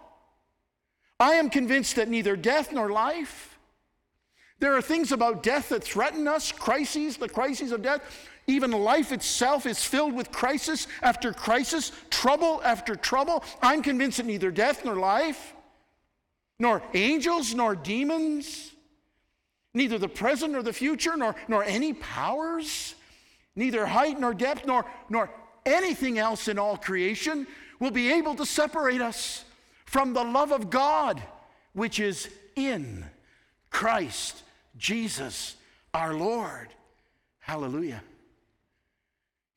I 1.19 1.37
am 1.37 1.49
convinced 1.49 1.97
that 1.97 2.11
neither 2.11 2.37
death 2.37 2.75
nor 2.75 2.91
life. 2.91 3.47
There 4.61 4.77
are 4.77 4.83
things 4.83 5.11
about 5.11 5.43
death 5.43 5.71
that 5.71 5.83
threaten 5.83 6.29
us, 6.29 6.53
crises, 6.53 7.17
the 7.17 7.29
crises 7.29 7.73
of 7.73 7.81
death. 7.83 8.03
Even 8.47 8.71
life 8.71 9.11
itself 9.11 9.65
is 9.65 9.83
filled 9.83 10.13
with 10.13 10.31
crisis 10.31 10.87
after 11.03 11.33
crisis, 11.33 11.93
trouble 12.11 12.61
after 12.63 12.95
trouble. 12.95 13.43
I'm 13.63 13.83
convinced 13.83 14.19
that 14.19 14.27
neither 14.27 14.51
death 14.51 14.85
nor 14.85 14.97
life, 14.97 15.55
nor 16.59 16.83
angels 16.93 17.55
nor 17.55 17.75
demons, 17.75 18.73
neither 19.73 19.97
the 19.99 20.09
present 20.09 20.53
nor 20.53 20.63
the 20.63 20.75
future, 20.75 21.17
nor, 21.17 21.35
nor 21.49 21.65
any 21.65 21.95
powers, 21.95 22.95
neither 23.57 23.87
height 23.87 24.21
nor 24.21 24.35
depth, 24.35 24.67
nor, 24.67 24.85
nor 25.09 25.31
anything 25.65 26.19
else 26.19 26.49
in 26.49 26.59
all 26.59 26.77
creation 26.77 27.47
will 27.79 27.91
be 27.91 28.13
able 28.13 28.35
to 28.35 28.45
separate 28.45 29.01
us 29.01 29.45
from 29.87 30.13
the 30.13 30.23
love 30.23 30.53
of 30.53 30.69
God, 30.69 31.23
which 31.73 31.99
is 31.99 32.29
in 32.57 33.07
Christ 33.71 34.43
Jesus 34.77 35.57
our 35.93 36.15
Lord. 36.15 36.69
Hallelujah. 37.41 38.03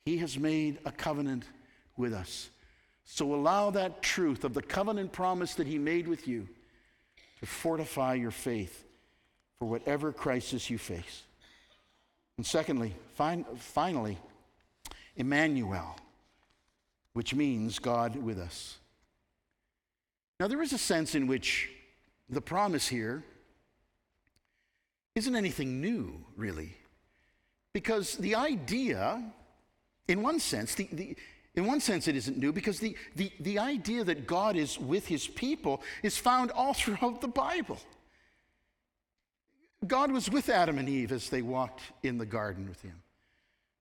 He 0.06 0.18
has 0.18 0.38
made 0.38 0.80
a 0.86 0.92
covenant 0.92 1.46
with 1.96 2.14
us. 2.14 2.50
So 3.06 3.34
allow 3.34 3.70
that 3.72 4.02
truth 4.02 4.44
of 4.44 4.54
the 4.54 4.62
covenant 4.62 5.12
promise 5.12 5.56
that 5.56 5.68
He 5.68 5.78
made 5.78 6.08
with 6.08 6.28
you 6.28 6.48
to 7.40 7.46
fortify 7.46 8.16
your 8.16 8.32
faith 8.32 8.84
for 9.60 9.68
whatever 9.68 10.12
crisis 10.12 10.70
you 10.70 10.78
face. 10.78 11.24
And 12.38 12.46
secondly, 12.46 12.96
fin- 13.16 13.46
finally, 13.58 14.18
Emmanuel, 15.16 15.96
which 17.14 17.36
means 17.36 17.80
God 17.80 18.16
with 18.16 18.40
us. 18.40 18.78
Now, 20.40 20.48
there 20.48 20.62
is 20.62 20.74
a 20.74 20.78
sense 20.78 21.14
in 21.16 21.28
which 21.28 21.70
the 22.30 22.42
promise 22.42 22.88
here 22.88 23.24
isn't 25.16 25.36
anything 25.36 25.80
new, 25.80 26.24
really. 26.36 26.76
Because 27.72 28.18
the 28.18 28.36
idea, 28.36 29.24
in 30.08 30.22
one 30.22 30.40
sense, 30.40 30.76
the, 30.76 30.88
the, 30.92 31.16
in 31.56 31.66
one 31.66 31.80
sense, 31.80 32.08
it 32.08 32.16
isn't 32.16 32.38
new 32.38 32.52
because 32.52 32.80
the, 32.80 32.96
the, 33.16 33.32
the 33.40 33.60
idea 33.60 34.04
that 34.04 34.26
God 34.26 34.56
is 34.56 34.80
with 34.80 35.08
his 35.08 35.28
people 35.28 35.82
is 36.02 36.18
found 36.18 36.52
all 36.52 36.74
throughout 36.74 37.22
the 37.22 37.28
Bible. 37.28 37.80
God 39.86 40.12
was 40.12 40.30
with 40.30 40.50
Adam 40.50 40.78
and 40.78 40.90
Eve 40.90 41.12
as 41.12 41.30
they 41.30 41.42
walked 41.42 41.82
in 42.04 42.18
the 42.18 42.26
garden 42.26 42.68
with 42.68 42.82
him. 42.82 43.02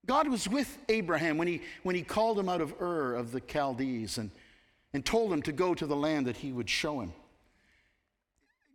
God 0.05 0.27
was 0.29 0.49
with 0.49 0.79
Abraham 0.89 1.39
when 1.39 1.47
he, 1.47 1.63
when 1.85 1.95
he 1.95 2.03
called 2.03 2.39
him 2.39 2.49
out 2.49 2.61
of 2.61 2.75
Ur 2.81 3.15
of 3.15 3.31
the 3.31 3.41
Chaldees 3.41 4.19
and, 4.19 4.31
and 4.93 5.05
told 5.05 5.33
him 5.33 5.43
to 5.43 5.53
go 5.53 5.75
to 5.75 5.87
the 5.87 5.97
land 5.97 6.27
that 6.27 6.37
he 6.37 6.53
would 6.53 6.69
show 6.69 7.01
him. 7.01 7.13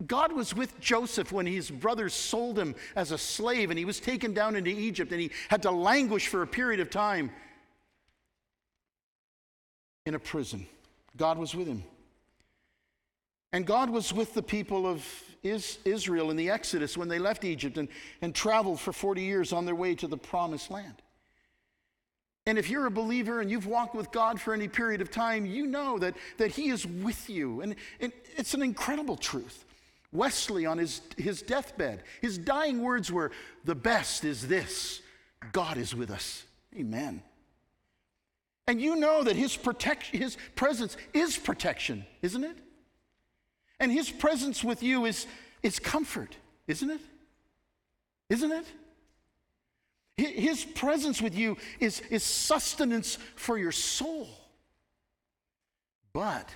God 0.06 0.32
was 0.32 0.54
with 0.56 0.80
Joseph 0.80 1.32
when 1.32 1.48
his 1.48 1.72
brothers 1.72 2.14
sold 2.14 2.60
him 2.60 2.76
as 2.95 3.12
a 3.12 3.18
slave 3.18 3.72
and 3.72 3.80
he 3.80 3.86
was 3.86 4.00
taken 4.00 4.34
down 4.34 4.56
into 4.56 4.70
Egypt 4.70 5.12
and 5.12 5.20
he 5.20 5.32
had 5.50 5.64
to 5.64 5.72
languish 5.72 6.28
for 6.28 6.43
a 6.43 6.48
period 6.48 6.80
of 6.80 6.91
time 6.91 7.32
in 10.06 10.14
a 10.14 10.20
prison. 10.20 10.68
God 11.16 11.39
was 11.39 11.56
with 11.56 11.68
him. 11.68 11.84
And 13.52 13.66
God 13.66 13.89
was 13.89 14.14
with 14.14 14.36
the 14.36 14.43
people 14.43 14.86
of 14.86 15.04
Israel 15.41 16.30
in 16.30 16.38
the 16.38 16.50
Exodus 16.50 16.98
when 16.98 17.08
they 17.08 17.18
left 17.18 17.43
Egypt 17.43 17.78
and, 17.78 17.88
and 18.22 18.36
traveled 18.36 18.80
for 18.80 18.93
40 18.93 19.22
years 19.22 19.52
on 19.52 19.66
their 19.66 19.76
way 19.76 19.95
to 19.95 20.08
the 20.08 20.18
promised 20.18 20.70
land. 20.70 21.02
And 22.45 22.58
if 22.58 22.70
you're 22.70 22.86
a 22.86 22.91
believer 22.91 23.41
and 23.41 23.50
you've 23.50 23.68
walked 23.68 23.95
with 23.95 24.12
God 24.12 24.39
for 24.39 24.54
any 24.54 24.68
period 24.68 25.02
of 25.02 25.12
time, 25.12 25.45
you 25.45 25.66
know 25.66 25.98
that, 26.00 26.16
that 26.38 26.52
He 26.52 26.70
is 26.70 26.86
with 26.86 27.30
you. 27.30 27.62
And, 27.62 27.76
and 28.00 28.14
it's 28.38 28.54
an 28.54 28.62
incredible 28.62 29.18
truth. 29.18 29.66
Wesley, 30.18 30.65
on 30.65 30.78
his, 30.78 31.01
his 31.18 31.41
deathbed, 31.41 32.03
his 32.22 32.38
dying 32.38 32.82
words 32.82 33.11
were, 33.11 33.32
The 33.63 33.76
best 33.76 34.26
is 34.26 34.47
this 34.47 35.01
God 35.53 35.78
is 35.78 35.95
with 35.95 36.11
us. 36.11 36.43
Amen. 36.76 37.22
And 38.68 38.82
you 38.82 38.97
know 38.97 39.24
that 39.24 39.36
his, 39.36 39.55
protection, 39.55 40.20
his 40.20 40.38
presence 40.55 40.97
is 41.13 41.38
protection, 41.38 42.05
isn't 42.22 42.43
it? 42.43 42.57
And 43.80 43.91
his 43.91 44.09
presence 44.09 44.63
with 44.63 44.84
you 44.84 45.05
is, 45.05 45.26
is 45.63 45.80
comfort, 45.80 46.36
isn't 46.68 46.89
it? 46.89 47.01
Isn't 48.30 48.51
it? 48.51 48.65
His 50.18 50.65
presence 50.65 51.22
with 51.22 51.38
you 51.38 51.57
is, 51.80 52.01
is 52.09 52.24
sustenance 52.24 53.20
for 53.36 53.57
your 53.57 53.72
soul. 53.72 54.28
But 56.11 56.49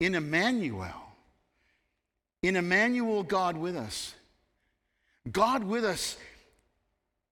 in 0.00 0.14
Emmanuel, 0.14 1.09
in 2.42 2.56
Emmanuel, 2.56 3.22
God 3.22 3.56
with 3.56 3.76
us. 3.76 4.14
God 5.30 5.64
with 5.64 5.84
us 5.84 6.16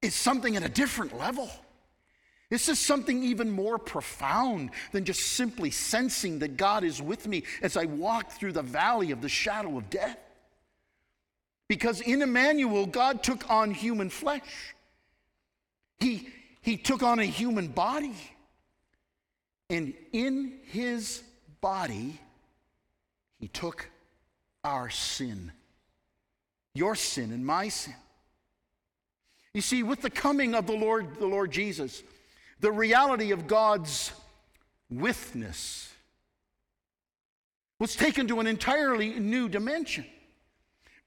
is 0.03 0.15
something 0.15 0.57
at 0.57 0.63
a 0.63 0.69
different 0.69 1.19
level. 1.19 1.51
This 2.51 2.69
is 2.69 2.79
something 2.79 3.23
even 3.23 3.51
more 3.51 3.79
profound 3.79 4.71
than 4.93 5.05
just 5.05 5.21
simply 5.21 5.71
sensing 5.71 6.39
that 6.39 6.57
God 6.57 6.83
is 6.83 7.03
with 7.03 7.27
me 7.27 7.45
as 7.63 7.77
I 7.77 7.85
walk 7.85 8.33
through 8.33 8.53
the 8.53 8.63
valley 8.63 9.11
of 9.11 9.21
the 9.21 9.29
shadow 9.29 9.77
of 9.77 9.91
death. 9.91 10.19
Because 11.69 12.01
in 12.01 12.23
Emmanuel, 12.23 12.87
God 12.87 13.23
took 13.23 13.51
on 13.51 13.71
human 13.73 14.09
flesh, 14.09 14.75
He, 16.01 16.29
he 16.63 16.79
took 16.79 17.03
on 17.03 17.19
a 17.19 17.25
human 17.25 17.69
body. 17.69 18.15
And 19.69 19.93
in 20.13 20.61
His 20.65 21.23
body, 21.61 22.19
He 23.39 23.49
took 23.49 23.91
our 24.69 24.91
sin, 24.91 25.51
your 26.75 26.95
sin 26.95 27.33
and 27.33 27.45
my 27.45 27.69
sin. 27.69 27.95
You 29.55 29.63
see, 29.63 29.83
with 29.83 30.03
the 30.03 30.11
coming 30.11 30.55
of 30.55 30.67
the 30.67 30.75
Lord, 30.77 31.19
the 31.19 31.27
Lord 31.27 31.51
Jesus, 31.51 32.03
the 32.61 32.71
reality 32.71 33.33
of 33.33 33.47
God's 33.47 34.13
withness 34.91 35.91
was 37.79 37.97
taken 37.97 38.29
to 38.29 38.41
an 38.41 38.47
entirely 38.47 39.19
new 39.19 39.49
dimension. 39.49 40.05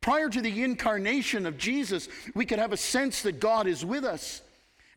Prior 0.01 0.29
to 0.29 0.41
the 0.41 0.63
incarnation 0.63 1.45
of 1.45 1.59
Jesus, 1.59 2.09
we 2.33 2.45
could 2.45 2.57
have 2.57 2.73
a 2.73 2.77
sense 2.77 3.21
that 3.21 3.39
God 3.39 3.67
is 3.67 3.85
with 3.85 4.03
us. 4.03 4.41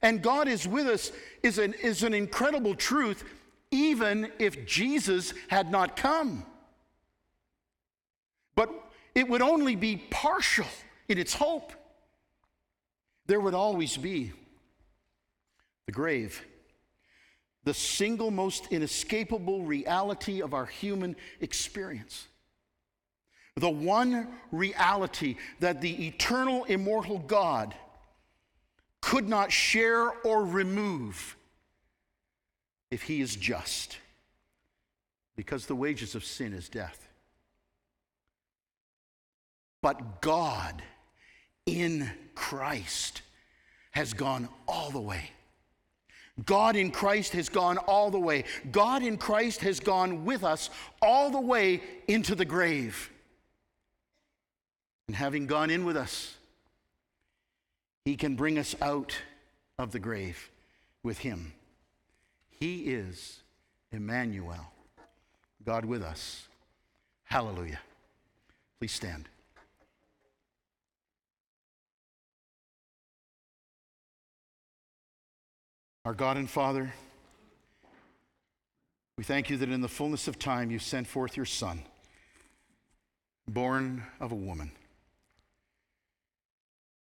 And 0.00 0.22
God 0.22 0.48
is 0.48 0.66
with 0.66 0.86
us 0.86 1.12
is 1.42 1.58
an, 1.58 1.74
is 1.74 2.02
an 2.02 2.14
incredible 2.14 2.74
truth, 2.74 3.24
even 3.70 4.30
if 4.38 4.66
Jesus 4.66 5.34
had 5.48 5.70
not 5.70 5.96
come. 5.96 6.46
But 8.54 8.70
it 9.14 9.28
would 9.28 9.42
only 9.42 9.76
be 9.76 9.96
partial 10.10 10.66
in 11.08 11.18
its 11.18 11.34
hope. 11.34 11.72
There 13.26 13.40
would 13.40 13.54
always 13.54 13.96
be 13.96 14.32
the 15.86 15.92
grave, 15.92 16.44
the 17.64 17.74
single 17.74 18.30
most 18.30 18.68
inescapable 18.70 19.62
reality 19.62 20.42
of 20.42 20.54
our 20.54 20.66
human 20.66 21.16
experience. 21.40 22.26
The 23.56 23.70
one 23.70 24.28
reality 24.50 25.36
that 25.60 25.80
the 25.80 26.08
eternal, 26.08 26.64
immortal 26.64 27.18
God 27.18 27.74
could 29.00 29.28
not 29.28 29.52
share 29.52 30.10
or 30.10 30.44
remove 30.44 31.36
if 32.90 33.02
he 33.02 33.20
is 33.20 33.36
just, 33.36 33.98
because 35.36 35.66
the 35.66 35.74
wages 35.74 36.14
of 36.14 36.24
sin 36.24 36.52
is 36.52 36.68
death. 36.68 37.03
But 39.84 40.22
God 40.22 40.82
in 41.66 42.10
Christ 42.34 43.20
has 43.90 44.14
gone 44.14 44.48
all 44.66 44.90
the 44.90 44.98
way. 44.98 45.30
God 46.46 46.74
in 46.74 46.90
Christ 46.90 47.34
has 47.34 47.50
gone 47.50 47.76
all 47.76 48.10
the 48.10 48.18
way. 48.18 48.44
God 48.72 49.02
in 49.02 49.18
Christ 49.18 49.60
has 49.60 49.80
gone 49.80 50.24
with 50.24 50.42
us 50.42 50.70
all 51.02 51.28
the 51.28 51.40
way 51.40 51.82
into 52.08 52.34
the 52.34 52.46
grave. 52.46 53.10
And 55.06 55.14
having 55.14 55.46
gone 55.46 55.68
in 55.68 55.84
with 55.84 55.98
us, 55.98 56.34
He 58.06 58.16
can 58.16 58.36
bring 58.36 58.58
us 58.58 58.74
out 58.80 59.14
of 59.78 59.92
the 59.92 59.98
grave 59.98 60.50
with 61.02 61.18
Him. 61.18 61.52
He 62.48 62.84
is 62.84 63.40
Emmanuel, 63.92 64.72
God 65.62 65.84
with 65.84 66.02
us. 66.02 66.48
Hallelujah. 67.24 67.80
Please 68.78 68.92
stand. 68.92 69.28
Our 76.04 76.12
God 76.12 76.36
and 76.36 76.50
Father, 76.50 76.92
we 79.16 79.24
thank 79.24 79.48
you 79.48 79.56
that 79.56 79.70
in 79.70 79.80
the 79.80 79.88
fullness 79.88 80.28
of 80.28 80.38
time 80.38 80.70
you 80.70 80.78
sent 80.78 81.06
forth 81.06 81.34
your 81.34 81.46
Son, 81.46 81.82
born 83.48 84.02
of 84.20 84.30
a 84.30 84.34
woman. 84.34 84.70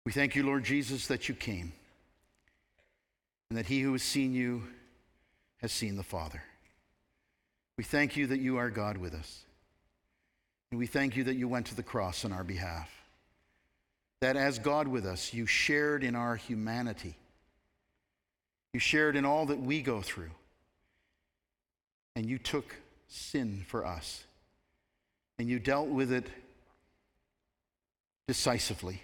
We 0.05 0.11
thank 0.11 0.35
you, 0.35 0.43
Lord 0.43 0.63
Jesus, 0.63 1.07
that 1.07 1.27
you 1.27 1.33
came 1.33 1.73
and 3.49 3.57
that 3.57 3.65
he 3.65 3.81
who 3.81 3.93
has 3.93 4.03
seen 4.03 4.33
you 4.33 4.63
has 5.61 5.71
seen 5.71 5.95
the 5.95 6.03
Father. 6.03 6.43
We 7.77 7.83
thank 7.83 8.15
you 8.15 8.27
that 8.27 8.41
you 8.41 8.57
are 8.57 8.69
God 8.69 8.97
with 8.97 9.15
us. 9.15 9.43
And 10.69 10.77
we 10.77 10.85
thank 10.85 11.15
you 11.15 11.23
that 11.23 11.35
you 11.35 11.47
went 11.47 11.65
to 11.67 11.75
the 11.75 11.81
cross 11.81 12.25
on 12.25 12.31
our 12.31 12.43
behalf. 12.43 12.91
That 14.21 14.35
as 14.35 14.59
God 14.59 14.87
with 14.87 15.05
us, 15.05 15.33
you 15.33 15.47
shared 15.47 16.03
in 16.03 16.15
our 16.15 16.35
humanity 16.35 17.15
you 18.73 18.79
shared 18.79 19.15
in 19.15 19.23
all 19.23 19.45
that 19.45 19.61
we 19.61 19.81
go 19.81 20.01
through. 20.01 20.31
And 22.15 22.25
you 22.25 22.37
took 22.37 22.75
sin 23.07 23.63
for 23.67 23.85
us. 23.85 24.23
And 25.39 25.47
you 25.47 25.59
dealt 25.59 25.87
with 25.87 26.11
it 26.11 26.27
decisively, 28.27 29.01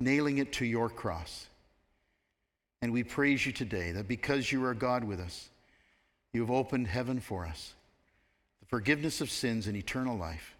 nailing 0.00 0.38
it 0.38 0.52
to 0.54 0.64
your 0.64 0.88
cross. 0.88 1.46
And 2.82 2.92
we 2.92 3.02
praise 3.02 3.46
you 3.46 3.52
today 3.52 3.92
that 3.92 4.08
because 4.08 4.52
you 4.52 4.64
are 4.64 4.74
God 4.74 5.04
with 5.04 5.20
us, 5.20 5.48
you 6.32 6.40
have 6.40 6.50
opened 6.50 6.88
heaven 6.88 7.20
for 7.20 7.46
us, 7.46 7.74
the 8.60 8.66
forgiveness 8.66 9.20
of 9.20 9.30
sins 9.30 9.66
and 9.66 9.76
eternal 9.76 10.16
life. 10.16 10.54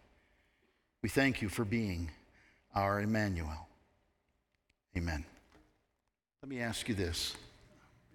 We 1.03 1.09
thank 1.09 1.43
you 1.43 1.49
for 1.49 1.65
being 1.65 2.11
our 2.75 3.01
Emmanuel. 3.01 3.69
Amen. 4.97 5.25
Let 6.43 6.49
me 6.49 6.61
ask 6.61 6.89
you 6.89 6.95
this. 6.95 7.35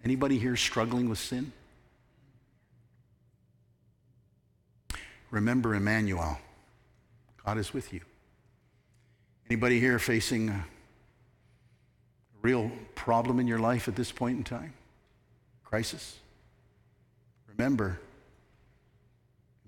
Anybody 0.04 0.38
here 0.38 0.56
struggling 0.56 1.08
with 1.08 1.18
sin? 1.18 1.52
Remember 5.30 5.74
Emmanuel. 5.74 6.38
God 7.44 7.58
is 7.58 7.72
with 7.72 7.92
you. 7.92 8.00
Anybody 9.48 9.80
here 9.80 9.98
facing 9.98 10.48
a 10.48 10.64
real 12.42 12.70
problem 12.94 13.40
in 13.40 13.46
your 13.46 13.58
life 13.58 13.88
at 13.88 13.96
this 13.96 14.10
point 14.10 14.38
in 14.38 14.44
time? 14.44 14.72
Crisis? 15.64 16.18
Remember 17.46 18.00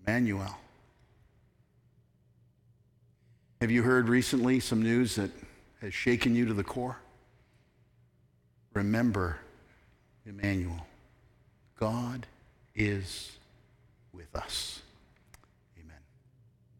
Emmanuel. 0.04 0.56
Have 3.60 3.70
you 3.70 3.82
heard 3.82 4.08
recently 4.08 4.58
some 4.58 4.82
news 4.82 5.14
that 5.16 5.30
has 5.80 5.94
shaken 5.94 6.34
you 6.34 6.46
to 6.46 6.54
the 6.54 6.64
core? 6.64 6.96
Remember 8.74 9.38
Emmanuel. 10.26 10.86
God 11.78 12.26
is 12.74 13.32
with 14.12 14.34
us. 14.34 14.81